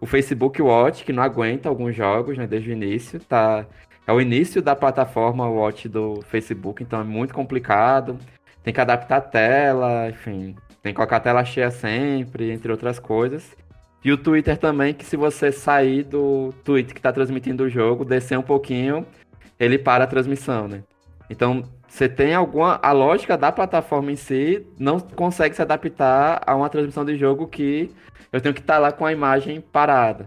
O 0.00 0.04
Facebook 0.04 0.60
Watch, 0.60 1.04
que 1.04 1.12
não 1.12 1.22
aguenta 1.22 1.68
alguns 1.68 1.94
jogos 1.94 2.36
né, 2.36 2.46
desde 2.46 2.70
o 2.70 2.72
início, 2.72 3.20
tá, 3.20 3.64
é 4.06 4.12
o 4.12 4.20
início 4.20 4.62
da 4.62 4.76
plataforma 4.76 5.48
Watch 5.48 5.88
do 5.88 6.22
Facebook, 6.28 6.82
então 6.82 7.00
é 7.00 7.04
muito 7.04 7.34
complicado. 7.34 8.18
Tem 8.62 8.72
que 8.72 8.80
adaptar 8.80 9.16
a 9.16 9.20
tela, 9.20 10.08
enfim, 10.08 10.56
tem 10.82 10.92
que 10.92 10.96
colocar 10.96 11.16
a 11.16 11.20
tela 11.20 11.44
cheia 11.44 11.70
sempre, 11.70 12.52
entre 12.52 12.70
outras 12.70 12.98
coisas. 12.98 13.56
E 14.04 14.12
o 14.12 14.16
Twitter 14.16 14.56
também, 14.56 14.94
que 14.94 15.04
se 15.04 15.16
você 15.16 15.50
sair 15.50 16.04
do 16.04 16.54
tweet 16.64 16.94
que 16.94 17.00
está 17.00 17.12
transmitindo 17.12 17.64
o 17.64 17.68
jogo, 17.68 18.04
descer 18.04 18.38
um 18.38 18.42
pouquinho, 18.42 19.04
ele 19.58 19.78
para 19.78 20.04
a 20.04 20.06
transmissão, 20.06 20.68
né? 20.68 20.84
Então, 21.28 21.64
você 21.88 22.08
tem 22.08 22.34
alguma. 22.34 22.78
A 22.82 22.92
lógica 22.92 23.36
da 23.36 23.50
plataforma 23.50 24.12
em 24.12 24.16
si 24.16 24.64
não 24.78 25.00
consegue 25.00 25.56
se 25.56 25.62
adaptar 25.62 26.40
a 26.46 26.54
uma 26.54 26.68
transmissão 26.68 27.04
de 27.04 27.16
jogo 27.16 27.48
que 27.48 27.90
eu 28.32 28.40
tenho 28.40 28.54
que 28.54 28.60
estar 28.60 28.74
tá 28.74 28.78
lá 28.78 28.92
com 28.92 29.04
a 29.04 29.12
imagem 29.12 29.60
parada. 29.60 30.26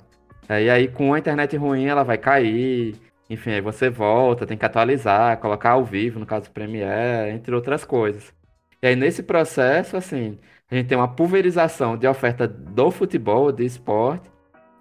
É, 0.50 0.64
e 0.64 0.70
aí, 0.70 0.88
com 0.88 1.14
a 1.14 1.20
internet 1.20 1.56
ruim, 1.56 1.86
ela 1.86 2.04
vai 2.04 2.18
cair. 2.18 2.96
Enfim, 3.30 3.52
aí 3.52 3.62
você 3.62 3.90
volta, 3.90 4.46
tem 4.46 4.58
que 4.58 4.66
atualizar, 4.66 5.38
colocar 5.40 5.72
ao 5.72 5.86
vivo, 5.86 6.20
no 6.20 6.26
caso 6.26 6.46
do 6.46 6.52
Premiere, 6.52 7.32
entre 7.32 7.54
outras 7.54 7.86
coisas. 7.86 8.34
E 8.82 8.88
aí, 8.88 8.96
nesse 8.96 9.22
processo, 9.22 9.96
assim, 9.98 10.40
a 10.72 10.76
gente 10.76 10.88
tem 10.88 10.98
uma 10.98 11.08
pulverização 11.08 11.98
de 11.98 12.08
oferta 12.08 12.48
do 12.48 12.90
futebol, 12.92 13.52
de 13.52 13.66
esporte, 13.66 14.30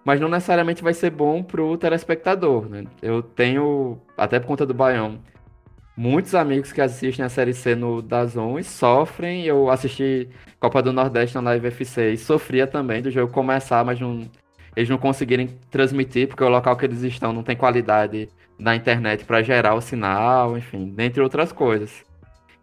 mas 0.05 0.21
não 0.21 0.29
necessariamente 0.29 0.83
vai 0.83 0.95
ser 0.95 1.11
bom 1.11 1.43
para 1.43 1.63
o 1.63 1.77
telespectador, 1.77 2.69
né? 2.69 2.85
Eu 3.03 3.23
tenho, 3.23 4.01
até 4.17 4.41
por 4.41 4.47
conta 4.47 4.65
do 4.65 4.73
Baião, 4.73 5.21
muitos 5.97 6.35
amigos 6.35 6.73
que 6.73 6.81
assistem 6.81 7.25
a 7.25 7.29
Série 7.29 7.53
C 7.53 7.75
no 7.75 8.01
Dazon 8.01 8.59
e 8.59 8.65
sofrem. 8.65 9.45
Eu 9.45 9.69
assisti 9.69 10.29
Copa 10.61 10.81
do 10.83 10.93
Nordeste 10.93 11.35
na 11.35 11.43
Live 11.43 11.67
FC 11.67 12.13
e 12.13 12.17
sofria 12.17 12.67
também 12.67 13.03
do 13.03 13.11
jogo 13.11 13.33
começar, 13.33 13.85
mas 13.85 14.01
não, 14.01 14.23
eles 14.79 14.89
não 14.89 14.97
conseguirem 14.97 15.49
transmitir 15.73 16.29
porque 16.29 16.45
o 16.45 16.49
local 16.49 16.77
que 16.77 16.87
eles 16.87 17.03
estão 17.03 17.33
não 17.33 17.43
tem 17.43 17.57
qualidade 17.57 18.29
na 18.57 18.77
internet 18.77 19.25
para 19.25 19.43
gerar 19.43 19.75
o 19.75 19.81
sinal, 19.81 20.57
enfim, 20.57 20.91
dentre 20.91 21.21
outras 21.21 21.51
coisas. 21.51 22.05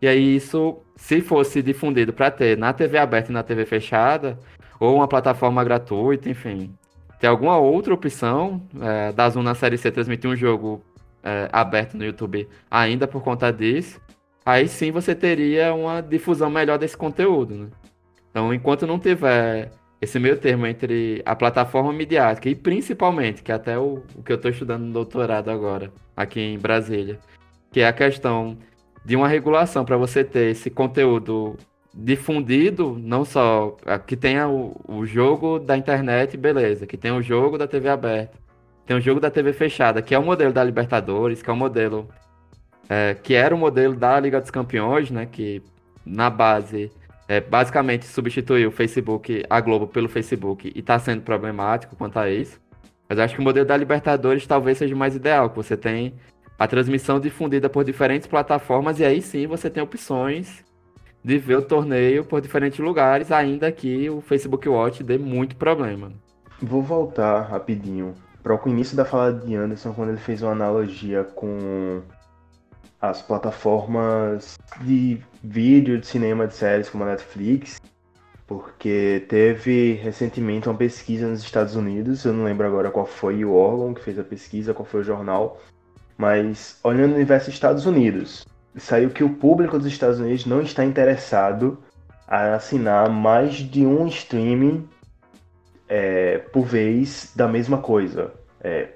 E 0.02 0.08
aí 0.08 0.38
isso, 0.38 0.78
se 0.96 1.20
fosse 1.20 1.62
difundido 1.62 2.14
para 2.14 2.32
ter 2.32 2.58
na 2.58 2.72
TV 2.72 2.98
aberta 2.98 3.32
e 3.32 3.34
na 3.34 3.44
TV 3.44 3.66
fechada, 3.66 4.40
ou 4.80 4.96
uma 4.96 5.10
plataforma 5.10 5.62
gratuita, 5.62 6.30
enfim, 6.30 6.74
ter 7.20 7.28
alguma 7.28 7.58
outra 7.58 7.94
opção 7.94 8.62
é, 8.82 9.12
da 9.12 9.30
Zona 9.30 9.54
Série 9.54 9.78
C 9.78 9.92
transmitir 9.92 10.30
um 10.30 10.38
jogo 10.38 10.82
é, 11.22 11.50
aberto 11.52 11.98
no 11.98 12.06
YouTube 12.06 12.48
ainda 12.72 13.06
por 13.06 13.22
conta 13.22 13.52
disso, 13.52 14.00
aí 14.46 14.70
sim 14.70 14.90
você 14.90 15.14
teria 15.14 15.74
uma 15.74 16.00
difusão 16.00 16.50
melhor 16.50 16.78
desse 16.78 16.96
conteúdo. 16.96 17.56
Né? 17.56 17.68
Então, 18.32 18.54
enquanto 18.54 18.88
não 18.88 18.98
tiver 18.98 19.70
esse 20.02 20.20
meio 20.20 20.38
termo 20.38 20.68
entre 20.68 21.22
a 21.26 21.36
plataforma 21.36 21.92
midiática 21.92 22.50
e 22.50 22.56
principalmente, 22.56 23.42
que 23.42 23.52
é 23.52 23.56
até 23.56 23.78
o, 23.78 24.04
o 24.16 24.24
que 24.24 24.32
eu 24.32 24.36
estou 24.36 24.52
estudando 24.52 24.84
no 24.84 24.94
doutorado 24.94 25.50
agora, 25.50 25.92
aqui 26.16 26.40
em 26.40 26.58
Brasília, 26.58 27.20
que 27.72 27.82
é 27.82 27.88
a 27.88 27.94
questão 27.94 28.58
de 29.04 29.16
uma 29.16 29.28
regulação 29.28 29.86
para 29.86 29.98
você 29.98 30.24
ter 30.24 30.52
esse 30.52 30.70
conteúdo 30.70 31.58
difundido, 31.94 32.98
não 33.00 33.24
só 33.24 33.78
que 34.06 34.18
tenha 34.18 34.50
o, 34.50 34.76
o 34.88 35.06
jogo 35.06 35.60
da 35.60 35.78
internet, 35.78 36.36
beleza, 36.36 36.86
que 36.86 36.98
tenha 36.98 37.16
o 37.16 37.22
jogo 37.22 37.58
da 37.58 37.68
TV 37.68 37.88
aberta, 37.88 38.38
tem 38.86 38.98
o 38.98 39.02
jogo 39.02 39.20
da 39.20 39.32
TV 39.32 39.54
fechada, 39.54 40.02
que 40.02 40.14
é 40.14 40.20
o 40.20 40.24
modelo 40.24 40.52
da 40.52 40.64
Libertadores, 40.64 41.42
que 41.42 41.50
é 41.50 41.54
o 41.54 41.56
modelo 41.56 42.08
é, 42.90 43.16
que 43.16 43.34
era 43.34 43.56
o 43.56 43.58
modelo 43.58 43.96
da 43.96 44.20
Liga 44.20 44.40
dos 44.40 44.52
Campeões, 44.52 45.10
né, 45.10 45.26
que 45.26 45.62
na 46.06 46.30
base 46.30 46.92
é, 47.28 47.42
basicamente 47.42 48.06
substituiu 48.06 48.70
o 48.70 48.72
Facebook, 48.72 49.44
a 49.50 49.60
Globo 49.60 49.88
pelo 49.88 50.08
Facebook 50.08 50.72
e 50.74 50.80
está 50.80 51.00
sendo 51.00 51.22
problemático 51.22 51.96
quanto 51.96 52.18
a 52.18 52.30
isso. 52.30 52.60
Mas 53.08 53.20
acho 53.20 53.36
que 53.36 53.42
o 53.42 53.44
modelo 53.44 53.68
da 53.68 53.78
Libertadores 53.78 54.46
talvez 54.48 54.78
seja 54.78 54.96
mais 54.96 55.16
ideal, 55.16 55.50
que 55.50 55.56
você 55.56 55.78
tem 55.78 56.14
a 56.58 56.68
transmissão 56.68 57.20
difundida 57.20 57.70
por 57.70 57.84
diferentes 57.84 58.28
plataformas 58.28 59.00
e 59.00 59.06
aí 59.06 59.22
sim 59.22 59.46
você 59.46 59.70
tem 59.70 59.84
opções 59.84 60.64
de 61.24 61.38
ver 61.38 61.58
o 61.58 61.62
torneio 61.62 62.24
por 62.24 62.40
diferentes 62.40 62.80
lugares, 62.80 63.32
ainda 63.32 63.72
que 63.72 64.10
o 64.10 64.22
Facebook 64.22 64.70
Watch 64.70 65.04
dê 65.04 65.18
muito 65.18 65.56
problema. 65.56 66.12
Vou 66.62 66.84
voltar 66.84 67.42
rapidinho 67.42 68.14
para 68.44 68.54
o 68.54 68.70
início 68.70 68.96
da 68.96 69.04
fala 69.04 69.34
de 69.34 69.56
Anderson, 69.56 69.92
quando 69.92 70.10
ele 70.10 70.20
fez 70.20 70.44
uma 70.44 70.52
analogia 70.52 71.24
com 71.24 72.04
as 73.02 73.22
plataformas 73.24 74.56
de 74.82 75.20
vídeo, 75.48 76.00
de 76.00 76.08
cinema, 76.08 76.48
de 76.48 76.54
séries 76.54 76.90
como 76.90 77.04
a 77.04 77.08
Netflix, 77.08 77.80
porque 78.48 79.26
teve 79.28 79.94
recentemente 79.94 80.70
uma 80.70 80.78
pesquisa 80.78 81.28
nos 81.28 81.42
Estados 81.42 81.76
Unidos, 81.76 82.24
eu 82.26 82.34
não 82.34 82.44
lembro 82.44 82.68
agora 82.68 82.92
qual 82.92 83.06
foi 83.06 83.44
o 83.44 83.54
órgão 83.54 83.94
que 83.94 84.04
fez 84.04 84.20
a 84.20 84.24
pesquisa, 84.24 84.74
qual 84.74 84.86
foi 84.86 85.02
o 85.02 85.04
jornal, 85.04 85.60
mas 86.18 86.80
olhando 86.84 87.12
o 87.12 87.16
universo 87.16 87.48
dos 87.48 87.56
Estados 87.56 87.86
Unidos, 87.86 88.46
saiu 88.76 89.10
que 89.10 89.24
o 89.24 89.34
público 89.34 89.78
dos 89.78 89.88
Estados 89.88 90.20
Unidos 90.20 90.46
não 90.46 90.62
está 90.62 90.84
interessado 90.84 91.78
a 92.28 92.56
assinar 92.56 93.10
mais 93.10 93.56
de 93.56 93.86
um 93.86 94.08
streaming 94.08 94.88
é, 95.88 96.40
por 96.40 96.66
vez 96.66 97.32
da 97.36 97.48
mesma 97.48 97.78
coisa. 97.78 98.34
É, 98.62 98.90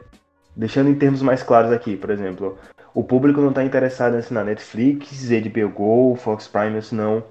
deixando 0.56 0.90
em 0.90 0.96
termos 0.96 1.22
mais 1.22 1.44
claros 1.44 1.72
aqui, 1.72 1.96
por 1.96 2.10
exemplo, 2.10 2.58
o 2.94 3.04
público 3.04 3.42
não 3.42 3.50
está 3.50 3.64
interessado 3.64 4.16
em 4.16 4.20
assinar 4.20 4.46
Netflix, 4.46 5.30
HBO 5.30 5.70
Go, 5.70 6.16
Fox 6.16 6.48
Prime, 6.48 6.80
não 6.92 7.24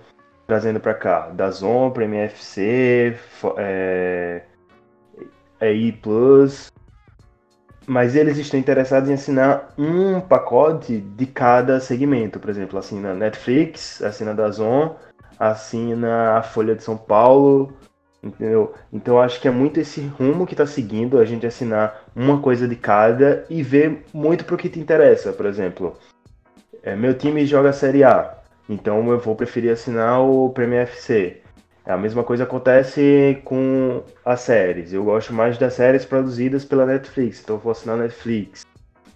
trazendo 0.46 0.80
para 0.80 0.94
cá, 0.94 1.28
Dazon, 1.28 1.90
Premier 1.90 2.26
FC, 2.26 3.14
é, 3.58 4.42
EI 5.60 5.92
Plus, 5.92 6.72
mas 7.86 8.16
eles 8.16 8.38
estão 8.38 8.58
interessados 8.58 9.10
em 9.10 9.14
assinar 9.14 9.74
um 9.76 10.20
pacote 10.20 11.00
de 11.00 11.26
cada 11.26 11.80
segmento. 11.80 12.40
Por 12.40 12.48
exemplo, 12.48 12.78
assina 12.78 13.14
Netflix, 13.14 14.02
assina 14.02 14.34
Dazon, 14.34 14.96
assina 15.38 16.38
a 16.38 16.42
Folha 16.42 16.74
de 16.74 16.82
São 16.82 16.96
Paulo, 16.96 17.72
entendeu? 18.22 18.74
Então 18.92 19.20
acho 19.20 19.40
que 19.40 19.48
é 19.48 19.50
muito 19.50 19.78
esse 19.80 20.00
rumo 20.00 20.46
que 20.46 20.54
está 20.54 20.66
seguindo, 20.66 21.18
a 21.18 21.24
gente 21.24 21.46
assinar 21.46 22.04
uma 22.14 22.40
coisa 22.40 22.66
de 22.66 22.76
cada 22.76 23.44
e 23.48 23.62
ver 23.62 24.04
muito 24.12 24.44
para 24.44 24.54
o 24.54 24.58
que 24.58 24.68
te 24.68 24.78
interessa. 24.78 25.32
Por 25.32 25.46
exemplo, 25.46 25.96
é, 26.82 26.96
meu 26.96 27.14
time 27.14 27.46
joga 27.46 27.72
Série 27.72 28.04
A, 28.04 28.38
então 28.68 29.08
eu 29.10 29.18
vou 29.18 29.34
preferir 29.34 29.72
assinar 29.72 30.20
o 30.20 30.50
Premier 30.50 30.82
FC. 30.82 31.40
A 31.86 31.96
mesma 31.96 32.22
coisa 32.22 32.44
acontece 32.44 33.40
com 33.44 34.02
as 34.22 34.42
séries. 34.42 34.92
Eu 34.92 35.04
gosto 35.04 35.32
mais 35.32 35.56
das 35.56 35.72
séries 35.72 36.04
produzidas 36.04 36.62
pela 36.62 36.84
Netflix, 36.84 37.40
então 37.42 37.56
eu 37.56 37.60
vou 37.60 37.72
assinar 37.72 37.96
Netflix. 37.96 38.66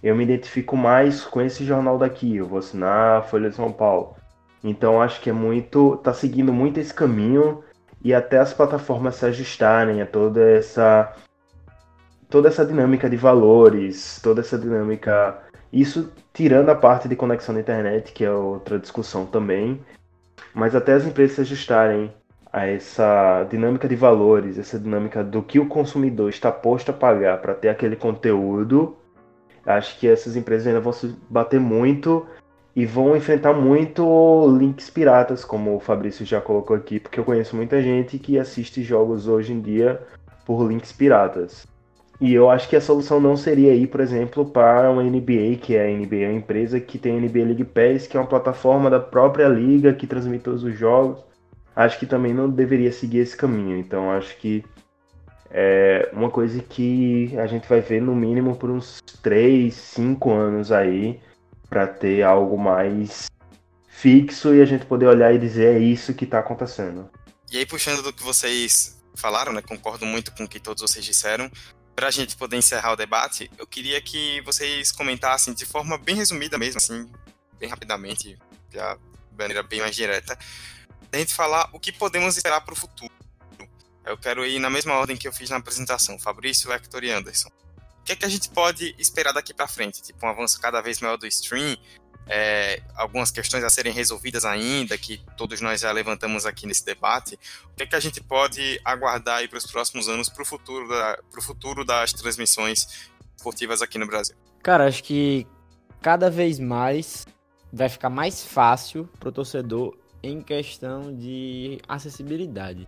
Eu 0.01 0.15
me 0.15 0.23
identifico 0.23 0.75
mais 0.75 1.23
com 1.23 1.39
esse 1.39 1.63
jornal 1.63 1.97
daqui, 1.97 2.35
eu 2.35 2.47
vou 2.47 2.57
assinar 2.57 3.19
a 3.19 3.21
Folha 3.21 3.49
de 3.49 3.55
São 3.55 3.71
Paulo. 3.71 4.15
Então 4.63 5.01
acho 5.01 5.21
que 5.21 5.29
é 5.29 5.33
muito. 5.33 5.97
tá 5.97 6.13
seguindo 6.13 6.51
muito 6.51 6.79
esse 6.79 6.93
caminho 6.93 7.63
e 8.03 8.13
até 8.13 8.37
as 8.37 8.53
plataformas 8.53 9.15
se 9.15 9.25
ajustarem 9.25 10.01
a 10.01 10.05
toda 10.05 10.41
essa. 10.41 11.13
toda 12.29 12.49
essa 12.49 12.65
dinâmica 12.65 13.09
de 13.09 13.15
valores, 13.15 14.19
toda 14.21 14.41
essa 14.41 14.57
dinâmica. 14.57 15.39
Isso 15.71 16.11
tirando 16.33 16.69
a 16.69 16.75
parte 16.75 17.07
de 17.07 17.15
conexão 17.15 17.55
na 17.55 17.61
internet, 17.61 18.11
que 18.11 18.23
é 18.23 18.31
outra 18.31 18.77
discussão 18.77 19.25
também. 19.25 19.83
Mas 20.53 20.75
até 20.75 20.93
as 20.93 21.05
empresas 21.05 21.35
se 21.35 21.41
ajustarem 21.41 22.13
a 22.51 22.67
essa 22.67 23.47
dinâmica 23.49 23.87
de 23.87 23.95
valores, 23.95 24.59
essa 24.59 24.77
dinâmica 24.77 25.23
do 25.23 25.41
que 25.41 25.59
o 25.59 25.67
consumidor 25.67 26.29
está 26.29 26.51
posto 26.51 26.91
a 26.91 26.93
pagar 26.93 27.41
para 27.41 27.55
ter 27.55 27.69
aquele 27.69 27.95
conteúdo, 27.95 28.95
acho 29.65 29.97
que 29.99 30.07
essas 30.07 30.35
empresas 30.35 30.67
ainda 30.67 30.79
vão 30.79 30.93
se 30.93 31.15
bater 31.27 31.59
muito 31.59 32.27
e 32.75 32.85
vão 32.85 33.15
enfrentar 33.15 33.53
muito 33.53 34.47
links 34.57 34.89
piratas, 34.89 35.45
como 35.45 35.75
o 35.75 35.79
Fabrício 35.79 36.25
já 36.25 36.41
colocou 36.41 36.75
aqui, 36.75 36.99
porque 36.99 37.19
eu 37.19 37.23
conheço 37.23 37.55
muita 37.55 37.81
gente 37.81 38.17
que 38.17 38.39
assiste 38.39 38.81
jogos 38.81 39.27
hoje 39.27 39.53
em 39.53 39.61
dia 39.61 40.01
por 40.45 40.67
links 40.67 40.91
piratas. 40.91 41.67
E 42.19 42.33
eu 42.33 42.49
acho 42.49 42.69
que 42.69 42.75
a 42.75 42.81
solução 42.81 43.19
não 43.19 43.35
seria 43.35 43.73
ir, 43.73 43.87
por 43.87 43.99
exemplo, 43.99 44.45
para 44.45 44.89
uma 44.89 45.03
NBA, 45.03 45.57
que 45.61 45.75
é 45.75 45.87
a 45.87 45.97
NBA 45.97 46.29
uma 46.29 46.37
empresa 46.37 46.79
que 46.79 46.97
tem 46.97 47.17
a 47.17 47.19
NBA 47.19 47.45
League 47.45 47.63
Pass, 47.65 48.07
que 48.07 48.15
é 48.15 48.19
uma 48.19 48.27
plataforma 48.27 48.89
da 48.89 48.99
própria 48.99 49.47
liga 49.47 49.93
que 49.93 50.07
transmite 50.07 50.43
todos 50.43 50.63
os 50.63 50.77
jogos 50.77 51.23
acho 51.75 51.99
que 51.99 52.05
também 52.05 52.33
não 52.33 52.49
deveria 52.49 52.91
seguir 52.91 53.19
esse 53.19 53.35
caminho. 53.35 53.77
Então 53.77 54.11
acho 54.11 54.37
que 54.37 54.63
é 55.49 56.09
uma 56.13 56.29
coisa 56.29 56.61
que 56.61 57.35
a 57.37 57.45
gente 57.45 57.67
vai 57.67 57.81
ver 57.81 58.01
no 58.01 58.15
mínimo 58.15 58.55
por 58.55 58.69
uns 58.69 59.01
3, 59.21 59.73
5 59.73 60.31
anos 60.31 60.71
aí 60.71 61.19
para 61.73 61.87
ter 61.87 62.21
algo 62.21 62.55
mais 62.55 63.31
fixo 63.87 64.53
e 64.53 64.61
a 64.61 64.65
gente 64.65 64.85
poder 64.85 65.07
olhar 65.07 65.33
e 65.33 65.39
dizer 65.39 65.75
é 65.75 65.79
isso 65.79 66.13
que 66.13 66.23
está 66.23 66.37
acontecendo. 66.37 67.09
E 67.51 67.57
aí 67.57 67.65
puxando 67.65 68.03
do 68.03 68.13
que 68.13 68.21
vocês 68.21 69.01
falaram, 69.15 69.51
né, 69.51 69.59
concordo 69.59 70.05
muito 70.05 70.31
com 70.33 70.43
o 70.43 70.47
que 70.47 70.59
todos 70.59 70.83
vocês 70.83 71.03
disseram. 71.03 71.49
Para 71.95 72.09
a 72.09 72.11
gente 72.11 72.35
poder 72.35 72.57
encerrar 72.57 72.91
o 72.91 72.95
debate, 72.95 73.49
eu 73.57 73.65
queria 73.65 73.99
que 73.99 74.39
vocês 74.41 74.91
comentassem 74.91 75.51
de 75.51 75.65
forma 75.65 75.97
bem 75.97 76.15
resumida 76.15 76.59
mesmo, 76.59 76.77
assim, 76.77 77.11
bem 77.59 77.67
rapidamente, 77.67 78.37
já 78.71 78.93
de 78.93 79.35
maneira 79.35 79.63
bem 79.63 79.79
mais 79.79 79.95
direta, 79.95 80.37
da 81.09 81.17
gente 81.17 81.33
falar 81.33 81.69
o 81.73 81.79
que 81.79 81.91
podemos 81.91 82.37
esperar 82.37 82.61
para 82.61 82.73
o 82.73 82.77
futuro. 82.77 83.11
Eu 84.05 84.15
quero 84.15 84.45
ir 84.45 84.59
na 84.59 84.69
mesma 84.69 84.93
ordem 84.93 85.17
que 85.17 85.27
eu 85.27 85.33
fiz 85.33 85.49
na 85.49 85.57
apresentação, 85.57 86.19
Fabrício, 86.19 86.71
Hector 86.71 87.03
e 87.03 87.09
Anderson. 87.09 87.49
O 88.03 88.05
que 88.05 88.11
é 88.11 88.15
que 88.17 88.25
a 88.25 88.29
gente 88.29 88.49
pode 88.49 88.93
esperar 88.99 89.31
daqui 89.31 89.53
para 89.53 89.65
frente? 89.65 90.01
Tipo, 90.01 90.25
um 90.25 90.29
avanço 90.29 90.59
cada 90.59 90.81
vez 90.81 90.99
maior 90.99 91.15
do 91.15 91.25
stream, 91.25 91.77
é, 92.27 92.83
algumas 92.97 93.31
questões 93.31 93.63
a 93.63 93.69
serem 93.69 93.93
resolvidas 93.93 94.43
ainda, 94.43 94.97
que 94.97 95.23
todos 95.37 95.61
nós 95.61 95.79
já 95.79 95.89
levantamos 95.89 96.45
aqui 96.45 96.67
nesse 96.67 96.85
debate. 96.85 97.39
O 97.63 97.75
que 97.77 97.83
é 97.83 97.85
que 97.85 97.95
a 97.95 98.01
gente 98.01 98.21
pode 98.21 98.77
aguardar 98.83 99.37
aí 99.37 99.47
para 99.47 99.57
os 99.57 99.65
próximos 99.65 100.09
anos, 100.09 100.27
para 100.27 100.43
o 100.43 100.45
futuro, 100.45 100.85
da, 100.89 101.17
futuro 101.41 101.85
das 101.85 102.11
transmissões 102.11 103.07
esportivas 103.37 103.81
aqui 103.81 103.97
no 103.97 104.05
Brasil? 104.05 104.35
Cara, 104.61 104.85
acho 104.85 105.01
que 105.01 105.47
cada 106.01 106.29
vez 106.29 106.59
mais 106.59 107.25
vai 107.71 107.87
ficar 107.87 108.09
mais 108.09 108.43
fácil 108.43 109.09
para 109.17 109.29
o 109.29 109.31
torcedor 109.31 109.97
em 110.21 110.41
questão 110.41 111.15
de 111.15 111.79
acessibilidade. 111.87 112.85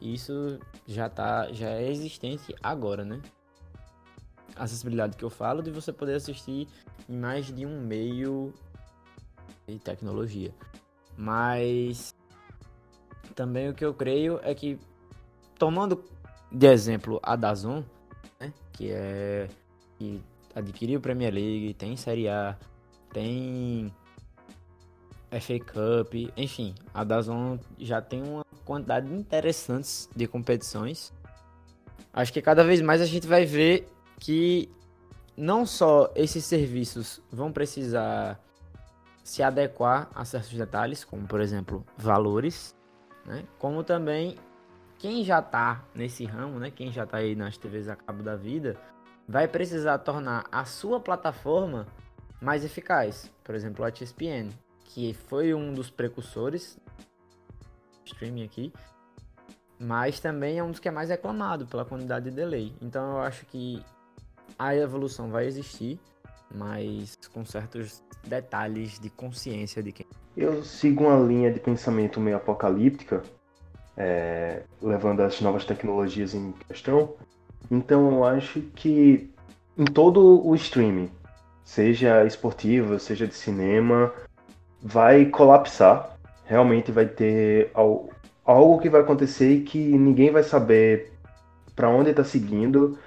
Isso 0.00 0.58
já 0.86 1.10
tá, 1.10 1.52
já 1.52 1.68
é 1.68 1.90
existente 1.90 2.54
agora, 2.62 3.04
né? 3.04 3.20
Acessibilidade 4.56 5.16
que 5.16 5.24
eu 5.24 5.30
falo 5.30 5.62
de 5.62 5.70
você 5.70 5.92
poder 5.92 6.14
assistir 6.14 6.68
em 7.08 7.16
mais 7.16 7.46
de 7.46 7.64
um 7.64 7.80
meio 7.80 8.52
de 9.66 9.78
tecnologia. 9.78 10.54
Mas 11.16 12.14
também 13.34 13.68
o 13.68 13.74
que 13.74 13.84
eu 13.84 13.94
creio 13.94 14.40
é 14.42 14.54
que 14.54 14.78
tomando 15.58 16.04
de 16.50 16.66
exemplo 16.66 17.20
a 17.22 17.36
Dazon, 17.36 17.82
né, 18.38 18.52
que 18.72 18.90
é 18.90 19.48
que 19.98 20.20
adquiriu 20.54 21.00
Premier 21.00 21.32
League, 21.32 21.74
tem 21.74 21.96
Série 21.96 22.28
A, 22.28 22.56
tem 23.12 23.92
FA 25.30 25.58
Cup, 25.60 26.14
enfim, 26.36 26.74
a 26.92 27.04
Dazon 27.04 27.58
já 27.78 28.00
tem 28.00 28.22
uma 28.22 28.44
quantidade 28.64 29.12
interessante 29.12 30.08
de 30.14 30.26
competições. 30.26 31.12
Acho 32.12 32.32
que 32.32 32.42
cada 32.42 32.64
vez 32.64 32.80
mais 32.80 33.00
a 33.00 33.06
gente 33.06 33.26
vai 33.26 33.44
ver 33.44 33.86
que 34.20 34.70
não 35.36 35.66
só 35.66 36.12
esses 36.14 36.44
serviços 36.44 37.20
vão 37.32 37.50
precisar 37.50 38.38
se 39.24 39.42
adequar 39.42 40.08
a 40.14 40.24
certos 40.24 40.52
detalhes, 40.52 41.02
como 41.02 41.26
por 41.26 41.40
exemplo 41.40 41.84
valores, 41.96 42.76
né? 43.24 43.44
como 43.58 43.82
também 43.82 44.36
quem 44.98 45.24
já 45.24 45.38
está 45.40 45.82
nesse 45.94 46.24
ramo, 46.24 46.58
né? 46.58 46.70
quem 46.70 46.92
já 46.92 47.04
está 47.04 47.16
aí 47.16 47.34
nas 47.34 47.56
TVs 47.56 47.88
a 47.88 47.96
cabo 47.96 48.22
da 48.22 48.36
vida, 48.36 48.76
vai 49.26 49.48
precisar 49.48 49.98
tornar 49.98 50.44
a 50.52 50.64
sua 50.64 51.00
plataforma 51.00 51.86
mais 52.40 52.64
eficaz. 52.64 53.30
Por 53.42 53.54
exemplo, 53.54 53.84
a 53.84 53.88
ESPN 53.88 54.50
que 54.84 55.14
foi 55.14 55.54
um 55.54 55.72
dos 55.72 55.88
precursores 55.88 56.78
streaming 58.04 58.44
aqui, 58.44 58.72
mas 59.78 60.20
também 60.20 60.58
é 60.58 60.64
um 60.64 60.70
dos 60.70 60.80
que 60.80 60.88
é 60.88 60.90
mais 60.90 61.08
reclamado 61.08 61.66
pela 61.66 61.84
quantidade 61.84 62.28
de 62.28 62.36
delay. 62.36 62.74
Então 62.82 63.12
eu 63.12 63.20
acho 63.20 63.46
que 63.46 63.82
a 64.60 64.76
evolução 64.76 65.30
vai 65.30 65.46
existir. 65.46 65.98
mas 66.52 67.16
com 67.32 67.44
certos 67.44 68.02
detalhes 68.26 68.98
de 68.98 69.08
consciência 69.08 69.80
de 69.82 69.92
quem. 69.92 70.06
Eu 70.36 70.64
sigo 70.64 71.04
uma 71.04 71.16
linha 71.24 71.52
de 71.52 71.60
pensamento 71.60 72.20
meio 72.20 72.36
apocalíptica, 72.36 73.22
é, 73.96 74.64
levando 74.82 75.20
as 75.20 75.40
novas 75.40 75.64
tecnologias 75.64 76.34
em 76.34 76.52
questão. 76.66 77.14
Então 77.70 78.10
eu 78.10 78.24
acho 78.24 78.60
que 78.74 79.30
em 79.78 79.84
todo 79.84 80.44
o 80.44 80.52
streaming, 80.56 81.08
seja 81.64 82.24
esportivo, 82.24 82.98
seja 82.98 83.28
de 83.28 83.34
cinema, 83.34 84.12
vai 84.82 85.26
colapsar. 85.26 86.18
Realmente 86.44 86.90
vai 86.90 87.06
ter 87.06 87.70
algo 88.44 88.80
que 88.80 88.90
vai 88.90 89.02
acontecer 89.02 89.60
que 89.60 89.78
ninguém 89.78 90.32
vai 90.32 90.42
saber 90.42 91.12
para 91.76 91.88
onde 91.88 92.10
está 92.10 92.24
seguindo. 92.24 92.98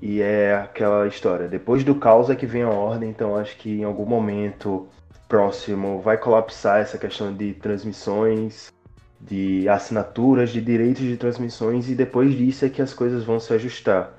E 0.00 0.20
é 0.20 0.54
aquela 0.54 1.06
história, 1.06 1.48
depois 1.48 1.82
do 1.82 1.94
caos 1.94 2.28
é 2.28 2.36
que 2.36 2.46
vem 2.46 2.62
a 2.62 2.68
ordem, 2.68 3.08
então 3.08 3.36
acho 3.36 3.56
que 3.56 3.80
em 3.80 3.84
algum 3.84 4.04
momento 4.04 4.86
próximo 5.28 6.00
vai 6.00 6.18
colapsar 6.18 6.80
essa 6.80 6.98
questão 6.98 7.34
de 7.34 7.54
transmissões, 7.54 8.72
de 9.20 9.68
assinaturas, 9.68 10.50
de 10.50 10.60
direitos 10.60 11.02
de 11.02 11.16
transmissões, 11.16 11.88
e 11.88 11.94
depois 11.94 12.34
disso 12.34 12.64
é 12.64 12.68
que 12.68 12.82
as 12.82 12.92
coisas 12.92 13.24
vão 13.24 13.40
se 13.40 13.52
ajustar. 13.54 14.12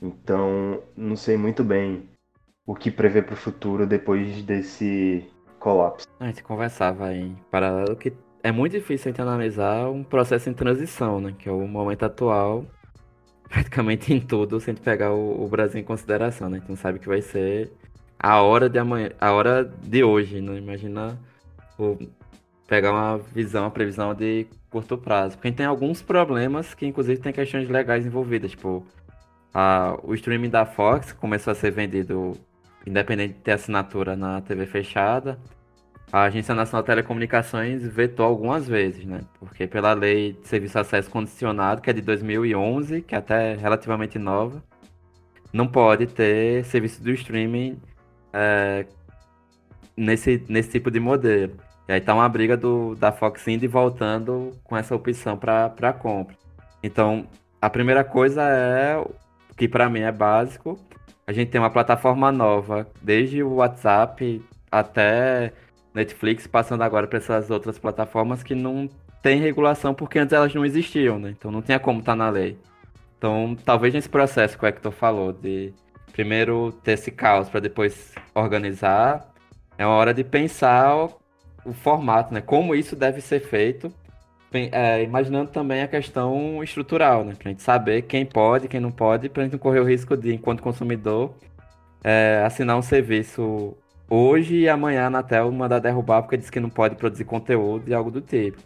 Então, 0.00 0.82
não 0.96 1.16
sei 1.16 1.36
muito 1.36 1.64
bem 1.64 2.08
o 2.66 2.74
que 2.74 2.90
prever 2.90 3.24
para 3.24 3.34
o 3.34 3.36
futuro 3.36 3.86
depois 3.86 4.42
desse 4.42 5.26
colapso. 5.58 6.06
A 6.20 6.26
gente 6.26 6.42
conversava 6.42 7.12
em 7.12 7.36
paralelo 7.50 7.96
que 7.96 8.12
é 8.42 8.52
muito 8.52 8.72
difícil 8.72 9.08
a 9.08 9.10
gente 9.10 9.22
analisar 9.22 9.88
um 9.88 10.04
processo 10.04 10.48
em 10.50 10.54
transição, 10.54 11.20
né? 11.20 11.34
Que 11.38 11.48
é 11.48 11.52
o 11.52 11.66
momento 11.66 12.04
atual 12.04 12.64
praticamente 13.54 14.12
em 14.12 14.20
tudo, 14.20 14.58
se 14.58 14.68
a 14.68 14.74
gente 14.74 14.82
pegar 14.82 15.12
o, 15.12 15.44
o, 15.44 15.48
Brasil 15.48 15.80
em 15.80 15.84
consideração, 15.84 16.48
né? 16.48 16.60
Então 16.62 16.74
sabe 16.74 16.98
que 16.98 17.06
vai 17.06 17.22
ser 17.22 17.70
a 18.18 18.42
hora 18.42 18.68
de 18.68 18.80
amanhã, 18.80 19.10
a 19.20 19.32
hora 19.32 19.64
de 19.64 20.02
hoje, 20.02 20.40
né? 20.40 20.58
Imagina 20.58 21.16
o, 21.78 21.96
pegar 22.66 22.90
uma 22.90 23.18
visão, 23.18 23.62
uma 23.62 23.70
previsão 23.70 24.12
de 24.12 24.48
curto 24.68 24.98
prazo. 24.98 25.36
Porque 25.36 25.52
tem 25.52 25.64
alguns 25.64 26.02
problemas 26.02 26.74
que 26.74 26.84
inclusive 26.84 27.20
tem 27.20 27.32
questões 27.32 27.68
legais 27.68 28.04
envolvidas, 28.04 28.50
tipo 28.50 28.84
a, 29.54 29.96
o 30.02 30.14
streaming 30.14 30.50
da 30.50 30.66
Fox 30.66 31.12
começou 31.12 31.52
a 31.52 31.54
ser 31.54 31.70
vendido 31.70 32.32
independente 32.84 33.34
de 33.34 33.40
ter 33.40 33.52
assinatura 33.52 34.16
na 34.16 34.40
TV 34.40 34.66
fechada 34.66 35.38
a 36.14 36.26
Agência 36.26 36.54
Nacional 36.54 36.82
de 36.82 36.86
Telecomunicações 36.86 37.84
vetou 37.84 38.24
algumas 38.24 38.68
vezes, 38.68 39.04
né? 39.04 39.22
Porque 39.40 39.66
pela 39.66 39.92
lei 39.94 40.34
de 40.34 40.46
serviço 40.46 40.74
de 40.74 40.78
acesso 40.78 41.10
condicionado, 41.10 41.82
que 41.82 41.90
é 41.90 41.92
de 41.92 42.00
2011, 42.00 43.02
que 43.02 43.16
é 43.16 43.18
até 43.18 43.56
relativamente 43.56 44.16
nova, 44.16 44.62
não 45.52 45.66
pode 45.66 46.06
ter 46.06 46.64
serviço 46.66 47.02
do 47.02 47.10
streaming 47.10 47.82
é, 48.32 48.86
nesse, 49.96 50.40
nesse 50.48 50.70
tipo 50.70 50.88
de 50.88 51.00
modelo. 51.00 51.56
E 51.88 51.92
aí 51.92 52.00
tá 52.00 52.14
uma 52.14 52.28
briga 52.28 52.56
do, 52.56 52.94
da 52.94 53.10
Fox 53.10 53.48
indo 53.48 53.64
e 53.64 53.68
voltando 53.68 54.52
com 54.62 54.76
essa 54.76 54.94
opção 54.94 55.36
para 55.36 55.92
compra. 55.94 56.36
Então, 56.80 57.26
a 57.60 57.68
primeira 57.68 58.04
coisa 58.04 58.40
é, 58.40 59.04
que 59.56 59.66
para 59.66 59.90
mim 59.90 60.02
é 60.02 60.12
básico, 60.12 60.78
a 61.26 61.32
gente 61.32 61.50
tem 61.50 61.60
uma 61.60 61.70
plataforma 61.70 62.30
nova, 62.30 62.86
desde 63.02 63.42
o 63.42 63.54
WhatsApp 63.54 64.40
até 64.70 65.52
Netflix 65.94 66.46
passando 66.46 66.82
agora 66.82 67.06
para 67.06 67.18
essas 67.18 67.50
outras 67.50 67.78
plataformas 67.78 68.42
que 68.42 68.54
não 68.54 68.88
tem 69.22 69.40
regulação 69.40 69.94
porque 69.94 70.18
antes 70.18 70.32
elas 70.32 70.52
não 70.52 70.66
existiam, 70.66 71.18
né? 71.18 71.30
Então 71.30 71.50
não 71.50 71.62
tinha 71.62 71.78
como 71.78 72.00
estar 72.00 72.12
tá 72.12 72.16
na 72.16 72.28
lei. 72.28 72.58
Então, 73.16 73.56
talvez 73.64 73.94
nesse 73.94 74.08
processo 74.08 74.58
que 74.58 74.64
o 74.64 74.68
Hector 74.68 74.92
falou, 74.92 75.32
de 75.32 75.72
primeiro 76.12 76.72
ter 76.82 76.92
esse 76.92 77.10
caos 77.10 77.48
para 77.48 77.60
depois 77.60 78.12
organizar, 78.34 79.32
é 79.78 79.86
uma 79.86 79.94
hora 79.94 80.12
de 80.12 80.22
pensar 80.22 80.94
o, 80.96 81.72
formato, 81.72 82.34
né? 82.34 82.42
Como 82.42 82.74
isso 82.74 82.94
deve 82.94 83.22
ser 83.22 83.40
feito, 83.40 83.90
é, 84.52 85.02
imaginando 85.02 85.50
também 85.50 85.82
a 85.82 85.88
questão 85.88 86.62
estrutural, 86.62 87.24
né? 87.24 87.34
A 87.42 87.48
gente 87.48 87.62
saber 87.62 88.02
quem 88.02 88.26
pode, 88.26 88.68
quem 88.68 88.78
não 88.78 88.92
pode, 88.92 89.28
para 89.28 89.42
a 89.42 89.44
gente 89.44 89.54
não 89.54 89.58
correr 89.58 89.80
o 89.80 89.84
risco 89.84 90.16
de, 90.16 90.34
enquanto 90.34 90.62
consumidor, 90.62 91.34
é, 92.02 92.42
assinar 92.44 92.76
um 92.76 92.82
serviço 92.82 93.74
hoje 94.08 94.56
e 94.56 94.68
amanhã 94.68 95.04
a 95.04 95.06
Anatel 95.06 95.50
mandar 95.52 95.78
derrubar 95.78 96.22
porque 96.22 96.36
diz 96.36 96.50
que 96.50 96.60
não 96.60 96.70
pode 96.70 96.96
produzir 96.96 97.24
conteúdo 97.24 97.88
e 97.88 97.94
algo 97.94 98.10
do 98.10 98.20
tipo. 98.20 98.58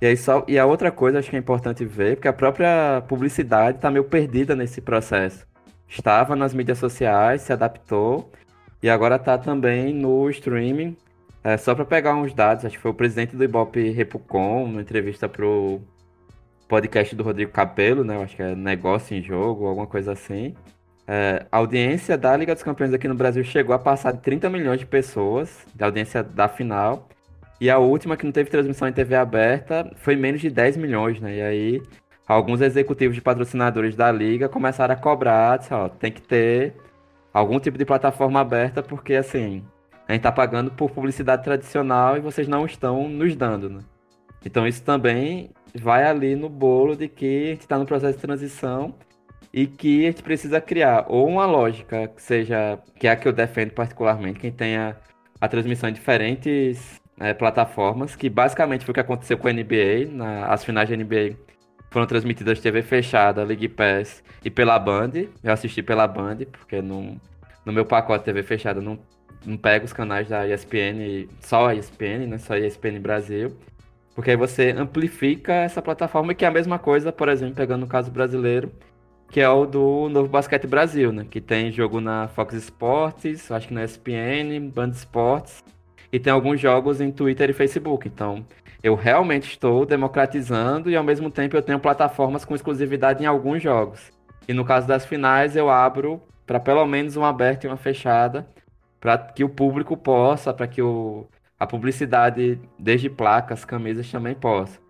E, 0.00 0.06
aí 0.06 0.16
só, 0.16 0.44
e 0.46 0.58
a 0.58 0.64
outra 0.64 0.92
coisa 0.92 1.18
acho 1.18 1.30
que 1.30 1.36
é 1.36 1.38
importante 1.38 1.84
ver, 1.84 2.16
porque 2.16 2.28
a 2.28 2.32
própria 2.32 3.02
publicidade 3.08 3.78
está 3.78 3.90
meio 3.90 4.04
perdida 4.04 4.54
nesse 4.54 4.80
processo. 4.80 5.46
Estava 5.88 6.36
nas 6.36 6.54
mídias 6.54 6.78
sociais, 6.78 7.42
se 7.42 7.52
adaptou 7.52 8.30
e 8.82 8.88
agora 8.88 9.16
está 9.16 9.36
também 9.36 9.92
no 9.92 10.28
streaming. 10.30 10.96
É, 11.42 11.56
só 11.56 11.74
para 11.74 11.84
pegar 11.84 12.14
uns 12.14 12.34
dados, 12.34 12.64
acho 12.64 12.76
que 12.76 12.82
foi 12.82 12.90
o 12.90 12.94
presidente 12.94 13.36
do 13.36 13.44
Ibope 13.44 13.90
Repucom, 13.90 14.68
numa 14.68 14.82
entrevista 14.82 15.28
pro 15.28 15.80
podcast 16.68 17.16
do 17.16 17.22
Rodrigo 17.22 17.50
Capello, 17.50 18.04
né? 18.04 18.22
Acho 18.22 18.36
que 18.36 18.42
é 18.42 18.54
Negócio 18.54 19.16
em 19.16 19.22
Jogo, 19.22 19.66
alguma 19.66 19.86
coisa 19.86 20.12
assim. 20.12 20.54
É, 21.10 21.46
a 21.50 21.56
audiência 21.56 22.18
da 22.18 22.36
Liga 22.36 22.52
dos 22.52 22.62
Campeões 22.62 22.92
aqui 22.92 23.08
no 23.08 23.14
Brasil 23.14 23.42
chegou 23.42 23.74
a 23.74 23.78
passar 23.78 24.12
de 24.12 24.20
30 24.20 24.50
milhões 24.50 24.78
de 24.78 24.84
pessoas, 24.84 25.66
da 25.74 25.86
audiência 25.86 26.22
da 26.22 26.48
final. 26.48 27.08
E 27.58 27.70
a 27.70 27.78
última, 27.78 28.14
que 28.14 28.26
não 28.26 28.32
teve 28.32 28.50
transmissão 28.50 28.86
em 28.86 28.92
TV 28.92 29.16
aberta, 29.16 29.90
foi 29.96 30.14
menos 30.16 30.42
de 30.42 30.50
10 30.50 30.76
milhões, 30.76 31.18
né? 31.18 31.36
E 31.36 31.40
aí, 31.40 31.82
alguns 32.26 32.60
executivos 32.60 33.14
de 33.14 33.22
patrocinadores 33.22 33.96
da 33.96 34.12
Liga 34.12 34.50
começaram 34.50 34.92
a 34.94 34.98
cobrar, 34.98 35.56
disse, 35.56 35.72
ó, 35.72 35.88
tem 35.88 36.12
que 36.12 36.20
ter 36.20 36.74
algum 37.32 37.58
tipo 37.58 37.78
de 37.78 37.86
plataforma 37.86 38.40
aberta, 38.40 38.82
porque 38.82 39.14
assim, 39.14 39.64
a 40.06 40.12
gente 40.12 40.22
tá 40.22 40.30
pagando 40.30 40.70
por 40.70 40.90
publicidade 40.90 41.42
tradicional 41.42 42.18
e 42.18 42.20
vocês 42.20 42.46
não 42.46 42.66
estão 42.66 43.08
nos 43.08 43.34
dando, 43.34 43.70
né? 43.70 43.80
Então 44.44 44.66
isso 44.66 44.82
também 44.82 45.50
vai 45.74 46.04
ali 46.04 46.36
no 46.36 46.50
bolo 46.50 46.94
de 46.94 47.08
que 47.08 47.46
a 47.46 47.50
gente 47.52 47.60
está 47.62 47.78
no 47.78 47.86
processo 47.86 48.16
de 48.16 48.22
transição 48.22 48.94
e 49.52 49.66
que 49.66 50.04
a 50.04 50.10
gente 50.10 50.22
precisa 50.22 50.60
criar 50.60 51.06
ou 51.08 51.26
uma 51.26 51.46
lógica 51.46 52.08
que 52.08 52.22
seja, 52.22 52.78
que 52.98 53.06
é 53.06 53.10
a 53.10 53.16
que 53.16 53.26
eu 53.26 53.32
defendo 53.32 53.70
particularmente, 53.72 54.40
quem 54.40 54.52
tenha 54.52 54.96
a 55.40 55.48
transmissão 55.48 55.88
em 55.88 55.92
diferentes 55.92 57.00
é, 57.18 57.32
plataformas, 57.34 58.14
que 58.14 58.28
basicamente 58.28 58.84
foi 58.84 58.92
o 58.92 58.94
que 58.94 59.00
aconteceu 59.00 59.38
com 59.38 59.48
a 59.48 59.52
NBA, 59.52 60.10
na, 60.10 60.46
as 60.46 60.64
finais 60.64 60.88
da 60.88 60.96
NBA 60.96 61.36
foram 61.90 62.06
transmitidas 62.06 62.60
TV 62.60 62.82
fechada, 62.82 63.42
League 63.42 63.68
Pass 63.68 64.22
e 64.44 64.50
pela 64.50 64.78
Band, 64.78 65.12
eu 65.42 65.52
assisti 65.52 65.82
pela 65.82 66.06
Band, 66.06 66.38
porque 66.52 66.82
no, 66.82 67.18
no 67.64 67.72
meu 67.72 67.86
pacote 67.86 68.24
TV 68.24 68.42
fechada 68.42 68.80
não, 68.80 68.98
não 69.44 69.56
pega 69.56 69.84
os 69.84 69.92
canais 69.92 70.28
da 70.28 70.46
ESPN, 70.46 71.28
só 71.40 71.68
a 71.68 71.74
ESPN, 71.74 72.26
né, 72.28 72.38
só 72.38 72.54
a 72.54 72.60
ESPN 72.60 73.00
Brasil, 73.00 73.56
porque 74.14 74.32
aí 74.32 74.36
você 74.36 74.72
amplifica 74.72 75.52
essa 75.52 75.80
plataforma, 75.80 76.34
que 76.34 76.44
é 76.44 76.48
a 76.48 76.50
mesma 76.50 76.78
coisa, 76.78 77.12
por 77.12 77.28
exemplo, 77.28 77.54
pegando 77.54 77.84
o 77.84 77.88
caso 77.88 78.10
brasileiro, 78.10 78.70
que 79.30 79.40
é 79.40 79.48
o 79.48 79.66
do 79.66 80.08
Novo 80.08 80.28
Basquete 80.28 80.66
Brasil, 80.66 81.12
né? 81.12 81.26
Que 81.30 81.40
tem 81.40 81.70
jogo 81.70 82.00
na 82.00 82.28
Fox 82.28 82.54
Sports, 82.54 83.50
acho 83.50 83.68
que 83.68 83.74
na 83.74 83.84
ESPN, 83.84 84.70
Band 84.74 84.90
Sports, 84.90 85.62
e 86.12 86.18
tem 86.18 86.32
alguns 86.32 86.60
jogos 86.60 87.00
em 87.00 87.10
Twitter 87.10 87.50
e 87.50 87.52
Facebook. 87.52 88.08
Então, 88.08 88.44
eu 88.82 88.94
realmente 88.94 89.50
estou 89.50 89.84
democratizando 89.84 90.90
e 90.90 90.96
ao 90.96 91.04
mesmo 91.04 91.30
tempo 91.30 91.56
eu 91.56 91.62
tenho 91.62 91.78
plataformas 91.78 92.44
com 92.44 92.54
exclusividade 92.54 93.22
em 93.22 93.26
alguns 93.26 93.62
jogos. 93.62 94.10
E 94.48 94.52
no 94.54 94.64
caso 94.64 94.86
das 94.86 95.04
finais, 95.04 95.56
eu 95.56 95.68
abro 95.68 96.22
para 96.46 96.58
pelo 96.58 96.86
menos 96.86 97.16
uma 97.16 97.28
aberta 97.28 97.66
e 97.66 97.70
uma 97.70 97.76
fechada, 97.76 98.48
para 98.98 99.18
que 99.18 99.44
o 99.44 99.48
público 99.48 99.96
possa, 99.96 100.54
para 100.54 100.66
que 100.66 100.80
o, 100.80 101.26
a 101.60 101.66
publicidade, 101.66 102.58
desde 102.78 103.10
placas, 103.10 103.64
camisas, 103.64 104.10
também 104.10 104.34
possa. 104.34 104.80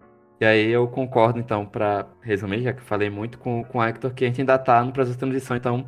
E 0.41 0.45
aí 0.45 0.71
eu 0.71 0.87
concordo, 0.87 1.39
então, 1.39 1.67
para 1.67 2.07
resumir, 2.23 2.63
já 2.63 2.73
que 2.73 2.81
falei 2.81 3.11
muito 3.11 3.39
com, 3.39 3.65
com 3.65 3.79
o 3.79 3.85
Hector, 3.85 4.13
que 4.15 4.25
a 4.25 4.29
gente 4.29 4.41
ainda 4.41 4.55
está 4.55 4.83
no 4.85 4.93
processo 4.93 5.17
de 5.17 5.21
transição, 5.21 5.57
então 5.57 5.85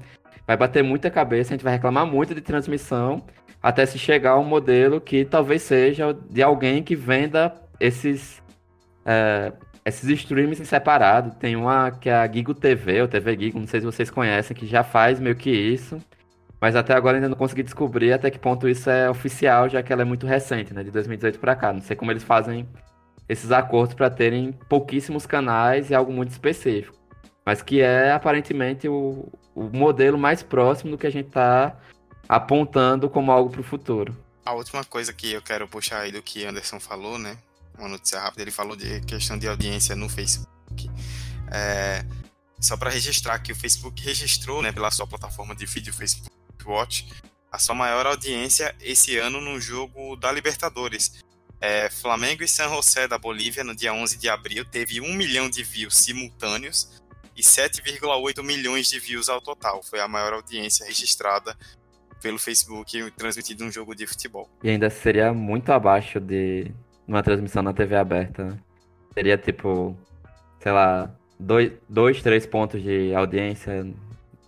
vai 0.46 0.56
bater 0.56 0.82
muita 0.82 1.08
cabeça, 1.10 1.52
a 1.52 1.56
gente 1.56 1.62
vai 1.62 1.74
reclamar 1.74 2.04
muito 2.04 2.34
de 2.34 2.40
transmissão, 2.40 3.22
até 3.62 3.86
se 3.86 3.98
chegar 3.98 4.32
a 4.32 4.38
um 4.38 4.44
modelo 4.44 5.00
que 5.00 5.24
talvez 5.24 5.62
seja 5.62 6.12
de 6.28 6.42
alguém 6.42 6.82
que 6.82 6.96
venda 6.96 7.54
esses, 7.78 8.42
é, 9.04 9.52
esses 9.84 10.08
streams 10.08 10.60
em 10.60 10.64
separado. 10.64 11.36
Tem 11.38 11.54
uma 11.54 11.92
que 11.92 12.08
é 12.08 12.14
a 12.14 12.26
Gigo 12.26 12.54
TV, 12.54 13.02
ou 13.02 13.08
TV 13.08 13.38
Gigo, 13.38 13.60
não 13.60 13.66
sei 13.66 13.80
se 13.80 13.86
vocês 13.86 14.10
conhecem, 14.10 14.56
que 14.56 14.66
já 14.66 14.82
faz 14.82 15.20
meio 15.20 15.36
que 15.36 15.50
isso. 15.50 15.98
Mas 16.60 16.76
até 16.76 16.92
agora 16.94 17.16
ainda 17.16 17.28
não 17.28 17.36
consegui 17.36 17.62
descobrir 17.62 18.12
até 18.12 18.30
que 18.30 18.38
ponto 18.38 18.68
isso 18.68 18.90
é 18.90 19.08
oficial, 19.08 19.68
já 19.68 19.82
que 19.82 19.92
ela 19.92 20.02
é 20.02 20.04
muito 20.04 20.26
recente, 20.26 20.74
né? 20.74 20.82
De 20.82 20.90
2018 20.90 21.38
para 21.38 21.56
cá. 21.56 21.72
Não 21.72 21.80
sei 21.80 21.96
como 21.96 22.10
eles 22.10 22.22
fazem 22.22 22.68
esses 23.30 23.52
acordos 23.52 23.94
para 23.94 24.10
terem 24.10 24.50
pouquíssimos 24.68 25.24
canais 25.24 25.88
e 25.88 25.94
algo 25.94 26.12
muito 26.12 26.32
específico. 26.32 26.98
Mas 27.46 27.62
que 27.62 27.80
é 27.80 28.10
aparentemente 28.10 28.88
o, 28.88 29.28
o 29.54 29.70
modelo 29.72 30.18
mais 30.18 30.42
próximo 30.42 30.90
do 30.90 30.98
que 30.98 31.06
a 31.06 31.12
gente 31.12 31.28
está 31.28 31.78
apontando 32.28 33.08
como 33.08 33.30
algo 33.30 33.48
para 33.48 33.60
o 33.60 33.64
futuro. 33.64 34.16
A 34.44 34.52
última 34.52 34.84
coisa 34.84 35.12
que 35.12 35.30
eu 35.30 35.40
quero 35.40 35.68
puxar 35.68 36.00
aí 36.00 36.10
do 36.10 36.20
que 36.20 36.44
Anderson 36.44 36.80
falou, 36.80 37.20
né? 37.20 37.38
Uma 37.78 37.88
notícia 37.88 38.18
rápida, 38.18 38.42
ele 38.42 38.50
falou 38.50 38.74
de 38.74 39.00
questão 39.02 39.38
de 39.38 39.46
audiência 39.46 39.94
no 39.94 40.08
Facebook. 40.08 40.90
É, 41.52 42.04
só 42.60 42.76
para 42.76 42.90
registrar 42.90 43.38
que 43.38 43.52
o 43.52 43.56
Facebook 43.56 44.02
registrou, 44.02 44.60
né, 44.60 44.72
pela 44.72 44.90
sua 44.90 45.06
plataforma 45.06 45.54
de 45.54 45.66
vídeo 45.66 45.94
Facebook 45.94 46.34
Watch, 46.66 47.08
a 47.50 47.60
sua 47.60 47.76
maior 47.76 48.06
audiência 48.06 48.74
esse 48.80 49.16
ano 49.18 49.40
no 49.40 49.60
jogo 49.60 50.16
da 50.16 50.32
Libertadores. 50.32 51.22
É, 51.60 51.90
Flamengo 51.90 52.42
e 52.42 52.48
San 52.48 52.68
José 52.68 53.06
da 53.06 53.18
Bolívia, 53.18 53.62
no 53.62 53.74
dia 53.74 53.92
11 53.92 54.16
de 54.16 54.28
abril, 54.28 54.64
teve 54.64 55.00
1 55.00 55.12
milhão 55.14 55.50
de 55.50 55.62
views 55.62 55.96
simultâneos 55.96 57.00
e 57.36 57.42
7,8 57.42 58.42
milhões 58.42 58.88
de 58.88 58.98
views 58.98 59.28
ao 59.28 59.40
total. 59.40 59.82
Foi 59.82 60.00
a 60.00 60.08
maior 60.08 60.32
audiência 60.32 60.86
registrada 60.86 61.54
pelo 62.22 62.38
Facebook 62.38 63.10
transmitido 63.12 63.64
um 63.64 63.70
jogo 63.70 63.94
de 63.94 64.06
futebol. 64.06 64.48
E 64.62 64.70
ainda 64.70 64.88
seria 64.90 65.32
muito 65.32 65.70
abaixo 65.70 66.20
de 66.20 66.70
uma 67.06 67.22
transmissão 67.22 67.62
na 67.62 67.72
TV 67.72 67.96
aberta, 67.96 68.44
né? 68.44 68.58
Seria 69.12 69.36
tipo, 69.36 69.96
sei 70.60 70.72
lá, 70.72 71.10
dois, 71.38 71.72
dois, 71.88 72.22
três 72.22 72.46
pontos 72.46 72.82
de 72.82 73.14
audiência 73.14 73.86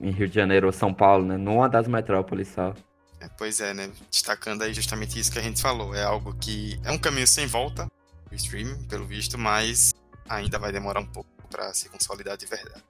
em 0.00 0.10
Rio 0.10 0.28
de 0.28 0.34
Janeiro 0.34 0.66
ou 0.66 0.72
São 0.72 0.94
Paulo, 0.94 1.24
né? 1.24 1.36
Numa 1.36 1.68
das 1.68 1.88
metrópoles 1.88 2.48
só. 2.48 2.74
É, 3.22 3.28
pois 3.38 3.60
é, 3.60 3.72
né? 3.72 3.88
Destacando 4.10 4.62
aí 4.62 4.74
justamente 4.74 5.16
isso 5.18 5.30
que 5.30 5.38
a 5.38 5.42
gente 5.42 5.62
falou. 5.62 5.94
É 5.94 6.02
algo 6.02 6.34
que 6.34 6.78
é 6.82 6.90
um 6.90 6.98
caminho 6.98 7.26
sem 7.26 7.46
volta, 7.46 7.86
o 8.30 8.34
streaming, 8.34 8.82
pelo 8.88 9.06
visto, 9.06 9.38
mas 9.38 9.94
ainda 10.28 10.58
vai 10.58 10.72
demorar 10.72 10.98
um 10.98 11.06
pouco 11.06 11.30
para 11.48 11.72
se 11.72 11.88
consolidar 11.88 12.36
de 12.36 12.46
verdade. 12.46 12.82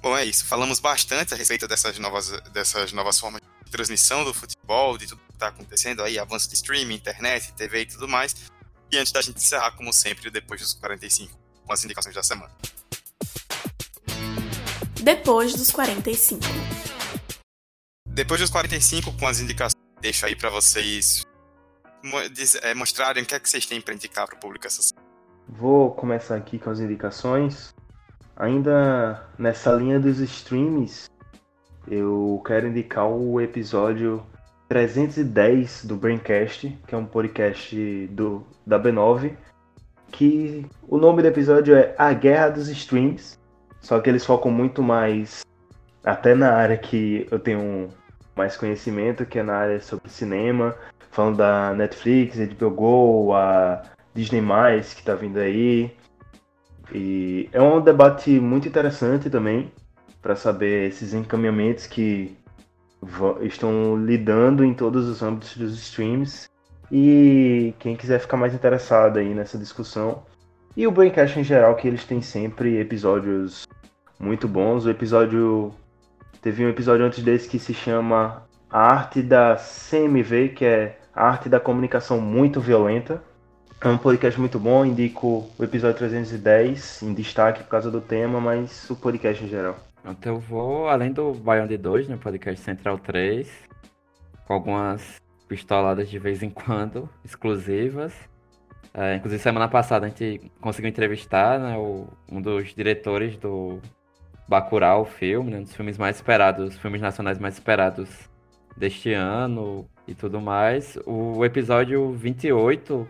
Bom, 0.00 0.16
é 0.16 0.24
isso. 0.24 0.46
Falamos 0.46 0.78
bastante 0.78 1.34
a 1.34 1.36
respeito 1.36 1.66
dessas 1.66 1.98
novas, 1.98 2.30
dessas 2.52 2.92
novas 2.92 3.18
formas 3.18 3.40
de 3.64 3.70
transmissão 3.72 4.24
do 4.24 4.32
futebol, 4.32 4.96
de 4.96 5.08
tudo 5.08 5.20
que 5.26 5.32
está 5.34 5.48
acontecendo 5.48 6.04
aí, 6.04 6.16
avanço 6.16 6.48
de 6.48 6.54
streaming, 6.54 6.94
internet, 6.94 7.52
TV 7.54 7.80
e 7.80 7.86
tudo 7.86 8.06
mais. 8.06 8.36
E 8.92 8.98
antes 8.98 9.10
da 9.10 9.20
gente 9.20 9.38
encerrar, 9.38 9.72
como 9.72 9.92
sempre, 9.92 10.30
depois 10.30 10.60
dos 10.60 10.74
45, 10.74 11.36
com 11.66 11.72
as 11.72 11.84
indicações 11.84 12.14
da 12.14 12.22
semana. 12.22 12.52
Depois 15.02 15.54
dos 15.54 15.72
45. 15.72 16.71
Depois 18.14 18.38
dos 18.38 18.50
45, 18.50 19.10
com 19.18 19.26
as 19.26 19.40
indicações, 19.40 19.82
deixo 20.02 20.26
aí 20.26 20.36
para 20.36 20.50
vocês 20.50 21.24
é, 22.60 22.74
mostrarem 22.74 23.22
o 23.22 23.26
que 23.26 23.34
é 23.34 23.40
que 23.40 23.48
vocês 23.48 23.64
têm 23.64 23.80
para 23.80 23.94
indicar 23.94 24.26
para 24.26 24.36
o 24.36 24.38
público 24.38 24.66
essa. 24.66 24.94
Vou 25.48 25.92
começar 25.92 26.36
aqui 26.36 26.58
com 26.58 26.68
as 26.68 26.78
indicações. 26.78 27.74
Ainda 28.36 29.26
nessa 29.38 29.72
linha 29.72 29.98
dos 29.98 30.18
streams, 30.18 31.08
eu 31.88 32.42
quero 32.46 32.66
indicar 32.66 33.08
o 33.08 33.40
episódio 33.40 34.22
310 34.68 35.86
do 35.86 35.96
Braincast, 35.96 36.78
que 36.86 36.94
é 36.94 36.98
um 36.98 37.06
podcast 37.06 38.06
do, 38.08 38.46
da 38.66 38.78
B9, 38.78 39.34
que 40.10 40.66
o 40.86 40.98
nome 40.98 41.22
do 41.22 41.28
episódio 41.28 41.74
é 41.74 41.94
A 41.96 42.12
Guerra 42.12 42.50
dos 42.50 42.68
Streams, 42.68 43.38
só 43.80 43.98
que 44.00 44.10
eles 44.10 44.26
focam 44.26 44.50
muito 44.50 44.82
mais 44.82 45.40
até 46.04 46.34
na 46.34 46.52
área 46.52 46.76
que 46.76 47.26
eu 47.30 47.38
tenho 47.38 47.88
mais 48.36 48.56
conhecimento, 48.56 49.26
que 49.26 49.38
é 49.38 49.42
na 49.42 49.54
área 49.54 49.80
sobre 49.80 50.08
cinema, 50.08 50.74
falando 51.10 51.38
da 51.38 51.74
Netflix, 51.74 52.38
HBO 52.38 52.70
Go, 52.70 53.34
a 53.34 53.82
Disney+, 54.14 54.40
que 54.80 55.00
está 55.00 55.14
vindo 55.14 55.38
aí. 55.38 55.94
E 56.94 57.48
é 57.52 57.60
um 57.60 57.80
debate 57.80 58.30
muito 58.40 58.68
interessante 58.68 59.30
também, 59.30 59.72
para 60.20 60.36
saber 60.36 60.88
esses 60.88 61.14
encaminhamentos 61.14 61.86
que 61.86 62.36
estão 63.40 63.96
lidando 63.96 64.64
em 64.64 64.72
todos 64.72 65.08
os 65.08 65.22
âmbitos 65.22 65.56
dos 65.56 65.74
streams. 65.74 66.48
E 66.90 67.74
quem 67.78 67.96
quiser 67.96 68.20
ficar 68.20 68.36
mais 68.36 68.54
interessado 68.54 69.18
aí 69.18 69.34
nessa 69.34 69.56
discussão. 69.58 70.22
E 70.76 70.86
o 70.86 70.90
Braincast 70.90 71.38
em 71.38 71.44
geral, 71.44 71.74
que 71.74 71.88
eles 71.88 72.04
têm 72.04 72.22
sempre 72.22 72.78
episódios 72.78 73.66
muito 74.20 74.46
bons. 74.46 74.84
O 74.84 74.90
episódio 74.90 75.74
Teve 76.40 76.64
um 76.64 76.68
episódio 76.68 77.04
antes 77.04 77.22
desse 77.22 77.48
que 77.48 77.58
se 77.58 77.74
chama 77.74 78.44
A 78.70 78.80
Arte 78.80 79.22
da 79.22 79.56
CMV, 79.56 80.50
que 80.50 80.64
é 80.64 80.98
a 81.14 81.28
arte 81.28 81.48
da 81.48 81.60
comunicação 81.60 82.20
muito 82.20 82.60
violenta. 82.60 83.22
É 83.80 83.88
um 83.88 83.98
podcast 83.98 84.38
muito 84.38 84.58
bom, 84.58 84.84
indico 84.84 85.50
o 85.58 85.64
episódio 85.64 85.98
310 85.98 87.02
em 87.02 87.12
destaque 87.12 87.64
por 87.64 87.68
causa 87.68 87.90
do 87.90 88.00
tema, 88.00 88.40
mas 88.40 88.88
o 88.88 88.96
podcast 88.96 89.44
em 89.44 89.48
geral. 89.48 89.76
Então 90.04 90.34
eu 90.34 90.40
vou, 90.40 90.88
além 90.88 91.12
do 91.12 91.32
Beyond 91.32 91.76
2, 91.76 92.08
no 92.08 92.18
podcast 92.18 92.62
Central 92.62 92.98
3, 92.98 93.48
com 94.46 94.54
algumas 94.54 95.20
pistoladas 95.48 96.08
de 96.08 96.18
vez 96.18 96.42
em 96.42 96.50
quando, 96.50 97.08
exclusivas. 97.24 98.14
É, 98.94 99.16
inclusive 99.16 99.42
semana 99.42 99.68
passada 99.68 100.06
a 100.06 100.08
gente 100.08 100.50
conseguiu 100.60 100.88
entrevistar 100.88 101.58
né, 101.58 101.76
o, 101.76 102.06
um 102.30 102.40
dos 102.40 102.74
diretores 102.74 103.36
do 103.36 103.80
Bacurau, 104.52 105.02
o 105.02 105.04
filme, 105.06 105.50
né, 105.50 105.58
um 105.58 105.62
dos 105.62 105.74
filmes 105.74 105.96
mais 105.96 106.16
esperados, 106.16 106.76
filmes 106.76 107.00
nacionais 107.00 107.38
mais 107.38 107.54
esperados 107.54 108.28
deste 108.76 109.10
ano 109.14 109.88
e 110.06 110.14
tudo 110.14 110.42
mais. 110.42 110.98
O 111.06 111.42
episódio 111.42 112.12
28 112.12 113.08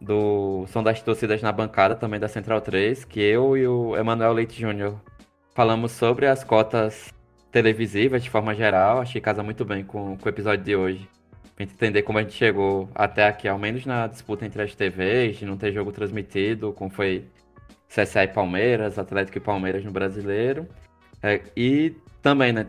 do 0.00 0.64
Som 0.68 0.82
das 0.82 1.02
Torcidas 1.02 1.42
na 1.42 1.52
Bancada, 1.52 1.94
também 1.94 2.18
da 2.18 2.26
Central 2.26 2.62
3, 2.62 3.04
que 3.04 3.20
eu 3.20 3.54
e 3.54 3.68
o 3.68 3.94
Emanuel 3.98 4.32
Leite 4.32 4.58
Júnior 4.58 4.98
falamos 5.54 5.92
sobre 5.92 6.26
as 6.26 6.42
cotas 6.42 7.12
televisivas 7.52 8.22
de 8.24 8.30
forma 8.30 8.54
geral. 8.54 9.00
Achei 9.02 9.20
que 9.20 9.24
casa 9.26 9.42
muito 9.42 9.66
bem 9.66 9.84
com, 9.84 10.16
com 10.16 10.24
o 10.24 10.28
episódio 10.30 10.64
de 10.64 10.74
hoje. 10.74 11.06
Pra 11.54 11.66
gente 11.66 11.74
entender 11.74 12.00
como 12.00 12.16
a 12.16 12.22
gente 12.22 12.32
chegou 12.34 12.88
até 12.94 13.26
aqui, 13.26 13.46
ao 13.46 13.58
menos 13.58 13.84
na 13.84 14.06
disputa 14.06 14.46
entre 14.46 14.62
as 14.62 14.74
TVs, 14.74 15.36
de 15.36 15.44
não 15.44 15.58
ter 15.58 15.70
jogo 15.70 15.92
transmitido, 15.92 16.72
como 16.72 16.88
foi 16.88 17.26
CSA 17.88 18.24
e 18.24 18.28
Palmeiras, 18.28 18.98
Atlético 18.98 19.38
e 19.38 19.40
Palmeiras 19.40 19.84
no 19.84 19.90
Brasileiro. 19.90 20.66
É, 21.22 21.40
e 21.56 21.94
também, 22.22 22.52
né, 22.52 22.66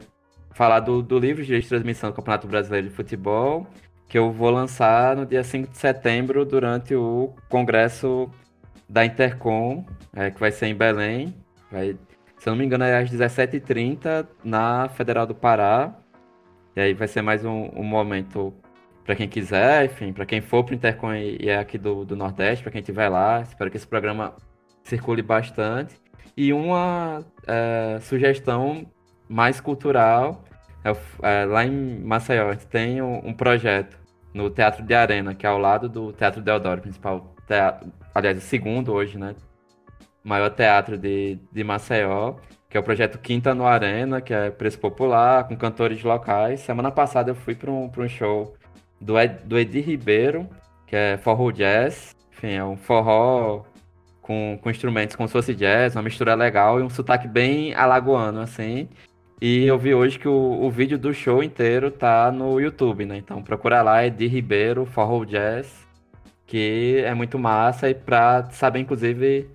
falar 0.51 0.79
do, 0.79 1.01
do 1.01 1.19
livro 1.19 1.43
de 1.43 1.61
transmissão 1.61 2.09
do 2.09 2.15
Campeonato 2.15 2.47
Brasileiro 2.47 2.87
de 2.87 2.93
Futebol, 2.93 3.67
que 4.07 4.17
eu 4.17 4.31
vou 4.31 4.49
lançar 4.49 5.15
no 5.15 5.25
dia 5.25 5.43
5 5.43 5.71
de 5.71 5.77
setembro 5.77 6.43
durante 6.45 6.95
o 6.95 7.33
congresso 7.47 8.29
da 8.87 9.05
Intercom, 9.05 9.85
é, 10.15 10.31
que 10.31 10.39
vai 10.39 10.51
ser 10.51 10.67
em 10.67 10.75
Belém. 10.75 11.35
Vai, 11.71 11.95
se 12.37 12.49
eu 12.49 12.51
não 12.51 12.57
me 12.57 12.65
engano, 12.65 12.83
é 12.83 12.97
às 12.97 13.11
17h30 13.11 14.27
na 14.43 14.89
Federal 14.89 15.27
do 15.27 15.35
Pará. 15.35 15.93
E 16.75 16.81
aí 16.81 16.93
vai 16.93 17.07
ser 17.07 17.21
mais 17.21 17.45
um, 17.45 17.69
um 17.75 17.83
momento 17.83 18.53
para 19.05 19.15
quem 19.15 19.27
quiser, 19.27 19.85
enfim, 19.85 20.13
para 20.13 20.25
quem 20.25 20.39
for 20.39 20.63
para 20.63 20.73
o 20.73 20.75
Intercom 20.75 21.13
e 21.13 21.49
é 21.49 21.57
aqui 21.57 21.77
do, 21.77 22.05
do 22.05 22.15
Nordeste, 22.15 22.63
para 22.63 22.71
quem 22.71 22.79
estiver 22.79 23.09
lá. 23.09 23.41
Espero 23.41 23.69
que 23.69 23.77
esse 23.77 23.87
programa 23.87 24.35
circule 24.89 25.21
bastante. 25.21 25.95
E 26.35 26.53
uma 26.53 27.23
é, 27.47 27.99
sugestão 28.01 28.85
mais 29.27 29.59
cultural, 29.61 30.43
é, 30.83 30.91
é, 31.21 31.45
lá 31.45 31.65
em 31.65 31.99
Maceió, 31.99 32.49
a 32.49 32.53
gente 32.53 32.67
tem 32.67 33.01
um, 33.01 33.27
um, 33.27 33.33
projeto 33.33 33.97
no 34.33 34.49
Teatro 34.49 34.83
de 34.83 34.93
Arena, 34.93 35.35
que 35.35 35.45
é 35.45 35.49
ao 35.49 35.57
lado 35.57 35.87
do 35.89 36.13
Teatro 36.13 36.41
Deodoro, 36.41 36.81
principal 36.81 37.35
teatro, 37.47 37.91
aliás, 38.13 38.37
o 38.37 38.41
segundo 38.41 38.93
hoje, 38.93 39.17
né? 39.17 39.35
Maior 40.23 40.49
teatro 40.49 40.97
de, 40.97 41.39
de 41.51 41.63
Maceió, 41.63 42.35
que 42.69 42.77
é 42.77 42.79
o 42.79 42.83
projeto 42.83 43.17
Quinta 43.17 43.53
no 43.55 43.65
Arena, 43.65 44.21
que 44.21 44.33
é 44.33 44.51
preço 44.51 44.79
popular, 44.79 45.47
com 45.47 45.55
cantores 45.55 46.03
locais. 46.03 46.59
Semana 46.59 46.91
passada 46.91 47.31
eu 47.31 47.35
fui 47.35 47.55
para 47.55 47.71
um, 47.71 47.89
um 47.97 48.07
show 48.07 48.55
do, 49.01 49.19
Ed, 49.19 49.43
do 49.45 49.57
Edir 49.57 49.85
Ribeiro, 49.85 50.47
que 50.85 50.95
é 50.95 51.17
forró 51.17 51.51
jazz. 51.51 52.15
Enfim, 52.31 52.53
é 52.53 52.63
um 52.63 52.77
forró 52.77 53.63
com, 54.29 54.59
com 54.61 54.69
instrumentos 54.69 55.15
como 55.15 55.27
se 55.27 55.33
fosse 55.33 55.55
jazz, 55.55 55.95
uma 55.95 56.03
mistura 56.03 56.35
legal 56.35 56.79
e 56.79 56.83
um 56.83 56.89
sotaque 56.89 57.27
bem 57.27 57.73
alagoano, 57.73 58.41
assim. 58.41 58.87
E 59.41 59.65
eu 59.65 59.75
vi 59.79 59.95
hoje 59.95 60.19
que 60.19 60.27
o, 60.27 60.61
o 60.61 60.69
vídeo 60.69 60.99
do 60.99 61.11
show 61.11 61.41
inteiro 61.41 61.89
tá 61.89 62.31
no 62.31 62.59
YouTube, 62.59 63.05
né? 63.05 63.17
Então 63.17 63.41
procura 63.41 63.81
lá, 63.81 64.03
é 64.03 64.09
de 64.11 64.27
Ribeiro, 64.27 64.85
Forró 64.85 65.25
Jazz, 65.25 65.87
que 66.45 67.01
é 67.03 67.11
muito 67.15 67.39
massa 67.39 67.89
e 67.89 67.95
pra 67.95 68.47
saber, 68.51 68.81
inclusive, 68.81 69.49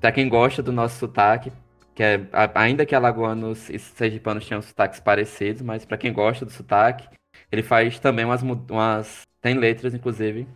pra 0.00 0.12
quem 0.12 0.28
gosta 0.28 0.62
do 0.62 0.70
nosso 0.70 0.96
sotaque, 0.96 1.50
que 1.92 2.04
é, 2.04 2.20
ainda 2.54 2.86
que 2.86 2.94
alagoanos 2.94 3.68
e 3.70 3.78
sergipanos 3.80 4.46
tinham 4.46 4.62
sotaques 4.62 5.00
parecidos, 5.00 5.62
mas 5.62 5.84
para 5.84 5.98
quem 5.98 6.12
gosta 6.12 6.44
do 6.44 6.52
sotaque, 6.52 7.08
ele 7.50 7.64
faz 7.64 7.98
também 7.98 8.24
umas, 8.24 8.42
umas 8.42 9.22
tem 9.40 9.54
letras, 9.54 9.94
inclusive, 9.94 10.46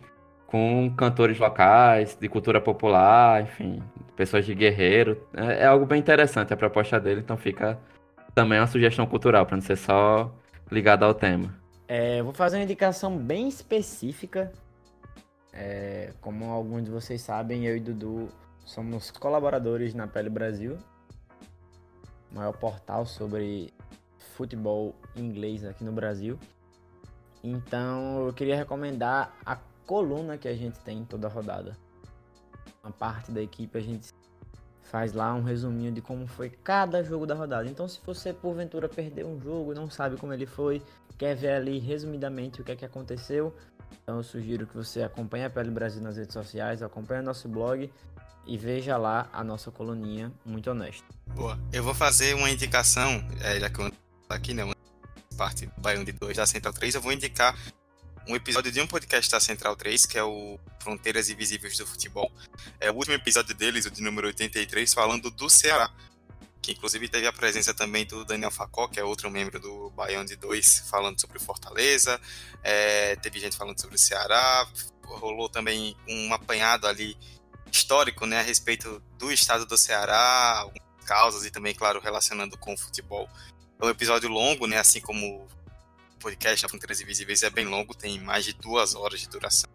com 0.47 0.93
cantores 0.95 1.39
locais, 1.39 2.15
de 2.15 2.29
cultura 2.29 2.61
popular, 2.61 3.41
enfim, 3.43 3.81
pessoas 4.15 4.45
de 4.45 4.53
guerreiro. 4.55 5.21
É, 5.33 5.63
é 5.63 5.65
algo 5.65 5.85
bem 5.85 5.99
interessante 5.99 6.53
a 6.53 6.57
proposta 6.57 6.99
dele, 6.99 7.21
então 7.21 7.37
fica 7.37 7.79
também 8.33 8.59
uma 8.59 8.67
sugestão 8.67 9.05
cultural, 9.05 9.45
para 9.45 9.55
não 9.55 9.61
ser 9.61 9.77
só 9.77 10.33
ligado 10.71 11.03
ao 11.03 11.13
tema. 11.13 11.53
É, 11.87 12.21
vou 12.21 12.33
fazer 12.33 12.57
uma 12.57 12.63
indicação 12.63 13.17
bem 13.17 13.47
específica. 13.47 14.51
É, 15.53 16.11
como 16.19 16.45
alguns 16.51 16.83
de 16.83 16.91
vocês 16.91 17.21
sabem, 17.21 17.65
eu 17.65 17.77
e 17.77 17.79
Dudu 17.79 18.27
somos 18.65 19.11
colaboradores 19.11 19.93
na 19.93 20.07
Pele 20.07 20.29
Brasil, 20.29 20.77
maior 22.31 22.51
portal 22.53 23.05
sobre 23.05 23.71
futebol 24.35 24.93
inglês 25.15 25.63
aqui 25.63 25.83
no 25.83 25.91
Brasil. 25.91 26.37
Então 27.43 28.25
eu 28.25 28.33
queria 28.33 28.55
recomendar 28.55 29.33
a 29.45 29.57
coluna 29.85 30.37
que 30.37 30.47
a 30.47 30.55
gente 30.55 30.79
tem 30.79 31.03
toda 31.05 31.27
rodada. 31.27 31.77
Uma 32.83 32.91
parte 32.91 33.31
da 33.31 33.41
equipe 33.41 33.77
a 33.77 33.81
gente 33.81 34.09
faz 34.83 35.13
lá 35.13 35.33
um 35.33 35.41
resuminho 35.41 35.91
de 35.91 36.01
como 36.01 36.27
foi 36.27 36.49
cada 36.49 37.03
jogo 37.03 37.25
da 37.25 37.33
rodada. 37.33 37.67
Então, 37.67 37.87
se 37.87 37.99
você 38.05 38.31
porventura 38.31 38.87
perdeu 38.87 39.27
um 39.27 39.39
jogo, 39.39 39.73
não 39.73 39.89
sabe 39.89 40.15
como 40.17 40.31
ele 40.33 40.45
foi, 40.45 40.81
quer 41.17 41.35
ver 41.35 41.53
ali 41.53 41.79
resumidamente 41.79 42.61
o 42.61 42.63
que 42.63 42.71
é 42.71 42.75
que 42.75 42.85
aconteceu, 42.85 43.53
então 44.03 44.17
eu 44.17 44.23
sugiro 44.23 44.67
que 44.67 44.75
você 44.75 45.01
acompanhe 45.01 45.45
a 45.45 45.49
Pele 45.49 45.71
Brasil 45.71 46.01
nas 46.01 46.17
redes 46.17 46.33
sociais, 46.33 46.81
acompanhe 46.81 47.21
nosso 47.21 47.47
blog 47.47 47.91
e 48.45 48.57
veja 48.57 48.97
lá 48.97 49.27
a 49.33 49.43
nossa 49.43 49.71
coluninha 49.71 50.31
muito 50.45 50.69
honesta. 50.69 51.05
Boa. 51.33 51.57
Eu 51.73 51.83
vou 51.83 51.93
fazer 51.93 52.35
uma 52.35 52.49
indicação, 52.49 53.09
é, 53.41 53.59
já 53.59 53.69
que 53.69 53.79
eu 53.79 53.91
aqui, 54.29 54.53
né? 54.53 54.63
Uma 54.63 54.75
parte 55.37 55.69
Baião 55.77 56.03
de 56.03 56.11
2 56.11 56.37
da 56.37 56.45
Central 56.45 56.73
3, 56.73 56.95
eu 56.95 57.01
vou 57.01 57.11
indicar 57.11 57.57
um 58.27 58.35
episódio 58.35 58.71
de 58.71 58.81
um 58.81 58.87
podcast 58.87 59.29
da 59.29 59.39
Central 59.39 59.75
3, 59.75 60.05
que 60.05 60.17
é 60.17 60.23
o 60.23 60.59
Fronteiras 60.79 61.29
Invisíveis 61.29 61.77
do 61.77 61.85
Futebol. 61.85 62.31
É 62.79 62.89
o 62.89 62.95
último 62.95 63.13
episódio 63.13 63.53
deles, 63.53 63.85
o 63.85 63.91
de 63.91 64.01
número 64.01 64.27
83, 64.27 64.93
falando 64.93 65.29
do 65.29 65.49
Ceará. 65.49 65.91
Que 66.61 66.71
inclusive 66.71 67.07
teve 67.07 67.27
a 67.27 67.33
presença 67.33 67.73
também 67.73 68.05
do 68.05 68.25
Daniel 68.25 68.49
Facó, 68.49 68.87
que 68.87 68.99
é 68.99 69.03
outro 69.03 69.29
membro 69.29 69.59
do 69.59 69.91
Baião 69.91 70.25
de 70.25 70.35
2, 70.35 70.85
falando 70.89 71.21
sobre 71.21 71.37
Fortaleza. 71.39 72.19
É, 72.63 73.15
teve 73.17 73.39
gente 73.39 73.55
falando 73.55 73.79
sobre 73.79 73.95
o 73.95 73.99
Ceará. 73.99 74.67
Rolou 75.03 75.47
também 75.47 75.95
um 76.07 76.33
apanhado 76.33 76.87
ali 76.87 77.15
histórico 77.71 78.25
né, 78.25 78.39
a 78.39 78.41
respeito 78.41 79.01
do 79.19 79.31
estado 79.31 79.65
do 79.65 79.77
Ceará, 79.77 80.67
causas 81.05 81.45
e 81.45 81.51
também, 81.51 81.75
claro, 81.75 81.99
relacionando 81.99 82.57
com 82.57 82.73
o 82.73 82.77
futebol. 82.77 83.29
É 83.79 83.85
um 83.85 83.89
episódio 83.89 84.29
longo, 84.29 84.65
né, 84.65 84.79
assim 84.79 85.01
como 85.01 85.47
podcast 86.25 86.65
A 86.65 86.69
Fronteiras 86.69 86.99
Invisíveis 86.99 87.43
é 87.43 87.51
bem 87.51 87.67
longo, 87.67 87.93
tem 87.93 88.19
mais 88.19 88.43
de 88.43 88.53
duas 88.53 88.95
horas 88.95 89.19
de 89.19 89.29
duração. 89.29 89.69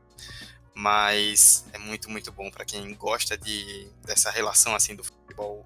Mas 0.75 1.65
é 1.73 1.79
muito, 1.79 2.11
muito 2.11 2.33
bom 2.33 2.51
para 2.51 2.65
quem 2.65 2.93
gosta 2.95 3.39
de, 3.39 3.89
dessa 4.05 4.33
relação 4.33 4.75
assim 4.75 4.97
do 4.97 5.05
futebol. 5.05 5.65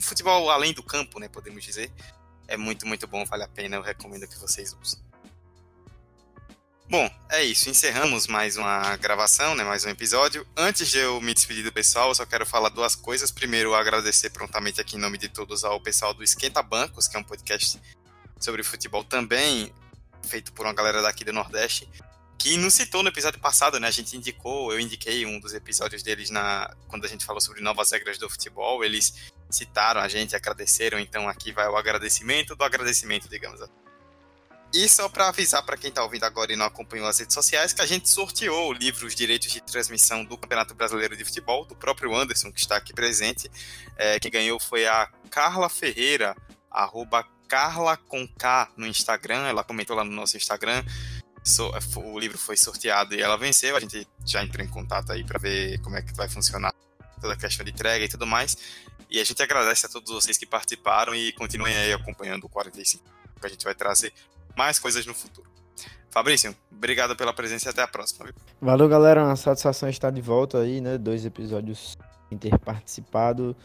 Futebol 0.00 0.48
além 0.48 0.72
do 0.72 0.82
campo, 0.82 1.20
né, 1.20 1.28
podemos 1.28 1.62
dizer. 1.62 1.92
É 2.46 2.56
muito, 2.56 2.86
muito 2.86 3.06
bom, 3.06 3.22
vale 3.26 3.42
a 3.42 3.48
pena, 3.48 3.76
eu 3.76 3.82
recomendo 3.82 4.26
que 4.26 4.38
vocês 4.38 4.74
usem. 4.80 4.98
Bom, 6.88 7.10
é 7.28 7.44
isso. 7.44 7.68
Encerramos 7.68 8.26
mais 8.26 8.56
uma 8.56 8.96
gravação, 8.96 9.54
né? 9.54 9.62
Mais 9.62 9.84
um 9.84 9.90
episódio. 9.90 10.48
Antes 10.56 10.88
de 10.88 10.96
eu 10.96 11.20
me 11.20 11.34
despedir 11.34 11.62
do 11.62 11.70
pessoal, 11.70 12.08
eu 12.08 12.14
só 12.14 12.24
quero 12.24 12.46
falar 12.46 12.70
duas 12.70 12.96
coisas. 12.96 13.30
Primeiro, 13.30 13.74
agradecer 13.74 14.30
prontamente 14.30 14.80
aqui 14.80 14.96
em 14.96 14.98
nome 14.98 15.18
de 15.18 15.28
todos 15.28 15.64
ao 15.64 15.78
pessoal 15.82 16.14
do 16.14 16.24
Esquenta 16.24 16.62
Bancos, 16.62 17.06
que 17.06 17.14
é 17.14 17.20
um 17.20 17.24
podcast 17.24 17.78
sobre 18.40 18.62
futebol 18.62 19.04
também, 19.04 19.70
feito 20.26 20.52
por 20.52 20.66
uma 20.66 20.74
galera 20.74 21.02
daqui 21.02 21.24
do 21.24 21.32
Nordeste, 21.32 21.88
que 22.38 22.56
nos 22.56 22.74
citou 22.74 23.02
no 23.02 23.08
episódio 23.08 23.40
passado, 23.40 23.80
né? 23.80 23.88
A 23.88 23.90
gente 23.90 24.16
indicou, 24.16 24.72
eu 24.72 24.78
indiquei 24.78 25.26
um 25.26 25.40
dos 25.40 25.52
episódios 25.52 26.02
deles 26.02 26.30
na 26.30 26.72
quando 26.86 27.04
a 27.04 27.08
gente 27.08 27.24
falou 27.24 27.40
sobre 27.40 27.60
novas 27.60 27.90
regras 27.90 28.16
do 28.16 28.30
futebol. 28.30 28.84
Eles 28.84 29.32
citaram 29.50 30.00
a 30.00 30.06
gente, 30.06 30.36
agradeceram. 30.36 31.00
Então 31.00 31.28
aqui 31.28 31.52
vai 31.52 31.66
o 31.68 31.76
agradecimento 31.76 32.54
do 32.54 32.62
agradecimento, 32.62 33.28
digamos 33.28 33.60
assim. 33.60 33.72
E 34.72 34.86
só 34.88 35.08
para 35.08 35.28
avisar 35.28 35.64
para 35.64 35.78
quem 35.78 35.88
está 35.88 36.02
ouvindo 36.02 36.24
agora 36.24 36.52
e 36.52 36.56
não 36.56 36.66
acompanhou 36.66 37.08
as 37.08 37.18
redes 37.18 37.32
sociais, 37.32 37.72
que 37.72 37.80
a 37.80 37.86
gente 37.86 38.08
sorteou 38.08 38.68
o 38.68 38.72
livro 38.72 39.06
Os 39.06 39.14
Direitos 39.14 39.50
de 39.50 39.62
Transmissão 39.62 40.24
do 40.24 40.36
Campeonato 40.36 40.74
Brasileiro 40.74 41.16
de 41.16 41.24
Futebol, 41.24 41.64
do 41.64 41.74
próprio 41.74 42.14
Anderson, 42.14 42.52
que 42.52 42.60
está 42.60 42.76
aqui 42.76 42.92
presente. 42.92 43.50
É, 43.96 44.20
quem 44.20 44.30
ganhou 44.30 44.60
foi 44.60 44.86
a 44.86 45.10
Carla 45.30 45.70
Ferreira, 45.70 46.36
arroba 46.70 47.26
Carla 47.48 47.96
com 47.96 48.28
K 48.28 48.70
no 48.76 48.86
Instagram. 48.86 49.46
Ela 49.46 49.64
comentou 49.64 49.96
lá 49.96 50.04
no 50.04 50.12
nosso 50.12 50.36
Instagram. 50.36 50.84
o 51.96 52.18
livro 52.18 52.36
foi 52.36 52.56
sorteado 52.56 53.14
e 53.14 53.22
ela 53.22 53.36
venceu. 53.36 53.76
A 53.76 53.80
gente 53.80 54.06
já 54.24 54.42
entrou 54.44 54.64
em 54.64 54.68
contato 54.68 55.10
aí 55.10 55.24
para 55.24 55.38
ver 55.38 55.80
como 55.80 55.96
é 55.96 56.02
que 56.02 56.14
vai 56.14 56.28
funcionar 56.28 56.72
toda 57.20 57.34
a 57.34 57.36
questão 57.36 57.64
de 57.64 57.72
entrega 57.72 58.04
e 58.04 58.08
tudo 58.08 58.26
mais. 58.26 58.56
E 59.10 59.18
a 59.18 59.24
gente 59.24 59.42
agradece 59.42 59.86
a 59.86 59.88
todos 59.88 60.12
vocês 60.12 60.36
que 60.36 60.44
participaram 60.44 61.14
e 61.14 61.32
continuem 61.32 61.74
aí 61.74 61.92
acompanhando 61.92 62.44
o 62.44 62.48
45, 62.48 63.02
que 63.40 63.46
a 63.46 63.48
gente 63.48 63.64
vai 63.64 63.74
trazer 63.74 64.12
mais 64.56 64.78
coisas 64.78 65.06
no 65.06 65.14
futuro. 65.14 65.48
Fabrício, 66.10 66.54
obrigado 66.70 67.14
pela 67.16 67.32
presença 67.32 67.68
e 67.68 67.70
até 67.70 67.82
a 67.82 67.88
próxima. 67.88 68.26
Viu? 68.26 68.34
Valeu, 68.60 68.88
galera. 68.88 69.24
Uma 69.24 69.36
satisfação 69.36 69.88
estar 69.88 70.10
de 70.10 70.20
volta 70.20 70.58
aí, 70.58 70.80
né? 70.80 70.98
Dois 70.98 71.24
episódios 71.24 71.96
em 72.30 72.36
ter 72.36 72.58
participado. 72.58 73.56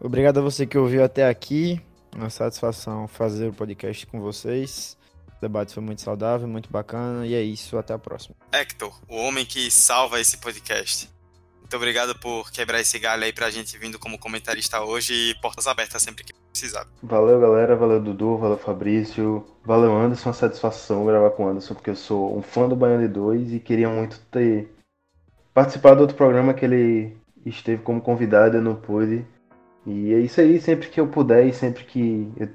Obrigado 0.00 0.38
a 0.38 0.42
você 0.42 0.66
que 0.66 0.76
ouviu 0.76 1.02
até 1.02 1.28
aqui. 1.28 1.80
Uma 2.16 2.30
satisfação 2.30 3.06
fazer 3.06 3.48
o 3.48 3.52
podcast 3.52 4.06
com 4.06 4.18
vocês. 4.20 4.96
O 5.36 5.40
debate 5.40 5.74
foi 5.74 5.82
muito 5.82 6.00
saudável, 6.00 6.48
muito 6.48 6.70
bacana. 6.70 7.26
E 7.26 7.34
é 7.34 7.42
isso, 7.42 7.76
até 7.76 7.92
a 7.92 7.98
próxima. 7.98 8.34
Hector, 8.50 8.98
o 9.06 9.16
homem 9.16 9.44
que 9.44 9.70
salva 9.70 10.18
esse 10.18 10.38
podcast. 10.38 11.10
Muito 11.60 11.76
obrigado 11.76 12.18
por 12.18 12.50
quebrar 12.50 12.80
esse 12.80 12.98
galho 12.98 13.24
aí 13.24 13.34
pra 13.34 13.50
gente 13.50 13.76
vindo 13.76 13.98
como 13.98 14.18
comentarista 14.18 14.80
hoje 14.80 15.12
e 15.12 15.34
portas 15.42 15.66
abertas 15.66 16.02
sempre 16.02 16.24
que 16.24 16.32
precisar. 16.50 16.86
Valeu, 17.02 17.38
galera. 17.38 17.76
Valeu, 17.76 18.00
Dudu. 18.00 18.38
Valeu, 18.38 18.56
Fabrício. 18.56 19.44
Valeu, 19.62 19.94
Anderson. 19.94 20.30
Uma 20.30 20.34
satisfação 20.34 21.04
gravar 21.04 21.30
com 21.30 21.44
o 21.44 21.48
Anderson, 21.48 21.74
porque 21.74 21.90
eu 21.90 21.96
sou 21.96 22.38
um 22.38 22.40
fã 22.40 22.66
do 22.66 22.74
Baiano 22.74 23.06
de 23.06 23.12
2 23.12 23.52
e 23.52 23.60
queria 23.60 23.90
muito 23.90 24.18
ter 24.30 24.74
participado 25.52 25.96
do 25.96 26.02
outro 26.02 26.16
programa 26.16 26.54
que 26.54 26.64
ele 26.64 27.14
esteve 27.44 27.82
como 27.82 28.00
convidado 28.00 28.56
e 28.56 28.58
eu 28.58 28.62
não 28.62 28.74
pude. 28.74 29.22
E 29.86 30.12
é 30.12 30.18
isso 30.18 30.40
aí. 30.40 30.60
Sempre 30.60 30.88
que 30.88 31.00
eu 31.00 31.06
puder 31.06 31.46
e 31.46 31.52
sempre 31.52 31.84
que 31.84 32.30
eu 32.36 32.48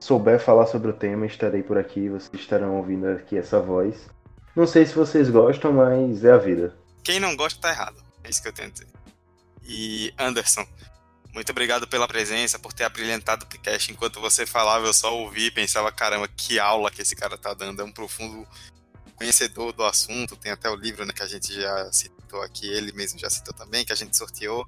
souber 0.00 0.40
falar 0.40 0.66
sobre 0.66 0.90
o 0.90 0.94
tema, 0.94 1.26
estarei 1.26 1.62
por 1.62 1.76
aqui. 1.76 2.08
Vocês 2.08 2.40
estarão 2.40 2.76
ouvindo 2.76 3.06
aqui 3.06 3.36
essa 3.36 3.60
voz. 3.60 4.08
Não 4.56 4.66
sei 4.66 4.86
se 4.86 4.94
vocês 4.94 5.28
gostam, 5.30 5.72
mas 5.72 6.24
é 6.24 6.32
a 6.32 6.38
vida. 6.38 6.74
Quem 7.04 7.20
não 7.20 7.36
gosta 7.36 7.60
tá 7.60 7.70
errado. 7.70 8.02
É 8.24 8.30
isso 8.30 8.42
que 8.42 8.48
eu 8.48 8.52
tento 8.52 8.72
dizer. 8.72 8.88
E 9.62 10.12
Anderson, 10.18 10.66
muito 11.32 11.50
obrigado 11.50 11.86
pela 11.86 12.08
presença, 12.08 12.58
por 12.58 12.72
ter 12.72 12.84
abrilhantado 12.84 13.44
o 13.44 13.48
podcast. 13.48 13.92
Enquanto 13.92 14.20
você 14.20 14.44
falava, 14.44 14.86
eu 14.86 14.94
só 14.94 15.14
ouvi 15.14 15.46
e 15.46 15.50
pensava, 15.50 15.92
caramba, 15.92 16.26
que 16.26 16.58
aula 16.58 16.90
que 16.90 17.02
esse 17.02 17.14
cara 17.14 17.38
tá 17.38 17.54
dando. 17.54 17.80
É 17.80 17.84
um 17.84 17.92
profundo 17.92 18.46
conhecedor 19.14 19.72
do 19.72 19.84
assunto. 19.84 20.34
Tem 20.34 20.50
até 20.50 20.68
o 20.68 20.74
livro 20.74 21.04
né, 21.04 21.12
que 21.12 21.22
a 21.22 21.28
gente 21.28 21.52
já 21.52 21.92
citou 21.92 22.42
aqui, 22.42 22.66
ele 22.68 22.92
mesmo 22.92 23.18
já 23.18 23.30
citou 23.30 23.54
também, 23.54 23.84
que 23.84 23.92
a 23.92 23.96
gente 23.96 24.16
sorteou. 24.16 24.66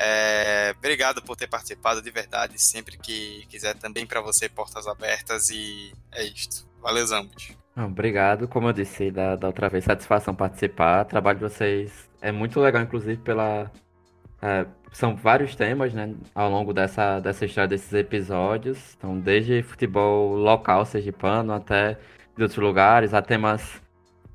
É, 0.00 0.72
obrigado 0.78 1.20
por 1.22 1.34
ter 1.34 1.48
participado 1.48 2.00
de 2.00 2.10
verdade. 2.10 2.60
Sempre 2.62 2.96
que 2.96 3.44
quiser, 3.48 3.74
também 3.74 4.06
para 4.06 4.20
você, 4.20 4.48
portas 4.48 4.86
abertas. 4.86 5.50
E 5.50 5.92
é 6.12 6.22
isto. 6.22 6.68
Valeu, 6.80 7.04
Zambos. 7.04 7.50
Obrigado. 7.76 8.46
Como 8.46 8.68
eu 8.68 8.72
disse 8.72 9.10
da, 9.10 9.34
da 9.34 9.48
outra 9.48 9.68
vez, 9.68 9.84
satisfação 9.84 10.34
participar. 10.34 11.02
O 11.02 11.08
trabalho 11.08 11.38
de 11.38 11.44
vocês 11.44 12.08
é 12.22 12.30
muito 12.30 12.60
legal, 12.60 12.82
inclusive, 12.82 13.20
pela. 13.20 13.70
É, 14.40 14.66
são 14.92 15.16
vários 15.16 15.56
temas, 15.56 15.92
né, 15.92 16.14
ao 16.32 16.48
longo 16.48 16.72
dessa, 16.72 17.18
dessa 17.18 17.44
história 17.44 17.68
desses 17.68 17.92
episódios. 17.92 18.94
Então, 18.96 19.18
desde 19.18 19.62
futebol 19.64 20.36
local 20.36 20.84
sergipano 20.86 21.52
até 21.52 21.98
de 22.36 22.42
outros 22.44 22.62
lugares, 22.62 23.12
há 23.12 23.20
temas 23.20 23.82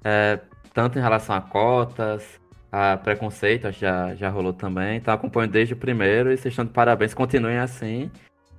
é, 0.03 0.39
tanto 0.73 0.99
em 0.99 1.01
relação 1.01 1.35
a 1.35 1.41
cotas, 1.41 2.39
a 2.73 2.97
preconceito, 2.97 3.71
já, 3.71 4.15
já 4.15 4.29
rolou 4.29 4.51
também. 4.51 4.97
Então, 4.97 5.13
acompanho 5.13 5.47
desde 5.47 5.75
o 5.75 5.77
primeiro 5.77 6.31
e 6.31 6.37
vocês 6.37 6.51
estão 6.51 6.65
de 6.65 6.71
parabéns. 6.71 7.13
Continuem 7.13 7.59
assim. 7.59 8.09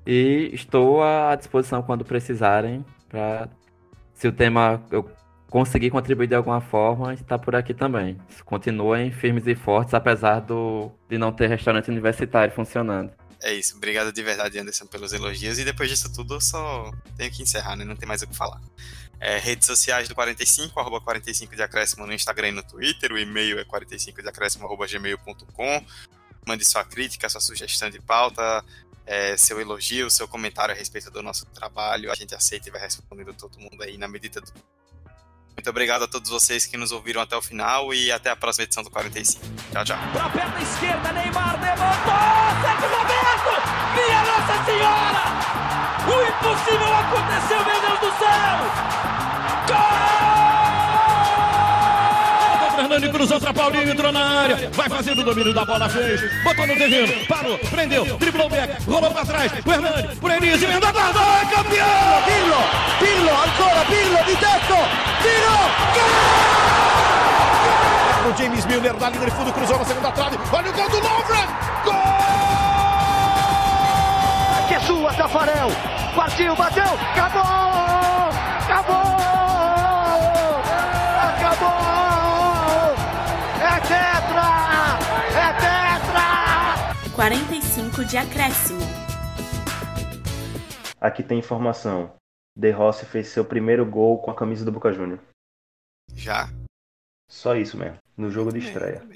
E 0.06 0.50
estou 0.52 1.02
à 1.02 1.34
disposição 1.34 1.82
quando 1.82 2.04
precisarem. 2.04 2.84
Pra, 3.08 3.48
se 4.12 4.28
o 4.28 4.32
tema 4.32 4.80
eu 4.92 5.10
conseguir 5.50 5.90
contribuir 5.90 6.28
de 6.28 6.34
alguma 6.36 6.60
forma, 6.60 7.12
está 7.12 7.36
por 7.36 7.56
aqui 7.56 7.74
também. 7.74 8.16
Continuem 8.44 9.10
firmes 9.10 9.48
e 9.48 9.56
fortes, 9.56 9.94
apesar 9.94 10.38
do, 10.40 10.92
de 11.08 11.18
não 11.18 11.32
ter 11.32 11.48
restaurante 11.48 11.90
universitário 11.90 12.54
funcionando. 12.54 13.10
É 13.44 13.52
isso. 13.52 13.76
Obrigado 13.76 14.10
de 14.10 14.22
verdade, 14.22 14.58
Anderson, 14.58 14.86
pelos 14.86 15.12
elogios. 15.12 15.58
E 15.58 15.64
depois 15.66 15.90
disso 15.90 16.10
tudo, 16.10 16.36
eu 16.36 16.40
só 16.40 16.90
tenho 17.14 17.30
que 17.30 17.42
encerrar, 17.42 17.76
né? 17.76 17.84
Não 17.84 17.94
tem 17.94 18.08
mais 18.08 18.22
o 18.22 18.26
que 18.26 18.34
falar. 18.34 18.58
É, 19.20 19.36
redes 19.36 19.66
sociais 19.66 20.08
do 20.08 20.14
45, 20.14 20.80
arroba 20.80 20.98
45 20.98 21.54
de 21.54 21.62
acréscimo 21.62 22.06
no 22.06 22.14
Instagram 22.14 22.48
e 22.48 22.52
no 22.52 22.62
Twitter. 22.62 23.12
O 23.12 23.18
e-mail 23.18 23.58
é 23.58 23.64
45 23.66 24.22
de 24.22 24.28
acréscimo, 24.30 24.64
arroba 24.64 24.86
gmail.com. 24.86 25.86
Mande 26.46 26.64
sua 26.64 26.86
crítica, 26.86 27.28
sua 27.28 27.40
sugestão 27.42 27.90
de 27.90 28.00
pauta, 28.00 28.64
é, 29.04 29.36
seu 29.36 29.60
elogio, 29.60 30.08
seu 30.08 30.26
comentário 30.26 30.74
a 30.74 30.78
respeito 30.78 31.10
do 31.10 31.22
nosso 31.22 31.44
trabalho. 31.44 32.10
A 32.10 32.14
gente 32.14 32.34
aceita 32.34 32.70
e 32.70 32.72
vai 32.72 32.80
respondendo 32.80 33.34
todo 33.34 33.60
mundo 33.60 33.82
aí 33.82 33.98
na 33.98 34.08
medida 34.08 34.40
do 34.40 34.50
muito 35.56 35.70
obrigado 35.70 36.04
a 36.04 36.08
todos 36.08 36.30
vocês 36.30 36.66
que 36.66 36.76
nos 36.76 36.92
ouviram 36.92 37.20
até 37.20 37.36
o 37.36 37.42
final 37.42 37.94
e 37.94 38.10
até 38.12 38.30
a 38.30 38.36
próxima 38.36 38.64
edição 38.64 38.82
do 38.82 38.90
45. 38.90 39.40
Tchau, 39.72 39.84
tchau. 39.84 39.98
Pra 40.12 40.28
perna 40.28 40.60
esquerda, 40.60 41.12
Neymar 41.12 41.60
levantou! 41.60 42.34
Minha 43.94 44.22
Nossa 44.24 44.64
Senhora! 44.64 45.24
O 46.06 46.22
impossível 46.28 46.94
aconteceu, 46.96 47.64
meu 47.64 47.80
Deus 47.80 48.00
do 48.00 48.18
céu! 48.18 48.58
Gol! 49.68 50.13
Fernando 52.84 53.10
cruzou 53.12 53.40
para 53.40 53.54
Paulinho, 53.54 53.90
entrou 53.90 54.12
na 54.12 54.42
área, 54.42 54.70
vai 54.74 54.90
fazendo 54.90 55.22
o 55.22 55.24
domínio 55.24 55.54
da 55.54 55.64
bola, 55.64 55.88
fez, 55.88 56.20
botou 56.44 56.66
no 56.66 56.76
terreno, 56.76 57.26
parou, 57.26 57.56
prendeu, 57.58 58.04
driblou 58.18 58.46
o 58.46 58.50
back, 58.50 58.84
rolou 58.84 59.10
para 59.10 59.24
trás, 59.24 59.50
o 59.64 59.72
Hernani, 59.72 60.14
por 60.16 60.30
Elise, 60.30 60.66
emenda 60.66 60.92
guarda, 60.92 61.18
é 61.18 61.46
campeão! 61.46 62.22
Pirlo, 62.26 62.62
Pirlo, 62.98 63.30
ancora 63.30 63.84
Pirlo 63.86 64.18
di 64.26 64.36
tetto, 64.36 64.76
tiro, 65.22 65.56
gol! 65.94 66.12
O 68.30 68.36
James 68.36 68.66
Milner 68.66 69.00
na 69.00 69.08
linha 69.08 69.24
de 69.24 69.30
fundo 69.30 69.50
cruzou 69.54 69.78
na 69.78 69.84
segunda 69.86 70.12
trave, 70.12 70.38
olha 70.52 70.70
o 70.70 70.72
gol 70.74 70.88
do 70.90 70.96
Lovren, 70.98 71.48
gol! 71.86 72.34
Tafarel. 75.16 75.70
Partiu, 76.16 76.56
bateu! 76.56 76.82
Acabou! 77.14 78.30
Acabou! 78.64 79.13
45 87.14 88.04
de 88.06 88.16
acréscimo. 88.16 88.80
Aqui 91.00 91.22
tem 91.22 91.38
informação. 91.38 92.16
De 92.56 92.72
Rossi 92.72 93.06
fez 93.06 93.28
seu 93.28 93.44
primeiro 93.44 93.86
gol 93.88 94.20
com 94.20 94.32
a 94.32 94.34
camisa 94.34 94.64
do 94.64 94.72
Boca 94.72 94.92
Júnior. 94.92 95.20
Já? 96.12 96.48
Só 97.30 97.54
isso 97.54 97.76
mesmo. 97.76 97.98
No 98.16 98.30
jogo 98.30 98.52
de 98.52 98.58
estreia. 98.58 99.06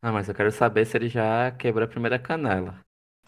Ah, 0.00 0.12
mas 0.12 0.28
eu 0.28 0.34
quero 0.34 0.52
saber 0.52 0.86
se 0.86 0.96
ele 0.96 1.08
já 1.08 1.50
quebrou 1.52 1.84
a 1.84 1.90
primeira 1.90 2.18
canela. 2.18 2.80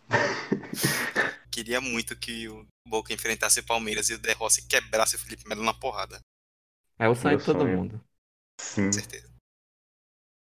Queria 1.51 1.81
muito 1.81 2.17
que 2.17 2.49
o 2.49 2.65
Boca 2.87 3.13
enfrentasse 3.13 3.59
o 3.61 3.67
Palmeiras 3.67 4.11
e 4.11 4.15
o 4.15 4.19
De 4.19 4.33
Rossi 4.33 4.67
quebrasse 4.69 5.17
o 5.17 5.19
Felipe 5.19 5.49
Melo 5.49 5.65
na 5.65 5.75
porrada. 5.75 6.21
É 6.99 7.09
o 7.09 7.17
sonho 7.17 7.39
de 7.39 7.45
todo 7.45 7.61
sonho. 7.61 7.77
mundo. 7.77 8.01
Sim. 8.61 8.87
Com 8.87 8.93
certeza. 8.93 9.36